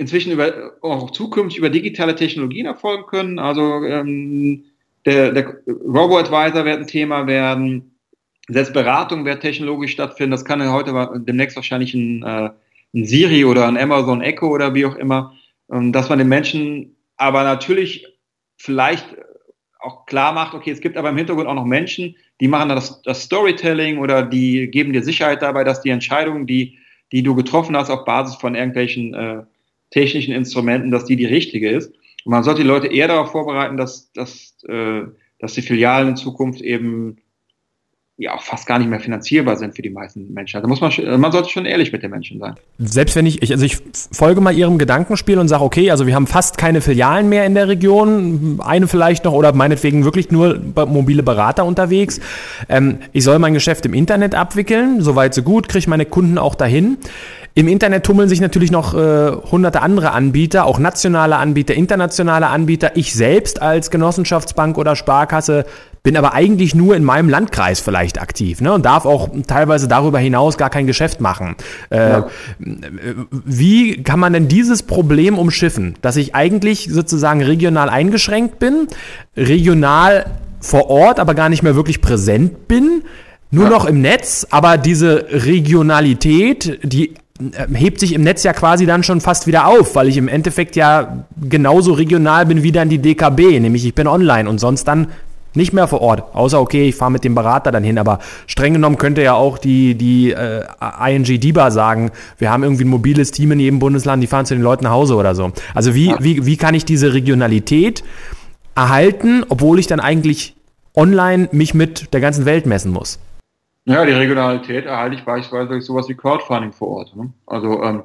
inzwischen 0.00 0.32
über 0.32 0.72
auch 0.82 1.10
zukünftig 1.10 1.58
über 1.58 1.70
digitale 1.70 2.14
Technologien 2.16 2.66
erfolgen 2.66 3.06
können. 3.06 3.38
Also 3.38 3.84
ähm, 3.84 4.64
der, 5.04 5.32
der 5.32 5.58
Robo-Advisor 5.66 6.64
wird 6.64 6.80
ein 6.80 6.86
Thema 6.86 7.26
werden. 7.26 7.94
Selbst 8.48 8.72
Beratung 8.72 9.24
wird 9.24 9.42
technologisch 9.42 9.92
stattfinden. 9.92 10.32
Das 10.32 10.44
kann 10.44 10.60
ja 10.60 10.72
heute 10.72 11.22
demnächst 11.24 11.56
wahrscheinlich 11.56 11.94
ein, 11.94 12.22
äh, 12.22 12.50
ein 12.94 13.04
Siri 13.04 13.44
oder 13.44 13.68
ein 13.68 13.76
Amazon 13.76 14.22
Echo 14.22 14.48
oder 14.48 14.74
wie 14.74 14.86
auch 14.86 14.96
immer 14.96 15.32
ähm, 15.70 15.92
dass 15.92 16.08
man 16.08 16.18
den 16.18 16.28
Menschen 16.28 16.96
aber 17.16 17.44
natürlich 17.44 18.06
vielleicht 18.56 19.06
auch 19.78 20.04
klar 20.06 20.32
macht, 20.32 20.54
okay, 20.54 20.70
es 20.70 20.80
gibt 20.80 20.96
aber 20.96 21.08
im 21.08 21.16
Hintergrund 21.16 21.48
auch 21.48 21.54
noch 21.54 21.64
Menschen, 21.64 22.16
die 22.40 22.48
machen 22.48 22.68
das, 22.68 23.00
das 23.02 23.22
Storytelling 23.22 23.98
oder 23.98 24.22
die 24.22 24.70
geben 24.70 24.92
dir 24.92 25.02
Sicherheit 25.02 25.40
dabei, 25.40 25.64
dass 25.64 25.80
die 25.80 25.90
Entscheidungen, 25.90 26.46
die, 26.46 26.78
die 27.12 27.22
du 27.22 27.34
getroffen 27.34 27.76
hast 27.76 27.88
auf 27.88 28.04
Basis 28.04 28.34
von 28.36 28.54
irgendwelchen 28.54 29.14
äh, 29.14 29.42
technischen 29.90 30.34
Instrumenten, 30.34 30.90
dass 30.90 31.04
die 31.04 31.16
die 31.16 31.26
richtige 31.26 31.70
ist. 31.70 31.92
Und 32.24 32.32
man 32.32 32.44
sollte 32.44 32.62
die 32.62 32.68
Leute 32.68 32.88
eher 32.88 33.08
darauf 33.08 33.30
vorbereiten, 33.30 33.76
dass, 33.76 34.12
dass, 34.12 34.56
äh, 34.68 35.02
dass 35.38 35.54
die 35.54 35.62
Filialen 35.62 36.10
in 36.10 36.16
Zukunft 36.16 36.60
eben 36.60 37.18
ja 38.20 38.34
auch 38.34 38.42
fast 38.42 38.66
gar 38.66 38.78
nicht 38.78 38.90
mehr 38.90 39.00
finanzierbar 39.00 39.56
sind 39.56 39.74
für 39.74 39.80
die 39.80 39.88
meisten 39.88 40.32
Menschen. 40.34 40.56
Also 40.56 40.68
muss 40.68 40.82
man, 40.82 41.20
man 41.20 41.32
sollte 41.32 41.48
schon 41.48 41.64
ehrlich 41.64 41.90
mit 41.90 42.02
den 42.02 42.10
Menschen 42.10 42.38
sein. 42.38 42.54
Selbst 42.78 43.16
wenn 43.16 43.24
ich, 43.24 43.42
ich 43.42 43.50
also 43.50 43.64
ich 43.64 43.78
folge 44.12 44.42
mal 44.42 44.54
Ihrem 44.54 44.76
Gedankenspiel 44.76 45.38
und 45.38 45.48
sage, 45.48 45.64
okay, 45.64 45.90
also 45.90 46.06
wir 46.06 46.14
haben 46.14 46.26
fast 46.26 46.58
keine 46.58 46.82
Filialen 46.82 47.30
mehr 47.30 47.46
in 47.46 47.54
der 47.54 47.68
Region, 47.68 48.60
eine 48.62 48.88
vielleicht 48.88 49.24
noch 49.24 49.32
oder 49.32 49.54
meinetwegen 49.54 50.04
wirklich 50.04 50.30
nur 50.30 50.60
mobile 50.74 51.22
Berater 51.22 51.64
unterwegs. 51.64 52.20
Ähm, 52.68 52.98
ich 53.12 53.24
soll 53.24 53.38
mein 53.38 53.54
Geschäft 53.54 53.86
im 53.86 53.94
Internet 53.94 54.34
abwickeln, 54.34 55.00
soweit 55.00 55.32
so 55.32 55.42
gut, 55.42 55.68
kriege 55.70 55.88
meine 55.88 56.04
Kunden 56.04 56.36
auch 56.36 56.54
dahin. 56.54 56.98
Im 57.54 57.66
Internet 57.66 58.04
tummeln 58.04 58.28
sich 58.28 58.40
natürlich 58.40 58.70
noch 58.70 58.94
äh, 58.94 59.32
hunderte 59.32 59.82
andere 59.82 60.12
Anbieter, 60.12 60.66
auch 60.66 60.78
nationale 60.78 61.36
Anbieter, 61.36 61.74
internationale 61.74 62.46
Anbieter. 62.46 62.96
Ich 62.96 63.12
selbst 63.12 63.60
als 63.60 63.90
Genossenschaftsbank 63.90 64.78
oder 64.78 64.94
Sparkasse 64.94 65.64
bin 66.02 66.16
aber 66.16 66.32
eigentlich 66.32 66.74
nur 66.74 66.96
in 66.96 67.04
meinem 67.04 67.28
Landkreis 67.28 67.80
vielleicht 67.80 68.20
aktiv 68.20 68.60
ne, 68.60 68.72
und 68.72 68.84
darf 68.84 69.04
auch 69.04 69.28
teilweise 69.46 69.86
darüber 69.86 70.18
hinaus 70.18 70.56
gar 70.56 70.70
kein 70.70 70.86
Geschäft 70.86 71.20
machen. 71.20 71.56
Äh, 71.90 72.10
ja. 72.10 72.26
Wie 73.30 74.02
kann 74.02 74.18
man 74.18 74.32
denn 74.32 74.48
dieses 74.48 74.82
Problem 74.82 75.38
umschiffen, 75.38 75.94
dass 76.00 76.16
ich 76.16 76.34
eigentlich 76.34 76.88
sozusagen 76.90 77.42
regional 77.42 77.90
eingeschränkt 77.90 78.58
bin, 78.58 78.88
regional 79.36 80.26
vor 80.60 80.88
Ort, 80.90 81.20
aber 81.20 81.34
gar 81.34 81.48
nicht 81.48 81.62
mehr 81.62 81.74
wirklich 81.74 82.00
präsent 82.00 82.66
bin? 82.66 83.02
Nur 83.50 83.64
ja. 83.64 83.70
noch 83.70 83.84
im 83.84 84.00
Netz, 84.00 84.46
aber 84.50 84.78
diese 84.78 85.26
Regionalität, 85.30 86.78
die 86.82 87.14
äh, 87.40 87.66
hebt 87.74 87.98
sich 88.00 88.14
im 88.14 88.22
Netz 88.22 88.42
ja 88.42 88.52
quasi 88.52 88.86
dann 88.86 89.02
schon 89.02 89.20
fast 89.20 89.46
wieder 89.46 89.66
auf, 89.66 89.96
weil 89.96 90.08
ich 90.08 90.16
im 90.16 90.28
Endeffekt 90.28 90.76
ja 90.76 91.24
genauso 91.42 91.92
regional 91.92 92.46
bin 92.46 92.62
wie 92.62 92.72
dann 92.72 92.88
die 92.88 92.98
DKB, 92.98 93.60
nämlich 93.60 93.84
ich 93.84 93.94
bin 93.94 94.06
online 94.06 94.48
und 94.48 94.60
sonst 94.60 94.84
dann 94.84 95.08
nicht 95.54 95.72
mehr 95.72 95.88
vor 95.88 96.00
Ort, 96.00 96.34
außer 96.34 96.60
okay, 96.60 96.88
ich 96.88 96.94
fahre 96.94 97.10
mit 97.10 97.24
dem 97.24 97.34
Berater 97.34 97.72
dann 97.72 97.82
hin, 97.82 97.98
aber 97.98 98.20
streng 98.46 98.74
genommen 98.74 98.98
könnte 98.98 99.22
ja 99.22 99.34
auch 99.34 99.58
die, 99.58 99.94
die 99.94 100.30
äh, 100.30 100.64
ING 101.06 101.24
DIBA 101.24 101.70
sagen, 101.70 102.10
wir 102.38 102.50
haben 102.50 102.62
irgendwie 102.62 102.84
ein 102.84 102.88
mobiles 102.88 103.30
Team 103.32 103.52
in 103.52 103.60
jedem 103.60 103.78
Bundesland, 103.78 104.22
die 104.22 104.26
fahren 104.26 104.46
zu 104.46 104.54
den 104.54 104.62
Leuten 104.62 104.84
nach 104.84 104.92
Hause 104.92 105.16
oder 105.16 105.34
so. 105.34 105.52
Also 105.74 105.94
wie, 105.94 106.08
ja. 106.08 106.18
wie, 106.20 106.46
wie 106.46 106.56
kann 106.56 106.74
ich 106.74 106.84
diese 106.84 107.14
Regionalität 107.14 108.04
erhalten, 108.74 109.44
obwohl 109.48 109.78
ich 109.78 109.86
dann 109.86 110.00
eigentlich 110.00 110.54
online 110.94 111.48
mich 111.52 111.74
mit 111.74 112.12
der 112.12 112.20
ganzen 112.20 112.44
Welt 112.44 112.66
messen 112.66 112.92
muss? 112.92 113.18
Ja, 113.86 114.04
die 114.04 114.12
Regionalität 114.12 114.86
erhalte 114.86 115.16
ich 115.16 115.24
beispielsweise 115.24 115.68
durch 115.68 115.84
sowas 115.84 116.08
wie 116.08 116.14
Crowdfunding 116.14 116.72
vor 116.72 116.88
Ort. 116.88 117.16
Ne? 117.16 117.32
Also 117.46 117.82
ähm, 117.82 118.02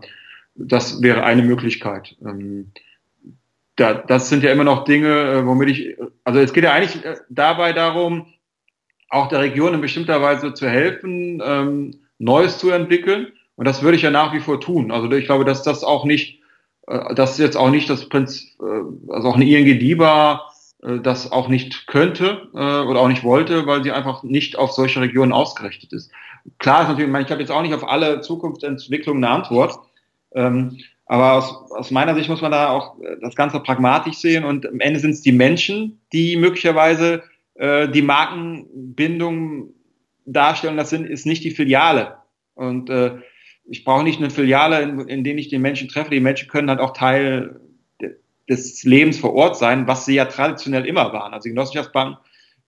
das 0.56 1.02
wäre 1.02 1.24
eine 1.24 1.44
Möglichkeit. 1.44 2.16
Ähm, 2.26 2.72
da, 3.76 3.94
das 3.94 4.30
sind 4.30 4.44
ja 4.44 4.52
immer 4.52 4.64
noch 4.64 4.86
Dinge, 4.86 5.08
äh, 5.08 5.46
womit 5.46 5.70
ich, 5.70 5.98
also 6.24 6.40
es 6.40 6.54
geht 6.54 6.64
ja 6.64 6.74
eigentlich 6.74 7.04
äh, 7.04 7.16
dabei 7.30 7.74
darum, 7.74 8.28
auch 9.10 9.28
der 9.28 9.42
Region 9.42 9.74
in 9.74 9.82
bestimmter 9.82 10.22
Weise 10.22 10.54
zu 10.54 10.68
helfen, 10.68 11.42
ähm, 11.44 11.92
Neues 12.18 12.58
zu 12.58 12.72
entwickeln. 12.72 13.28
Und 13.56 13.66
das 13.66 13.82
würde 13.84 13.96
ich 13.98 14.04
ja 14.04 14.12
nach 14.12 14.34
wie 14.34 14.40
vor 14.40 14.60
tun. 14.60 14.92
Also 14.92 15.10
ich 15.12 15.26
glaube, 15.26 15.46
dass 15.46 15.64
das 15.64 15.84
auch 15.84 16.06
nicht, 16.06 16.42
äh, 16.88 17.14
das 17.16 17.34
ist 17.34 17.40
jetzt 17.40 17.58
auch 17.58 17.70
nicht 17.70 17.90
das 17.90 18.10
Prinzip, 18.10 18.50
äh, 18.60 19.14
also 19.14 19.30
auch 19.30 19.36
eine 19.36 19.46
ING 19.46 19.80
DIBA 19.80 20.42
äh, 20.84 21.00
das 21.00 21.32
auch 21.32 21.48
nicht 21.48 21.88
könnte 21.88 22.50
äh, 22.54 22.58
oder 22.58 23.00
auch 23.00 23.08
nicht 23.08 23.24
wollte, 23.24 23.66
weil 23.66 23.84
sie 23.84 23.92
einfach 23.92 24.24
nicht 24.24 24.58
auf 24.58 24.72
solche 24.72 25.02
Regionen 25.02 25.34
ausgerichtet 25.34 25.94
ist. 25.94 26.12
Klar 26.60 26.82
ist 26.82 26.88
natürlich, 26.90 27.08
ich, 27.08 27.12
meine, 27.12 27.26
ich 27.26 27.32
habe 27.32 27.42
jetzt 27.42 27.52
auch 27.52 27.62
nicht 27.62 27.74
auf 27.74 27.88
alle 27.88 28.22
Zukunftsentwicklungen 28.22 29.24
eine 29.24 29.34
Antwort. 29.34 29.80
Ähm, 30.34 30.78
aber 31.06 31.34
aus, 31.34 31.72
aus 31.72 31.92
meiner 31.92 32.16
Sicht 32.16 32.30
muss 32.30 32.42
man 32.42 32.52
da 32.52 32.70
auch 32.70 33.00
äh, 33.02 33.18
das 33.22 33.36
Ganze 33.36 33.60
pragmatisch 33.60 34.18
sehen 34.18 34.44
und 34.44 34.68
am 34.68 34.80
Ende 34.80 35.00
sind 35.00 35.12
es 35.12 35.22
die 35.22 35.32
Menschen, 35.32 36.02
die 36.14 36.36
möglicherweise 36.36 37.24
äh, 37.56 37.88
die 37.90 38.02
Markenbindung 38.02 39.74
darstellen. 40.26 40.78
Das 40.78 40.90
sind, 40.90 41.06
ist 41.06 41.26
nicht 41.26 41.44
die 41.44 41.52
Filiale. 41.52 42.18
Und 42.56 42.90
äh, 42.90 43.18
ich 43.66 43.84
brauche 43.84 44.04
nicht 44.04 44.20
eine 44.20 44.30
Filiale, 44.30 44.82
in, 44.82 45.00
in 45.08 45.24
denen 45.24 45.40
ich 45.40 45.50
die 45.50 45.60
Menschen 45.60 45.88
treffe. 45.88 46.10
Die 46.10 46.20
Menschen 46.20 46.48
können 46.48 46.70
halt 46.70 46.80
auch 46.80 46.94
Teil 46.94 47.60
des 48.50 48.84
Lebens 48.84 49.18
vor 49.18 49.34
Ort 49.34 49.58
sein, 49.58 49.88
was 49.88 50.06
sie 50.06 50.16
ja 50.16 50.26
traditionell 50.26 50.86
immer 50.86 51.14
waren. 51.14 51.34
Also 51.34 51.46
die 51.46 51.50
Genossenschaftsbanken 51.50 52.18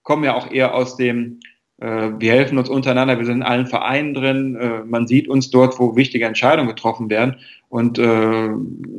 kommen 0.02 0.24
ja 0.24 0.34
auch 0.34 0.50
eher 0.50 0.74
aus 0.74 0.96
dem 0.96 1.40
wir 1.78 2.32
helfen 2.32 2.58
uns 2.58 2.68
untereinander, 2.68 3.18
wir 3.18 3.26
sind 3.26 3.36
in 3.36 3.42
allen 3.44 3.66
Vereinen 3.66 4.12
drin, 4.12 4.56
äh, 4.56 4.84
man 4.84 5.06
sieht 5.06 5.28
uns 5.28 5.50
dort, 5.50 5.78
wo 5.78 5.94
wichtige 5.94 6.26
Entscheidungen 6.26 6.68
getroffen 6.68 7.08
werden. 7.08 7.36
Und 7.68 7.98
äh, 7.98 8.48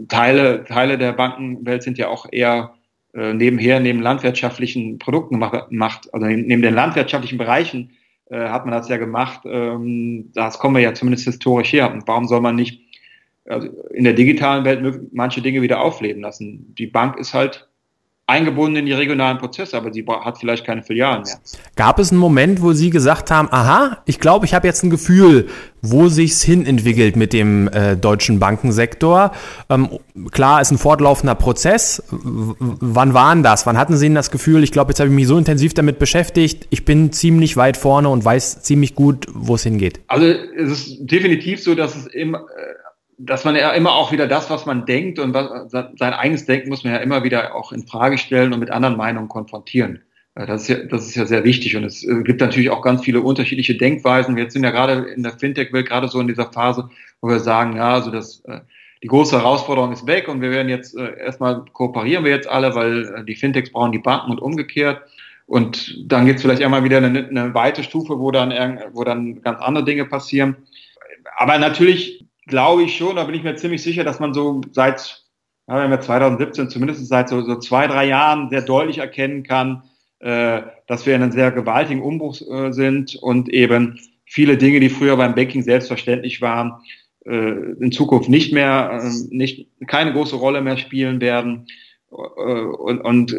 Teile, 0.07 0.63
Teile 0.63 0.97
der 0.97 1.11
Bankenwelt 1.11 1.83
sind 1.83 1.97
ja 1.97 2.07
auch 2.07 2.25
eher 2.31 2.75
äh, 3.13 3.33
nebenher, 3.33 3.79
neben 3.79 4.01
landwirtschaftlichen 4.01 4.99
Produkten 4.99 5.39
gemacht, 5.39 6.07
also 6.13 6.25
neben 6.25 6.61
den 6.61 6.73
landwirtschaftlichen 6.73 7.37
Bereichen 7.37 7.91
äh, 8.29 8.47
hat 8.47 8.65
man 8.65 8.73
das 8.73 8.87
ja 8.89 8.97
gemacht. 8.97 9.41
Ähm, 9.45 10.31
das 10.33 10.59
kommen 10.59 10.75
wir 10.75 10.83
ja 10.83 10.93
zumindest 10.93 11.25
historisch 11.25 11.73
her. 11.73 11.91
Und 11.91 12.07
warum 12.07 12.27
soll 12.27 12.41
man 12.41 12.55
nicht 12.55 12.81
also 13.45 13.67
in 13.93 14.03
der 14.03 14.13
digitalen 14.13 14.63
Welt 14.63 15.01
manche 15.11 15.41
Dinge 15.41 15.61
wieder 15.61 15.81
aufleben 15.81 16.21
lassen? 16.21 16.73
Die 16.77 16.87
Bank 16.87 17.17
ist 17.17 17.33
halt 17.33 17.68
eingebunden 18.29 18.77
in 18.77 18.85
die 18.85 18.93
regionalen 18.93 19.37
Prozesse, 19.39 19.75
aber 19.75 19.91
sie 19.91 20.05
hat 20.07 20.37
vielleicht 20.37 20.65
keine 20.65 20.83
Filialen 20.83 21.23
mehr. 21.23 21.39
Gab 21.75 21.99
es 21.99 22.11
einen 22.11 22.19
Moment, 22.19 22.61
wo 22.61 22.73
Sie 22.73 22.89
gesagt 22.89 23.31
haben, 23.31 23.49
aha, 23.51 23.97
ich 24.05 24.19
glaube, 24.19 24.45
ich 24.45 24.53
habe 24.53 24.67
jetzt 24.67 24.83
ein 24.83 24.89
Gefühl, 24.89 25.47
wo 25.81 26.07
sich's 26.07 26.41
hin 26.41 26.65
entwickelt 26.65 27.15
mit 27.15 27.33
dem 27.33 27.67
äh, 27.69 27.95
deutschen 27.95 28.39
Bankensektor? 28.39 29.31
Ähm, 29.69 29.89
klar, 30.31 30.61
ist 30.61 30.71
ein 30.71 30.77
fortlaufender 30.77 31.35
Prozess. 31.35 32.03
W 32.11 32.53
wann 32.59 33.13
waren 33.13 33.43
das? 33.43 33.65
Wann 33.65 33.77
hatten 33.77 33.97
Sie 33.97 34.05
denn 34.05 34.15
das 34.15 34.31
Gefühl, 34.31 34.63
ich 34.63 34.71
glaube, 34.71 34.91
jetzt 34.91 34.99
habe 34.99 35.09
ich 35.09 35.15
mich 35.15 35.27
so 35.27 35.37
intensiv 35.37 35.73
damit 35.73 35.99
beschäftigt, 35.99 36.67
ich 36.69 36.85
bin 36.85 37.11
ziemlich 37.11 37.57
weit 37.57 37.77
vorne 37.77 38.09
und 38.09 38.23
weiß 38.23 38.61
ziemlich 38.61 38.93
gut, 38.95 39.27
wo 39.33 39.55
es 39.55 39.63
hingeht? 39.63 40.01
Also 40.07 40.25
es 40.25 40.71
ist 40.71 40.97
definitiv 40.99 41.63
so, 41.63 41.75
dass 41.75 41.95
es 41.95 42.07
immer 42.07 42.45
dass 43.19 43.43
man 43.43 43.55
ja 43.55 43.71
immer 43.71 43.91
auch 43.91 44.11
wieder 44.13 44.27
das, 44.27 44.49
was 44.49 44.65
man 44.65 44.85
denkt 44.85 45.19
und 45.19 45.33
was, 45.33 45.71
sein 45.71 46.13
eigenes 46.13 46.45
Denken 46.45 46.69
muss 46.69 46.85
man 46.85 46.93
ja 46.93 46.99
immer 46.99 47.23
wieder 47.23 47.53
auch 47.53 47.73
in 47.73 47.85
Frage 47.85 48.17
stellen 48.17 48.53
und 48.53 48.61
mit 48.61 48.71
anderen 48.71 48.95
Meinungen 48.95 49.27
konfrontieren. 49.27 50.01
Das 50.35 50.61
ist 50.61 50.67
ja, 50.69 50.77
das 50.85 51.05
ist 51.05 51.15
ja 51.15 51.25
sehr 51.25 51.43
wichtig 51.43 51.75
und 51.75 51.83
es 51.83 52.01
äh, 52.07 52.23
gibt 52.23 52.39
natürlich 52.39 52.69
auch 52.69 52.81
ganz 52.81 53.03
viele 53.03 53.19
unterschiedliche 53.19 53.75
Denkweisen. 53.75 54.37
Wir 54.37 54.49
sind 54.49 54.63
ja 54.63 54.71
gerade 54.71 55.09
in 55.09 55.21
der 55.21 55.33
Fintech-Welt 55.33 55.87
gerade 55.87 56.07
so 56.07 56.21
in 56.21 56.29
dieser 56.29 56.49
Phase, 56.49 56.89
wo 57.19 57.27
wir 57.27 57.39
sagen, 57.39 57.75
ja, 57.75 57.95
also 57.95 58.09
das, 58.09 58.41
äh, 58.45 58.61
die 59.03 59.07
große 59.07 59.37
Herausforderung 59.37 59.91
ist 59.91 60.07
weg 60.07 60.29
und 60.29 60.39
wir 60.39 60.51
werden 60.51 60.69
jetzt 60.69 60.95
äh, 60.95 61.19
erstmal 61.19 61.65
kooperieren 61.73 62.23
wir 62.23 62.31
jetzt 62.31 62.47
alle, 62.47 62.73
weil 62.73 63.25
die 63.25 63.35
Fintechs 63.35 63.71
brauchen 63.71 63.91
die 63.91 63.99
Banken 63.99 64.31
und 64.31 64.41
umgekehrt. 64.41 65.01
Und 65.45 66.05
dann 66.05 66.25
gibt 66.25 66.37
es 66.37 66.43
vielleicht 66.43 66.63
einmal 66.63 66.85
wieder 66.85 66.97
eine, 66.97 67.27
eine 67.27 67.53
weite 67.53 67.83
Stufe, 67.83 68.19
wo 68.19 68.31
dann, 68.31 68.51
wo 68.93 69.03
dann 69.03 69.41
ganz 69.41 69.59
andere 69.59 69.83
Dinge 69.83 70.05
passieren. 70.05 70.55
Aber 71.37 71.57
natürlich 71.57 72.28
glaube 72.49 72.83
ich 72.83 72.97
schon, 72.97 73.15
da 73.15 73.23
bin 73.23 73.35
ich 73.35 73.43
mir 73.43 73.55
ziemlich 73.55 73.81
sicher, 73.81 74.03
dass 74.03 74.19
man 74.19 74.33
so 74.33 74.61
seit, 74.71 75.23
ja, 75.67 75.75
wir 75.75 75.83
haben 75.83 75.91
ja 75.91 76.01
2017, 76.01 76.69
zumindest 76.69 77.07
seit 77.07 77.29
so, 77.29 77.41
so 77.41 77.55
zwei, 77.57 77.87
drei 77.87 78.07
Jahren 78.07 78.49
sehr 78.49 78.61
deutlich 78.61 78.97
erkennen 78.97 79.43
kann, 79.43 79.83
äh, 80.19 80.61
dass 80.87 81.05
wir 81.05 81.15
in 81.15 81.23
einem 81.23 81.31
sehr 81.31 81.51
gewaltigen 81.51 82.01
Umbruch 82.01 82.41
äh, 82.41 82.71
sind 82.71 83.15
und 83.15 83.49
eben 83.49 83.99
viele 84.25 84.57
Dinge, 84.57 84.79
die 84.79 84.89
früher 84.89 85.15
beim 85.17 85.35
Banking 85.35 85.63
selbstverständlich 85.63 86.41
waren, 86.41 86.73
äh, 87.25 87.73
in 87.79 87.91
Zukunft 87.91 88.29
nicht 88.29 88.53
mehr, 88.53 89.01
äh, 89.01 89.09
nicht, 89.29 89.67
keine 89.87 90.13
große 90.13 90.35
Rolle 90.35 90.61
mehr 90.61 90.77
spielen 90.77 91.21
werden. 91.21 91.67
Äh, 92.11 92.15
und, 92.15 93.01
und 93.01 93.35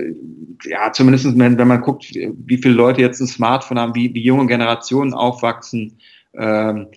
ja, 0.64 0.92
zumindest 0.92 1.38
wenn, 1.38 1.58
wenn 1.58 1.68
man 1.68 1.80
guckt, 1.80 2.12
wie 2.14 2.58
viele 2.58 2.74
Leute 2.74 3.00
jetzt 3.00 3.20
ein 3.20 3.26
Smartphone 3.26 3.78
haben, 3.78 3.94
wie, 3.94 4.14
wie 4.14 4.22
junge 4.22 4.46
Generationen 4.46 5.14
aufwachsen, 5.14 5.98
ähm, 6.34 6.88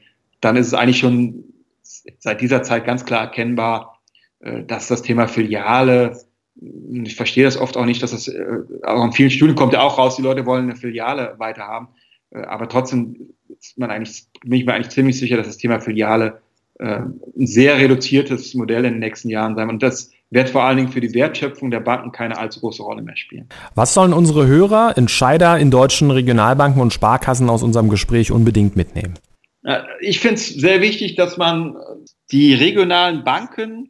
dann 0.42 0.56
ist 0.58 0.68
es 0.68 0.74
eigentlich 0.74 1.00
schon 1.00 1.44
seit 2.20 2.42
dieser 2.42 2.64
Zeit 2.64 2.86
ganz 2.86 3.06
klar 3.06 3.22
erkennbar, 3.22 4.02
äh, 4.40 4.64
dass 4.64 4.88
das 4.88 5.02
Thema 5.02 5.28
Filiale, 5.28 6.18
ich 6.56 7.16
verstehe 7.16 7.46
das 7.46 7.58
oft 7.58 7.78
auch 7.78 7.86
nicht, 7.86 8.04
dass 8.04 8.12
das, 8.12 8.28
äh, 8.28 8.46
auch 8.84 9.04
in 9.04 9.12
vielen 9.12 9.32
Studien 9.32 9.56
kommt 9.56 9.74
ja 9.74 9.82
auch 9.82 9.98
raus, 9.98 10.16
die 10.16 10.22
Leute 10.22 10.46
wollen 10.46 10.64
eine 10.64 10.76
Filiale 10.76 11.36
weiter 11.38 11.64
haben, 11.64 11.90
äh, 12.32 12.42
aber 12.42 12.70
trotzdem 12.70 13.34
ist 13.60 13.78
man 13.78 13.92
eigentlich, 13.92 14.26
bin 14.42 14.54
ich 14.54 14.66
mir 14.66 14.74
eigentlich 14.74 14.90
ziemlich 14.94 15.18
sicher, 15.18 15.38
dass 15.38 15.48
das 15.48 15.58
Thema 15.58 15.80
Filiale 15.80 16.42
ein 16.80 17.22
sehr 17.36 17.78
reduziertes 17.78 18.56
Modell 18.56 18.84
in 18.84 18.94
den 18.94 19.00
nächsten 19.00 19.30
Jahren 19.30 19.56
sein. 19.56 19.70
Und 19.70 19.84
das 19.84 20.10
wird 20.32 20.50
vor 20.50 20.64
allen 20.64 20.78
Dingen 20.78 20.90
für 20.90 21.02
die 21.02 21.14
Wertschöpfung 21.14 21.70
der 21.70 21.82
Banken 21.82 22.12
keine 22.12 22.38
allzu 22.38 22.62
große 22.62 22.82
Rolle 22.82 23.04
mehr 23.04 23.16
spielen. 23.16 23.48
Was 23.76 23.94
sollen 23.94 24.12
unsere 24.12 24.48
Hörer, 24.48 24.98
Entscheider 24.98 25.60
in 25.60 25.70
deutschen 25.70 26.10
Regionalbanken 26.10 26.82
und 26.82 26.92
Sparkassen 26.92 27.48
aus 27.48 27.62
unserem 27.62 27.90
Gespräch 27.90 28.32
unbedingt 28.32 28.76
mitnehmen? 28.76 29.14
Ich 30.02 30.20
finde 30.20 30.36
es 30.36 30.50
sehr 30.50 30.82
wichtig, 30.82 31.16
dass 31.16 31.38
man 31.38 31.78
die 32.34 32.56
regionalen 32.56 33.24
Banken 33.24 33.90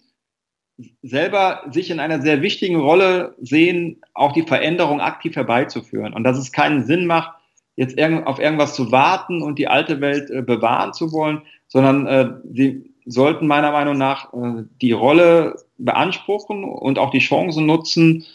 selber 1.02 1.64
sich 1.72 1.89
in 1.89 2.02
einer 2.02 2.22
sehr 2.22 2.41
wichtigen 2.41 2.76
Rolle 2.76 3.36
sehen, 3.41 4.02
auch 4.14 4.34
die 4.34 4.44
Veränderung 4.44 5.00
aktiv 5.00 5.36
herbeizuführen. 5.36 6.14
Und 6.14 6.26
dass 6.26 6.38
es 6.38 6.52
keinen 6.52 6.84
Sinn 6.84 7.06
macht, 7.06 7.32
jetzt 7.78 8.00
auf 8.00 8.39
irgendwas 8.39 8.76
zu 8.76 8.91
warten 8.91 9.41
und 9.41 9.58
die 9.58 9.68
alte 9.68 10.02
Welt 10.02 10.30
äh, 10.30 10.41
bewahren 10.41 10.94
zu 10.94 11.12
wollen, 11.12 11.41
sondern 11.68 12.06
äh, 12.06 12.30
sie 12.54 12.94
sollten 13.06 13.48
meiner 13.48 13.72
Meinung 13.72 13.98
nach 13.98 14.34
äh, 14.34 14.64
die 14.82 14.91
Rolle 14.91 15.56
beanspruchen 15.78 16.66
und 16.66 17.00
auch 17.00 17.12
die 17.12 17.20
Chancen 17.20 17.66
nutzen, 17.66 18.26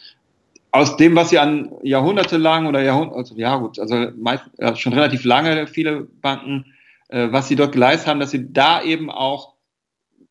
aus 0.71 0.97
dem, 0.97 1.17
was 1.17 1.31
sie 1.31 1.39
an 1.39 1.71
Jahrhunderte 1.83 2.37
lang 2.37 2.67
oder 2.67 2.83
Jahrhunderte, 2.83 3.19
also 3.19 3.35
ja 3.37 3.57
gut, 3.57 3.79
also 3.79 4.09
meist, 4.17 4.45
schon 4.77 4.93
relativ 4.93 5.25
lange 5.25 5.67
viele 5.67 6.03
Banken, 6.21 6.75
äh, 7.09 7.29
was 7.31 7.49
sie 7.49 7.57
dort 7.57 7.73
geleistet 7.73 8.09
haben, 8.09 8.21
dass 8.21 8.31
sie 8.31 8.53
da 8.53 8.83
eben 8.83 9.11
auch 9.11 9.58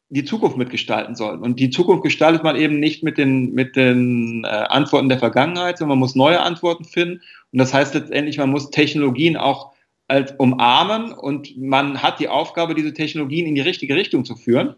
die 0.09 0.23
Zukunft 0.23 0.57
mitgestalten 0.57 1.15
sollen. 1.15 1.41
Und 1.41 1.59
die 1.59 1.69
Zukunft 1.69 2.03
gestaltet 2.03 2.43
man 2.43 2.55
eben 2.55 2.79
nicht 2.79 3.03
mit 3.03 3.17
den, 3.17 3.53
mit 3.53 3.75
den 3.75 4.45
äh, 4.45 4.47
Antworten 4.47 5.09
der 5.09 5.19
Vergangenheit, 5.19 5.77
sondern 5.77 5.97
man 5.97 5.99
muss 5.99 6.15
neue 6.15 6.39
Antworten 6.39 6.85
finden. 6.85 7.21
Und 7.51 7.59
das 7.59 7.73
heißt 7.73 7.93
letztendlich, 7.93 8.37
man 8.37 8.49
muss 8.49 8.69
Technologien 8.69 9.35
auch 9.35 9.73
als 10.07 10.33
umarmen 10.37 11.11
und 11.11 11.57
man 11.57 12.01
hat 12.01 12.19
die 12.19 12.29
Aufgabe, 12.29 12.75
diese 12.75 12.93
Technologien 12.93 13.45
in 13.45 13.55
die 13.55 13.61
richtige 13.61 13.95
Richtung 13.95 14.23
zu 14.23 14.35
führen. 14.35 14.75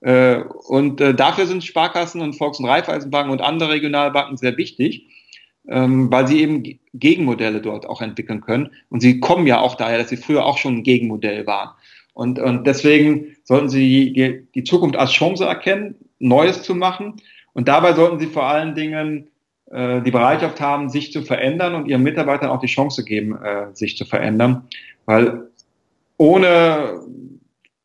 Äh, 0.00 0.36
und 0.68 1.00
äh, 1.00 1.14
dafür 1.14 1.46
sind 1.46 1.64
Sparkassen 1.64 2.20
und 2.20 2.34
Volks- 2.34 2.60
und 2.60 2.66
Raiffeisenbanken 2.66 3.32
und 3.32 3.40
andere 3.40 3.70
Regionalbanken 3.70 4.36
sehr 4.36 4.56
wichtig, 4.56 5.08
ähm, 5.68 6.10
weil 6.12 6.28
sie 6.28 6.40
eben 6.40 6.62
Gegenmodelle 6.94 7.60
dort 7.60 7.86
auch 7.86 8.00
entwickeln 8.00 8.40
können. 8.40 8.70
Und 8.88 9.00
sie 9.00 9.18
kommen 9.18 9.48
ja 9.48 9.60
auch 9.60 9.74
daher, 9.74 9.98
dass 9.98 10.08
sie 10.08 10.16
früher 10.16 10.46
auch 10.46 10.58
schon 10.58 10.76
ein 10.76 10.82
Gegenmodell 10.84 11.46
waren. 11.46 11.70
Und, 12.20 12.38
und 12.38 12.66
deswegen 12.66 13.34
sollten 13.44 13.70
sie 13.70 14.12
die, 14.12 14.46
die 14.54 14.62
Zukunft 14.62 14.94
als 14.94 15.10
Chance 15.10 15.46
erkennen, 15.46 15.94
Neues 16.18 16.62
zu 16.62 16.74
machen. 16.74 17.14
Und 17.54 17.66
dabei 17.66 17.94
sollten 17.94 18.18
sie 18.18 18.26
vor 18.26 18.44
allen 18.44 18.74
Dingen 18.74 19.28
äh, 19.70 20.02
die 20.02 20.10
Bereitschaft 20.10 20.60
haben, 20.60 20.90
sich 20.90 21.12
zu 21.12 21.22
verändern 21.22 21.74
und 21.74 21.88
ihren 21.88 22.02
Mitarbeitern 22.02 22.50
auch 22.50 22.60
die 22.60 22.66
Chance 22.66 23.06
geben, 23.06 23.42
äh, 23.42 23.68
sich 23.72 23.96
zu 23.96 24.04
verändern. 24.04 24.68
Weil 25.06 25.48
ohne 26.18 27.00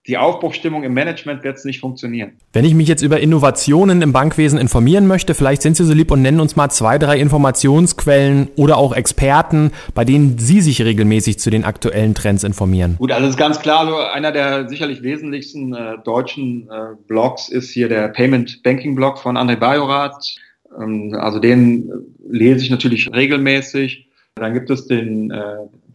die 0.07 0.17
Aufbruchstimmung 0.17 0.83
im 0.83 0.93
Management 0.93 1.43
wird 1.43 1.57
es 1.57 1.65
nicht 1.65 1.79
funktionieren. 1.79 2.33
Wenn 2.53 2.63
ich 2.63 2.75
mich 2.75 2.87
jetzt 2.87 3.01
über 3.01 3.19
Innovationen 3.19 4.01
im 4.01 4.13
Bankwesen 4.13 4.59
informieren 4.59 5.07
möchte, 5.07 5.33
vielleicht 5.33 5.61
sind 5.63 5.75
Sie 5.77 5.85
so 5.85 5.93
lieb 5.93 6.11
und 6.11 6.21
nennen 6.21 6.39
uns 6.39 6.55
mal 6.55 6.69
zwei, 6.69 6.97
drei 6.97 7.17
Informationsquellen 7.19 8.49
oder 8.55 8.77
auch 8.77 8.95
Experten, 8.95 9.71
bei 9.95 10.05
denen 10.05 10.37
Sie 10.37 10.61
sich 10.61 10.83
regelmäßig 10.83 11.39
zu 11.39 11.49
den 11.49 11.63
aktuellen 11.63 12.13
Trends 12.13 12.43
informieren. 12.43 12.95
Gut, 12.99 13.11
also 13.11 13.27
ist 13.27 13.37
ganz 13.37 13.59
klar, 13.59 13.87
so 13.87 13.97
einer 13.97 14.31
der 14.31 14.69
sicherlich 14.69 15.01
wesentlichsten 15.01 15.73
äh, 15.73 15.97
deutschen 16.03 16.69
äh, 16.69 16.95
Blogs 17.07 17.49
ist 17.49 17.71
hier 17.71 17.89
der 17.89 18.09
Payment 18.09 18.61
Banking 18.63 18.95
Blog 18.95 19.17
von 19.17 19.37
André 19.37 19.55
Bajorath. 19.55 20.35
Ähm, 20.79 21.15
also 21.17 21.39
den 21.39 21.91
lese 22.27 22.63
ich 22.63 22.69
natürlich 22.69 23.11
regelmäßig. 23.11 24.07
Dann 24.35 24.53
gibt 24.53 24.69
es 24.69 24.85
den, 24.87 25.31
äh, 25.31 25.41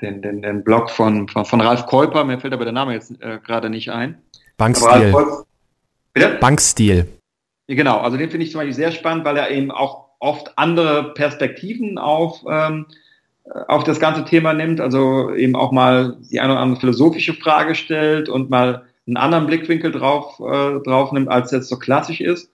den, 0.01 0.23
den, 0.23 0.43
den 0.43 0.65
Blog 0.65 0.91
von, 0.91 1.29
von, 1.29 1.45
von 1.45 1.61
Ralf 1.61 1.87
Keuper, 1.87 2.25
mir 2.25 2.39
fällt 2.39 2.53
aber 2.53 2.65
der 2.65 2.73
Name 2.73 2.95
jetzt 2.95 3.13
äh, 3.23 3.39
gerade 3.45 3.71
nicht 3.71 3.91
ein. 3.91 4.19
Bankstil. 4.57 5.15
Bankstil. 6.41 7.07
Genau, 7.67 7.99
also 7.99 8.17
den 8.17 8.31
finde 8.31 8.45
ich 8.45 8.53
zum 8.53 8.61
Beispiel 8.61 8.75
sehr 8.75 8.93
spannend, 8.93 9.25
weil 9.25 9.37
er 9.37 9.51
eben 9.51 9.71
auch 9.71 10.11
oft 10.19 10.59
andere 10.59 11.15
Perspektiven 11.15 11.99
auf, 11.99 12.45
ähm, 12.49 12.87
auf 13.69 13.85
das 13.85 14.01
ganze 14.01 14.25
Thema 14.25 14.53
nimmt, 14.53 14.81
also 14.81 15.33
eben 15.35 15.57
auch 15.57 15.73
mal 15.73 16.17
die 16.31 16.41
eine 16.41 16.53
oder 16.53 16.63
andere 16.63 16.81
philosophische 16.81 17.35
Frage 17.35 17.75
stellt 17.75 18.29
und 18.29 18.51
mal 18.51 18.83
einen 19.07 19.17
anderen 19.17 19.47
Blickwinkel 19.47 19.93
drauf, 19.93 20.41
äh, 20.41 20.81
drauf 20.81 21.13
nimmt, 21.13 21.29
als 21.29 21.51
jetzt 21.51 21.69
so 21.69 21.79
klassisch 21.79 22.21
ist. 22.21 22.51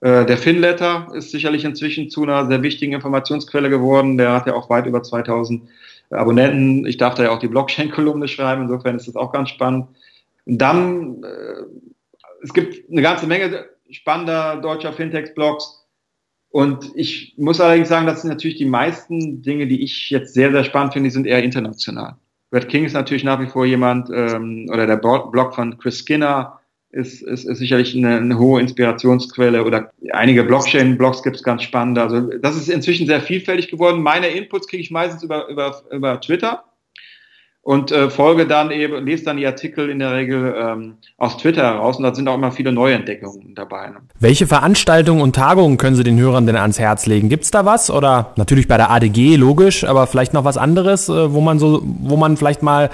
Äh, 0.00 0.26
der 0.26 0.36
Finletter 0.36 1.08
ist 1.14 1.30
sicherlich 1.30 1.64
inzwischen 1.64 2.10
zu 2.10 2.22
einer 2.22 2.46
sehr 2.46 2.62
wichtigen 2.62 2.92
Informationsquelle 2.92 3.70
geworden. 3.70 4.18
Der 4.18 4.32
hat 4.32 4.46
ja 4.46 4.54
auch 4.54 4.68
weit 4.68 4.86
über 4.86 5.02
2000 5.02 5.62
Abonnenten. 6.10 6.86
Ich 6.86 6.96
darf 6.96 7.14
da 7.14 7.24
ja 7.24 7.30
auch 7.30 7.38
die 7.38 7.48
Blockchain-Kolumne 7.48 8.28
schreiben. 8.28 8.62
Insofern 8.62 8.96
ist 8.96 9.08
das 9.08 9.16
auch 9.16 9.32
ganz 9.32 9.50
spannend. 9.50 9.88
Und 10.44 10.58
dann, 10.58 11.22
äh, 11.22 11.62
es 12.42 12.52
gibt 12.52 12.90
eine 12.90 13.02
ganze 13.02 13.26
Menge 13.26 13.66
spannender 13.90 14.56
deutscher 14.56 14.92
Fintech-Blogs. 14.92 15.86
Und 16.50 16.92
ich 16.94 17.34
muss 17.36 17.60
allerdings 17.60 17.88
sagen, 17.88 18.06
dass 18.06 18.24
natürlich 18.24 18.56
die 18.56 18.64
meisten 18.64 19.42
Dinge, 19.42 19.66
die 19.66 19.82
ich 19.82 20.10
jetzt 20.10 20.32
sehr, 20.34 20.50
sehr 20.52 20.64
spannend 20.64 20.92
finde, 20.92 21.08
die 21.08 21.12
sind 21.12 21.26
eher 21.26 21.42
international. 21.42 22.16
Red 22.52 22.68
King 22.68 22.84
ist 22.84 22.92
natürlich 22.92 23.24
nach 23.24 23.40
wie 23.40 23.48
vor 23.48 23.66
jemand, 23.66 24.08
ähm, 24.10 24.66
oder 24.72 24.86
der 24.86 24.96
Blog 24.96 25.54
von 25.54 25.76
Chris 25.78 25.98
Skinner, 25.98 26.55
ist, 26.90 27.22
ist, 27.22 27.44
ist 27.44 27.58
sicherlich 27.58 27.94
eine, 27.94 28.16
eine 28.16 28.38
hohe 28.38 28.60
Inspirationsquelle 28.60 29.64
oder 29.64 29.90
einige 30.12 30.44
Blockchain-Blogs 30.44 31.22
gibt 31.22 31.36
es 31.36 31.42
ganz 31.42 31.62
spannende. 31.62 32.02
Also 32.02 32.20
das 32.40 32.56
ist 32.56 32.68
inzwischen 32.68 33.06
sehr 33.06 33.20
vielfältig 33.20 33.70
geworden. 33.70 34.02
Meine 34.02 34.28
Inputs 34.28 34.68
kriege 34.68 34.82
ich 34.82 34.90
meistens 34.90 35.22
über, 35.22 35.48
über, 35.48 35.82
über 35.90 36.20
Twitter 36.20 36.64
und 37.66 37.90
äh, 37.90 38.10
folge 38.10 38.46
dann 38.46 38.70
eben, 38.70 39.04
lese 39.04 39.24
dann 39.24 39.38
die 39.38 39.46
Artikel 39.46 39.90
in 39.90 39.98
der 39.98 40.14
Regel 40.14 40.54
ähm, 40.56 40.94
aus 41.18 41.36
Twitter 41.36 41.64
heraus 41.64 41.96
und 41.96 42.04
da 42.04 42.14
sind 42.14 42.28
auch 42.28 42.36
immer 42.36 42.52
viele 42.52 42.70
neue 42.70 42.94
Entdeckungen 42.94 43.56
dabei. 43.56 43.88
Ne? 43.88 43.96
Welche 44.20 44.46
Veranstaltungen 44.46 45.20
und 45.20 45.34
Tagungen 45.34 45.76
können 45.76 45.96
Sie 45.96 46.04
den 46.04 46.16
Hörern 46.16 46.46
denn 46.46 46.54
ans 46.54 46.78
Herz 46.78 47.06
legen? 47.06 47.28
Gibt 47.28 47.42
es 47.42 47.50
da 47.50 47.66
was? 47.66 47.90
Oder 47.90 48.32
natürlich 48.36 48.68
bei 48.68 48.76
der 48.76 48.92
ADG, 48.92 49.34
logisch, 49.34 49.82
aber 49.82 50.06
vielleicht 50.06 50.32
noch 50.32 50.44
was 50.44 50.56
anderes, 50.56 51.08
äh, 51.08 51.32
wo 51.32 51.40
man 51.40 51.58
so, 51.58 51.82
wo 51.84 52.16
man 52.16 52.36
vielleicht 52.36 52.62
mal 52.62 52.88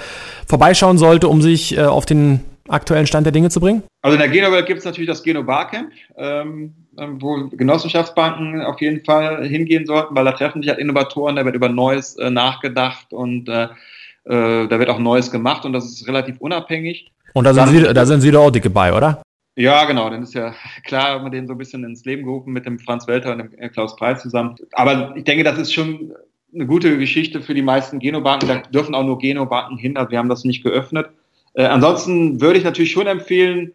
vorbeischauen 0.49 0.97
sollte, 0.97 1.29
um 1.29 1.43
sich 1.43 1.77
äh, 1.77 1.83
auf 1.83 2.07
den 2.07 2.41
aktuellen 2.69 3.07
Stand 3.07 3.27
der 3.27 3.33
Dinge 3.33 3.51
zu 3.51 3.61
bringen? 3.61 3.83
Also 4.03 4.15
in 4.15 4.21
der 4.21 4.29
Genowelt 4.29 4.67
gibt 4.67 4.81
es 4.81 4.85
natürlich 4.85 5.09
das 5.09 5.23
Geno 5.23 5.43
Barcamp, 5.43 5.93
ähm, 6.17 6.75
ähm, 6.99 7.21
wo 7.21 7.49
Genossenschaftsbanken 7.49 8.63
auf 8.63 8.81
jeden 8.81 9.05
Fall 9.05 9.47
hingehen 9.47 9.87
sollten, 9.87 10.15
weil 10.15 10.25
da 10.25 10.33
treffen 10.33 10.63
sich 10.63 10.69
halt 10.69 10.79
Innovatoren, 10.79 11.37
da 11.37 11.45
wird 11.45 11.55
über 11.55 11.69
Neues 11.69 12.17
äh, 12.17 12.31
nachgedacht 12.31 13.13
und 13.13 13.49
äh, 13.49 13.69
äh, 14.25 14.69
da 14.69 14.79
wird 14.79 14.89
auch 14.89 14.99
Neues 14.99 15.31
gemacht 15.31 15.65
und 15.65 15.73
das 15.73 15.85
ist 15.85 16.07
relativ 16.07 16.39
unabhängig. 16.39 17.11
Und 17.35 17.45
da 17.45 17.55
sind, 17.55 17.67
Dann, 17.67 17.75
Sie, 17.75 17.95
da 17.95 18.07
sind 18.07 18.21
Sie 18.21 18.31
doch 18.31 18.45
auch 18.45 18.51
dicke 18.51 18.71
bei, 18.71 18.93
oder? 18.93 19.23
Ja, 19.57 19.85
genau, 19.85 20.09
dann 20.09 20.23
ist 20.23 20.35
ja 20.35 20.55
klar, 20.85 21.11
haben 21.11 21.25
wir 21.25 21.31
den 21.31 21.47
so 21.47 21.55
ein 21.55 21.59
bisschen 21.59 21.85
ins 21.85 22.05
Leben 22.05 22.25
gerufen 22.25 22.53
mit 22.53 22.67
dem 22.67 22.79
Franz 22.79 23.07
Welter 23.07 23.33
und 23.33 23.39
dem 23.39 23.59
äh, 23.59 23.69
Klaus 23.69 23.97
Preis 23.97 24.23
zusammen. 24.23 24.57
Aber 24.73 25.15
ich 25.17 25.25
denke, 25.25 25.45
das 25.45 25.59
ist 25.59 25.73
schon 25.73 26.13
eine 26.55 26.67
gute 26.67 26.99
Geschichte 26.99 27.41
für 27.41 27.55
die 27.55 27.63
meisten 27.63 27.99
Genobanken. 27.99 28.49
Da 28.49 28.59
dürfen 28.59 28.95
auch 28.95 29.05
nur 29.05 29.19
Genobanken 29.19 29.79
hin, 29.79 29.97
also 29.97 30.11
wir 30.11 30.19
haben 30.19 30.29
das 30.29 30.45
nicht 30.45 30.63
geöffnet. 30.63 31.09
Äh, 31.55 31.65
ansonsten 31.65 32.41
würde 32.41 32.59
ich 32.59 32.65
natürlich 32.65 32.93
schon 32.93 33.07
empfehlen, 33.07 33.73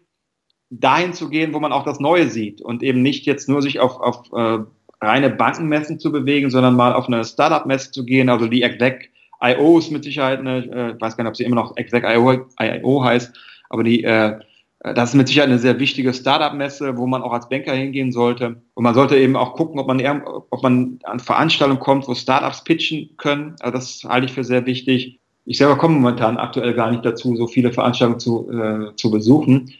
dahin 0.70 1.12
zu 1.12 1.28
gehen, 1.28 1.54
wo 1.54 1.60
man 1.60 1.72
auch 1.72 1.84
das 1.84 2.00
Neue 2.00 2.28
sieht 2.28 2.60
und 2.60 2.82
eben 2.82 3.02
nicht 3.02 3.24
jetzt 3.26 3.48
nur 3.48 3.62
sich 3.62 3.80
auf, 3.80 3.98
auf 4.00 4.32
äh, 4.32 4.64
reine 5.00 5.30
Bankenmessen 5.30 5.98
zu 5.98 6.12
bewegen, 6.12 6.50
sondern 6.50 6.76
mal 6.76 6.92
auf 6.92 7.06
eine 7.06 7.24
Startup-Messe 7.24 7.90
zu 7.92 8.04
gehen. 8.04 8.28
Also 8.28 8.46
die 8.48 8.62
Exec 8.62 9.10
IO 9.40 9.78
ist 9.78 9.90
mit 9.90 10.04
Sicherheit 10.04 10.40
eine, 10.40 10.58
äh, 10.64 10.94
ich 10.94 11.00
weiß 11.00 11.16
gar 11.16 11.24
nicht, 11.24 11.30
ob 11.30 11.36
sie 11.36 11.44
immer 11.44 11.56
noch 11.56 11.76
Exec 11.76 12.04
IO, 12.04 12.46
IO 12.60 13.04
heißt, 13.04 13.32
aber 13.70 13.84
die, 13.84 14.04
äh, 14.04 14.38
das 14.80 15.10
ist 15.10 15.14
mit 15.16 15.28
Sicherheit 15.28 15.48
eine 15.48 15.58
sehr 15.58 15.80
wichtige 15.80 16.14
Startup-Messe, 16.14 16.96
wo 16.96 17.06
man 17.06 17.22
auch 17.22 17.32
als 17.32 17.48
Banker 17.48 17.72
hingehen 17.72 18.12
sollte. 18.12 18.62
Und 18.74 18.84
man 18.84 18.94
sollte 18.94 19.16
eben 19.16 19.36
auch 19.36 19.54
gucken, 19.54 19.80
ob 19.80 19.88
man, 19.88 20.22
ob 20.50 20.62
man 20.62 21.00
an 21.02 21.18
Veranstaltungen 21.18 21.80
kommt, 21.80 22.06
wo 22.06 22.14
Startups 22.14 22.62
pitchen 22.62 23.10
können. 23.16 23.56
Also 23.58 23.72
das 23.72 24.04
halte 24.04 24.26
ich 24.26 24.32
für 24.32 24.44
sehr 24.44 24.66
wichtig. 24.66 25.20
Ich 25.48 25.56
selber 25.56 25.78
komme 25.78 25.94
momentan 25.94 26.36
aktuell 26.36 26.74
gar 26.74 26.90
nicht 26.90 27.06
dazu, 27.06 27.34
so 27.34 27.46
viele 27.46 27.72
Veranstaltungen 27.72 28.20
zu, 28.20 28.50
äh, 28.50 28.94
zu 28.96 29.10
besuchen. 29.10 29.72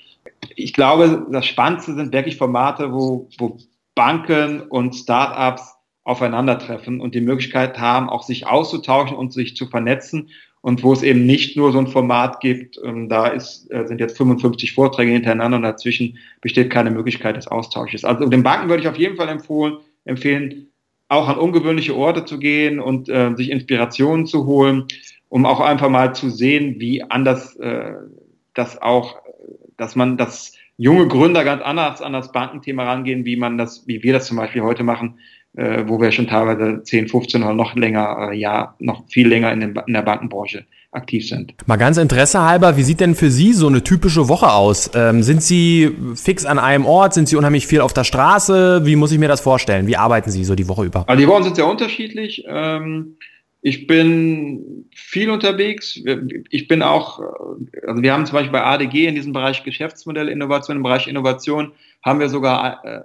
Ich 0.56 0.72
glaube, 0.72 1.26
das 1.30 1.44
Spannendste 1.44 1.94
sind 1.94 2.10
wirklich 2.10 2.38
Formate, 2.38 2.90
wo, 2.90 3.28
wo 3.36 3.58
Banken 3.94 4.62
und 4.62 4.96
Startups 4.96 5.74
aufeinandertreffen 6.04 7.02
und 7.02 7.14
die 7.14 7.20
Möglichkeit 7.20 7.78
haben, 7.78 8.08
auch 8.08 8.22
sich 8.22 8.46
auszutauschen 8.46 9.14
und 9.14 9.34
sich 9.34 9.56
zu 9.56 9.66
vernetzen 9.66 10.30
und 10.62 10.82
wo 10.82 10.94
es 10.94 11.02
eben 11.02 11.26
nicht 11.26 11.54
nur 11.54 11.70
so 11.70 11.78
ein 11.78 11.86
Format 11.86 12.40
gibt, 12.40 12.80
ähm, 12.82 13.10
da 13.10 13.26
ist, 13.26 13.70
äh, 13.70 13.86
sind 13.86 14.00
jetzt 14.00 14.16
55 14.16 14.72
Vorträge 14.72 15.12
hintereinander 15.12 15.58
und 15.58 15.64
dazwischen 15.64 16.16
besteht 16.40 16.70
keine 16.70 16.90
Möglichkeit 16.90 17.36
des 17.36 17.46
Austausches. 17.46 18.06
Also 18.06 18.24
den 18.24 18.42
Banken 18.42 18.70
würde 18.70 18.82
ich 18.82 18.88
auf 18.88 18.98
jeden 18.98 19.16
Fall 19.16 19.28
empfohlen, 19.28 19.76
empfehlen, 20.06 20.68
auch 21.08 21.28
an 21.28 21.36
ungewöhnliche 21.36 21.94
Orte 21.94 22.24
zu 22.24 22.38
gehen 22.38 22.80
und 22.80 23.10
äh, 23.10 23.34
sich 23.36 23.50
Inspirationen 23.50 24.26
zu 24.26 24.46
holen, 24.46 24.86
um 25.28 25.46
auch 25.46 25.60
einfach 25.60 25.88
mal 25.88 26.14
zu 26.14 26.30
sehen, 26.30 26.76
wie 26.78 27.02
anders 27.02 27.56
äh, 27.56 27.94
das 28.54 28.80
auch, 28.80 29.16
dass 29.76 29.96
man 29.96 30.16
das 30.16 30.54
junge 30.76 31.08
Gründer 31.08 31.44
ganz 31.44 31.62
anders 31.62 32.00
an 32.02 32.12
das 32.12 32.32
Bankenthema 32.32 32.84
rangehen, 32.84 33.24
wie 33.24 33.36
man 33.36 33.58
das, 33.58 33.86
wie 33.86 34.02
wir 34.02 34.12
das 34.12 34.26
zum 34.26 34.36
Beispiel 34.36 34.62
heute 34.62 34.84
machen, 34.84 35.18
äh, 35.56 35.84
wo 35.86 36.00
wir 36.00 36.12
schon 36.12 36.28
teilweise 36.28 36.82
10, 36.82 37.08
15 37.08 37.42
oder 37.42 37.52
noch 37.52 37.74
länger, 37.74 38.30
äh, 38.30 38.36
ja, 38.36 38.74
noch 38.78 39.04
viel 39.08 39.28
länger 39.28 39.52
in, 39.52 39.60
den, 39.60 39.80
in 39.86 39.92
der 39.92 40.02
Bankenbranche 40.02 40.64
aktiv 40.90 41.28
sind. 41.28 41.54
Mal 41.66 41.76
ganz 41.76 41.98
Interesse 41.98 42.42
halber, 42.42 42.76
wie 42.76 42.82
sieht 42.82 43.00
denn 43.00 43.14
für 43.14 43.30
Sie 43.30 43.52
so 43.52 43.66
eine 43.66 43.82
typische 43.82 44.28
Woche 44.28 44.52
aus? 44.52 44.90
Ähm, 44.94 45.22
sind 45.22 45.42
Sie 45.42 45.90
fix 46.14 46.46
an 46.46 46.58
einem 46.58 46.86
Ort? 46.86 47.12
Sind 47.12 47.28
Sie 47.28 47.36
unheimlich 47.36 47.66
viel 47.66 47.80
auf 47.80 47.92
der 47.92 48.04
Straße? 48.04 48.86
Wie 48.86 48.96
muss 48.96 49.12
ich 49.12 49.18
mir 49.18 49.28
das 49.28 49.40
vorstellen? 49.40 49.86
Wie 49.86 49.96
arbeiten 49.96 50.30
Sie 50.30 50.44
so 50.44 50.54
die 50.54 50.68
Woche 50.68 50.84
über? 50.84 51.04
Also 51.08 51.20
die 51.20 51.28
Wochen 51.28 51.42
sind 51.42 51.56
sehr 51.56 51.66
unterschiedlich. 51.66 52.44
Ähm, 52.48 53.16
ich 53.60 53.86
bin 53.86 54.88
viel 54.94 55.30
unterwegs. 55.30 56.00
Ich 56.50 56.68
bin 56.68 56.82
auch, 56.82 57.20
also 57.86 58.02
wir 58.02 58.12
haben 58.12 58.26
zum 58.26 58.34
Beispiel 58.34 58.52
bei 58.52 58.62
ADG 58.62 59.06
in 59.06 59.14
diesem 59.14 59.32
Bereich 59.32 59.64
Geschäftsmodell 59.64 60.28
Innovation, 60.28 60.76
im 60.76 60.82
Bereich 60.82 61.08
Innovation 61.08 61.72
haben 62.02 62.20
wir 62.20 62.28
sogar 62.28 62.84
äh, 62.84 63.02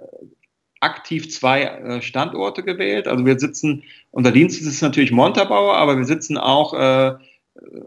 aktiv 0.80 1.30
zwei 1.30 1.62
äh, 1.62 2.02
Standorte 2.02 2.62
gewählt. 2.62 3.08
Also 3.08 3.26
wir 3.26 3.38
sitzen, 3.38 3.82
unser 4.10 4.30
Dienst 4.30 4.60
ist 4.60 4.80
natürlich 4.80 5.10
Montabaur, 5.10 5.76
aber 5.76 5.96
wir 5.96 6.04
sitzen 6.04 6.38
auch, 6.38 6.74
äh, 6.74 7.14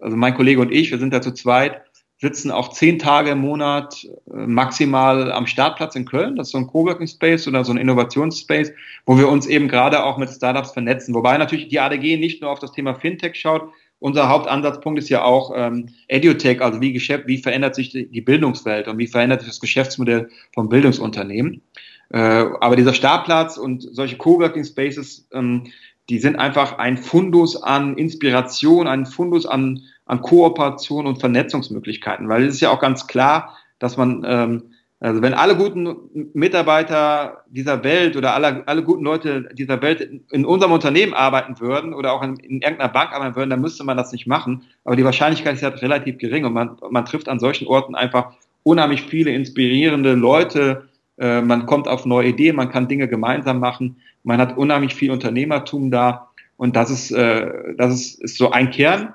also 0.01 0.17
mein 0.17 0.33
Kollege 0.33 0.59
und 0.59 0.71
ich, 0.71 0.91
wir 0.91 0.99
sind 0.99 1.13
da 1.13 1.21
zu 1.21 1.33
zweit, 1.33 1.81
sitzen 2.19 2.49
auch 2.49 2.69
zehn 2.69 2.97
Tage 2.97 3.31
im 3.31 3.39
Monat 3.39 4.05
äh, 4.05 4.47
maximal 4.47 5.31
am 5.31 5.45
Startplatz 5.45 5.95
in 5.95 6.05
Köln. 6.05 6.35
Das 6.35 6.47
ist 6.47 6.51
so 6.51 6.57
ein 6.57 6.67
Coworking 6.67 7.07
Space 7.07 7.47
oder 7.47 7.63
so 7.63 7.71
ein 7.71 7.77
Innovationsspace, 7.77 8.71
wo 9.05 9.17
wir 9.17 9.29
uns 9.29 9.45
eben 9.45 9.67
gerade 9.67 10.03
auch 10.03 10.17
mit 10.17 10.29
Startups 10.29 10.71
vernetzen. 10.71 11.13
Wobei 11.13 11.37
natürlich 11.37 11.67
die 11.67 11.79
ADG 11.79 12.17
nicht 12.17 12.41
nur 12.41 12.51
auf 12.51 12.59
das 12.59 12.71
Thema 12.71 12.95
Fintech 12.95 13.35
schaut. 13.35 13.69
Unser 13.99 14.29
Hauptansatzpunkt 14.29 14.99
ist 14.99 15.09
ja 15.09 15.23
auch 15.23 15.51
ähm, 15.55 15.89
EduTech, 16.07 16.61
also 16.61 16.81
wie, 16.81 16.93
Geschäft, 16.93 17.27
wie 17.27 17.37
verändert 17.37 17.75
sich 17.75 17.89
die, 17.89 18.21
Bildungswelt 18.21 18.87
und 18.87 18.97
wie 18.99 19.07
verändert 19.07 19.41
sich 19.41 19.49
das 19.49 19.59
Geschäftsmodell 19.59 20.29
von 20.53 20.69
Bildungsunternehmen. 20.69 21.61
Äh, 22.09 22.17
aber 22.17 22.75
dieser 22.75 22.93
Startplatz 22.93 23.57
und 23.57 23.81
solche 23.91 24.17
Coworking 24.17 24.63
Spaces, 24.63 25.27
ähm, 25.33 25.65
die 26.09 26.19
sind 26.19 26.37
einfach 26.37 26.77
ein 26.77 26.97
Fundus 26.97 27.61
an 27.61 27.97
Inspiration, 27.97 28.87
ein 28.87 29.05
Fundus 29.05 29.45
an, 29.45 29.81
an 30.07 30.21
Kooperation 30.21 31.05
und 31.05 31.19
Vernetzungsmöglichkeiten. 31.19 32.29
Weil 32.29 32.45
es 32.45 32.55
ist 32.55 32.61
ja 32.61 32.71
auch 32.71 32.79
ganz 32.79 33.07
klar, 33.07 33.55
dass 33.79 33.97
man, 33.97 34.23
ähm, 34.25 34.63
also 34.99 35.21
wenn 35.21 35.35
alle 35.35 35.55
guten 35.55 36.29
Mitarbeiter 36.33 37.43
dieser 37.49 37.83
Welt 37.83 38.15
oder 38.15 38.33
alle, 38.33 38.67
alle 38.67 38.83
guten 38.83 39.03
Leute 39.03 39.47
dieser 39.53 39.81
Welt 39.81 40.01
in 40.31 40.45
unserem 40.45 40.71
Unternehmen 40.71 41.13
arbeiten 41.13 41.59
würden 41.59 41.93
oder 41.93 42.13
auch 42.13 42.23
in, 42.23 42.37
in 42.37 42.61
irgendeiner 42.61 42.91
Bank 42.91 43.11
arbeiten 43.13 43.35
würden, 43.35 43.51
dann 43.51 43.61
müsste 43.61 43.83
man 43.83 43.97
das 43.97 44.11
nicht 44.11 44.25
machen. 44.25 44.63
Aber 44.85 44.95
die 44.95 45.05
Wahrscheinlichkeit 45.05 45.53
ist 45.55 45.61
ja 45.61 45.69
relativ 45.69 46.17
gering 46.17 46.45
und 46.45 46.53
man, 46.53 46.77
man 46.89 47.05
trifft 47.05 47.29
an 47.29 47.39
solchen 47.39 47.67
Orten 47.67 47.93
einfach 47.93 48.33
unheimlich 48.63 49.03
viele 49.03 49.31
inspirierende 49.31 50.13
Leute, 50.13 50.89
äh, 51.17 51.41
man 51.41 51.65
kommt 51.67 51.87
auf 51.87 52.05
neue 52.05 52.29
Ideen, 52.29 52.55
man 52.55 52.69
kann 52.69 52.87
Dinge 52.87 53.07
gemeinsam 53.07 53.59
machen, 53.59 53.97
man 54.23 54.39
hat 54.39 54.57
unheimlich 54.57 54.95
viel 54.95 55.11
Unternehmertum 55.11 55.91
da 55.91 56.29
und 56.57 56.75
das 56.75 56.89
ist, 56.89 57.11
äh, 57.11 57.75
das 57.77 57.93
ist, 57.93 58.21
ist 58.23 58.37
so 58.37 58.51
ein 58.51 58.71
Kern 58.71 59.13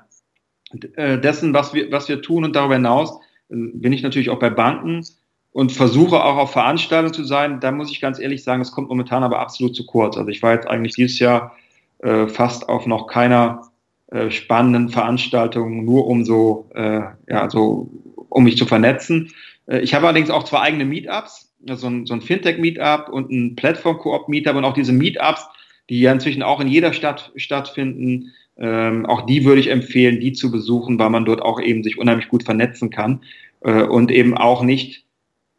dessen, 0.73 1.53
was 1.53 1.73
wir, 1.73 1.91
was 1.91 2.09
wir 2.09 2.21
tun 2.21 2.43
und 2.43 2.55
darüber 2.55 2.75
hinaus 2.75 3.19
äh, 3.49 3.55
bin 3.55 3.93
ich 3.93 4.03
natürlich 4.03 4.29
auch 4.29 4.39
bei 4.39 4.49
Banken 4.49 5.05
und 5.51 5.71
versuche 5.71 6.23
auch 6.23 6.37
auf 6.37 6.51
Veranstaltungen 6.51 7.13
zu 7.13 7.23
sein. 7.23 7.59
Da 7.59 7.71
muss 7.71 7.91
ich 7.91 8.01
ganz 8.01 8.19
ehrlich 8.19 8.43
sagen, 8.43 8.61
es 8.61 8.71
kommt 8.71 8.89
momentan 8.89 9.23
aber 9.23 9.39
absolut 9.39 9.75
zu 9.75 9.85
kurz. 9.85 10.17
Also 10.17 10.29
ich 10.29 10.41
war 10.41 10.53
jetzt 10.53 10.67
eigentlich 10.67 10.95
dieses 10.95 11.19
Jahr 11.19 11.55
äh, 11.99 12.27
fast 12.27 12.67
auf 12.69 12.85
noch 12.87 13.07
keiner 13.07 13.69
äh, 14.07 14.31
spannenden 14.31 14.89
Veranstaltung, 14.89 15.85
nur 15.85 16.07
um 16.07 16.25
so, 16.25 16.69
äh, 16.73 17.01
ja, 17.29 17.49
so, 17.49 17.89
um 18.29 18.43
mich 18.43 18.57
zu 18.57 18.65
vernetzen. 18.65 19.31
Äh, 19.67 19.79
ich 19.79 19.93
habe 19.93 20.07
allerdings 20.07 20.29
auch 20.29 20.43
zwei 20.43 20.61
eigene 20.61 20.85
Meetups 20.85 21.53
so 21.71 21.87
ein, 21.87 22.05
so 22.05 22.13
ein 22.13 22.21
Fintech-Meetup 22.21 23.09
und 23.09 23.31
ein 23.31 23.55
Plattform-Koop-Meetup 23.55 24.55
und 24.55 24.65
auch 24.65 24.73
diese 24.73 24.91
Meetups, 24.91 25.47
die 25.89 26.01
ja 26.01 26.11
inzwischen 26.11 26.43
auch 26.43 26.59
in 26.59 26.67
jeder 26.67 26.93
Stadt 26.93 27.31
stattfinden. 27.35 28.33
Ähm, 28.57 29.05
auch 29.05 29.25
die 29.25 29.45
würde 29.45 29.61
ich 29.61 29.69
empfehlen, 29.69 30.19
die 30.19 30.33
zu 30.33 30.51
besuchen, 30.51 30.99
weil 30.99 31.09
man 31.09 31.25
dort 31.25 31.41
auch 31.41 31.59
eben 31.59 31.83
sich 31.83 31.97
unheimlich 31.97 32.29
gut 32.29 32.43
vernetzen 32.43 32.89
kann 32.89 33.21
äh, 33.61 33.83
und 33.83 34.11
eben 34.11 34.37
auch 34.37 34.61
nicht, 34.61 35.05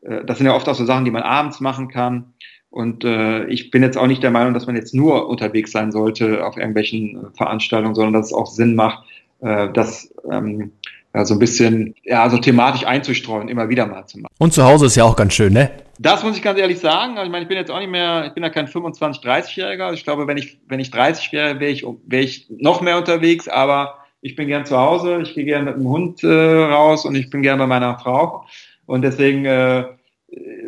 äh, 0.03 0.24
das 0.24 0.38
sind 0.38 0.47
ja 0.47 0.55
oft 0.55 0.68
auch 0.68 0.74
so 0.74 0.84
Sachen, 0.84 1.05
die 1.05 1.11
man 1.11 1.22
abends 1.22 1.61
machen 1.61 1.88
kann. 1.88 2.34
Und 2.70 3.05
äh, 3.05 3.47
ich 3.47 3.70
bin 3.70 3.82
jetzt 3.82 3.97
auch 3.97 4.07
nicht 4.07 4.22
der 4.22 4.32
Meinung, 4.32 4.53
dass 4.53 4.66
man 4.66 4.76
jetzt 4.76 4.95
nur 4.95 5.28
unterwegs 5.28 5.70
sein 5.70 5.92
sollte 5.92 6.45
auf 6.45 6.57
irgendwelchen 6.57 7.16
äh, 7.16 7.36
Veranstaltungen, 7.36 7.95
sondern 7.95 8.14
dass 8.14 8.26
es 8.26 8.32
auch 8.32 8.47
Sinn 8.47 8.74
macht, 8.74 9.05
äh, 9.40 9.72
dass 9.72 10.12
ähm, 10.30 10.72
ja, 11.14 11.24
so 11.24 11.34
ein 11.34 11.38
bisschen, 11.38 11.95
ja, 12.03 12.28
so 12.28 12.38
thematisch 12.38 12.84
einzustreuen, 12.84 13.49
immer 13.49 13.68
wieder 13.68 13.86
mal 13.86 14.07
zu 14.07 14.18
machen. 14.18 14.32
Und 14.38 14.53
zu 14.53 14.64
Hause 14.64 14.86
ist 14.86 14.97
ja 14.97 15.05
auch 15.05 15.14
ganz 15.14 15.34
schön, 15.34 15.53
ne? 15.53 15.70
Das 15.99 16.24
muss 16.24 16.36
ich 16.36 16.42
ganz 16.42 16.59
ehrlich 16.59 16.80
sagen. 16.80 17.12
Also 17.12 17.26
ich 17.26 17.30
meine, 17.30 17.42
ich 17.42 17.49
bin 17.49 17.57
jetzt 17.57 17.70
auch 17.70 17.78
nicht 17.78 17.90
mehr, 17.90 18.26
ich 18.26 18.32
bin 18.32 18.42
ja 18.42 18.51
kein 18.51 18.66
25, 18.66 19.22
30-Jähriger. 19.22 19.92
Ich 19.92 20.05
glaube, 20.05 20.26
wenn 20.26 20.36
ich, 20.36 20.59
wenn 20.66 20.80
ich 20.80 20.90
30 20.90 21.32
wäre, 21.32 21.61
wäre 21.61 21.70
ich, 21.70 21.86
wäre 22.07 22.22
ich 22.22 22.47
noch 22.51 22.80
mehr 22.80 22.99
unterwegs, 22.99 23.49
aber 23.49 23.99
ich 24.20 24.36
bin 24.36 24.49
gern 24.49 24.64
zu 24.64 24.76
Hause, 24.76 25.20
ich 25.22 25.34
gehe 25.34 25.45
gern 25.45 25.66
mit 25.66 25.76
dem 25.76 25.88
Hund 25.88 26.24
äh, 26.24 26.28
raus 26.28 27.05
und 27.05 27.14
ich 27.14 27.30
bin 27.30 27.42
gern 27.42 27.59
bei 27.59 27.66
meiner 27.66 27.99
Frau. 27.99 28.47
Und 28.86 29.03
deswegen 29.03 29.45
äh, 29.45 29.84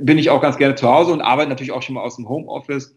bin 0.01 0.19
ich 0.19 0.31
auch 0.31 0.41
ganz 0.41 0.59
gerne 0.59 0.75
zu 0.75 0.89
Hause 0.89 1.13
und 1.13 1.23
arbeite 1.23 1.49
natürlich 1.49 1.73
auch 1.73 1.83
schon 1.83 1.95
mal 1.95 2.03
aus 2.03 2.17
dem 2.17 2.29
Homeoffice 2.29 2.97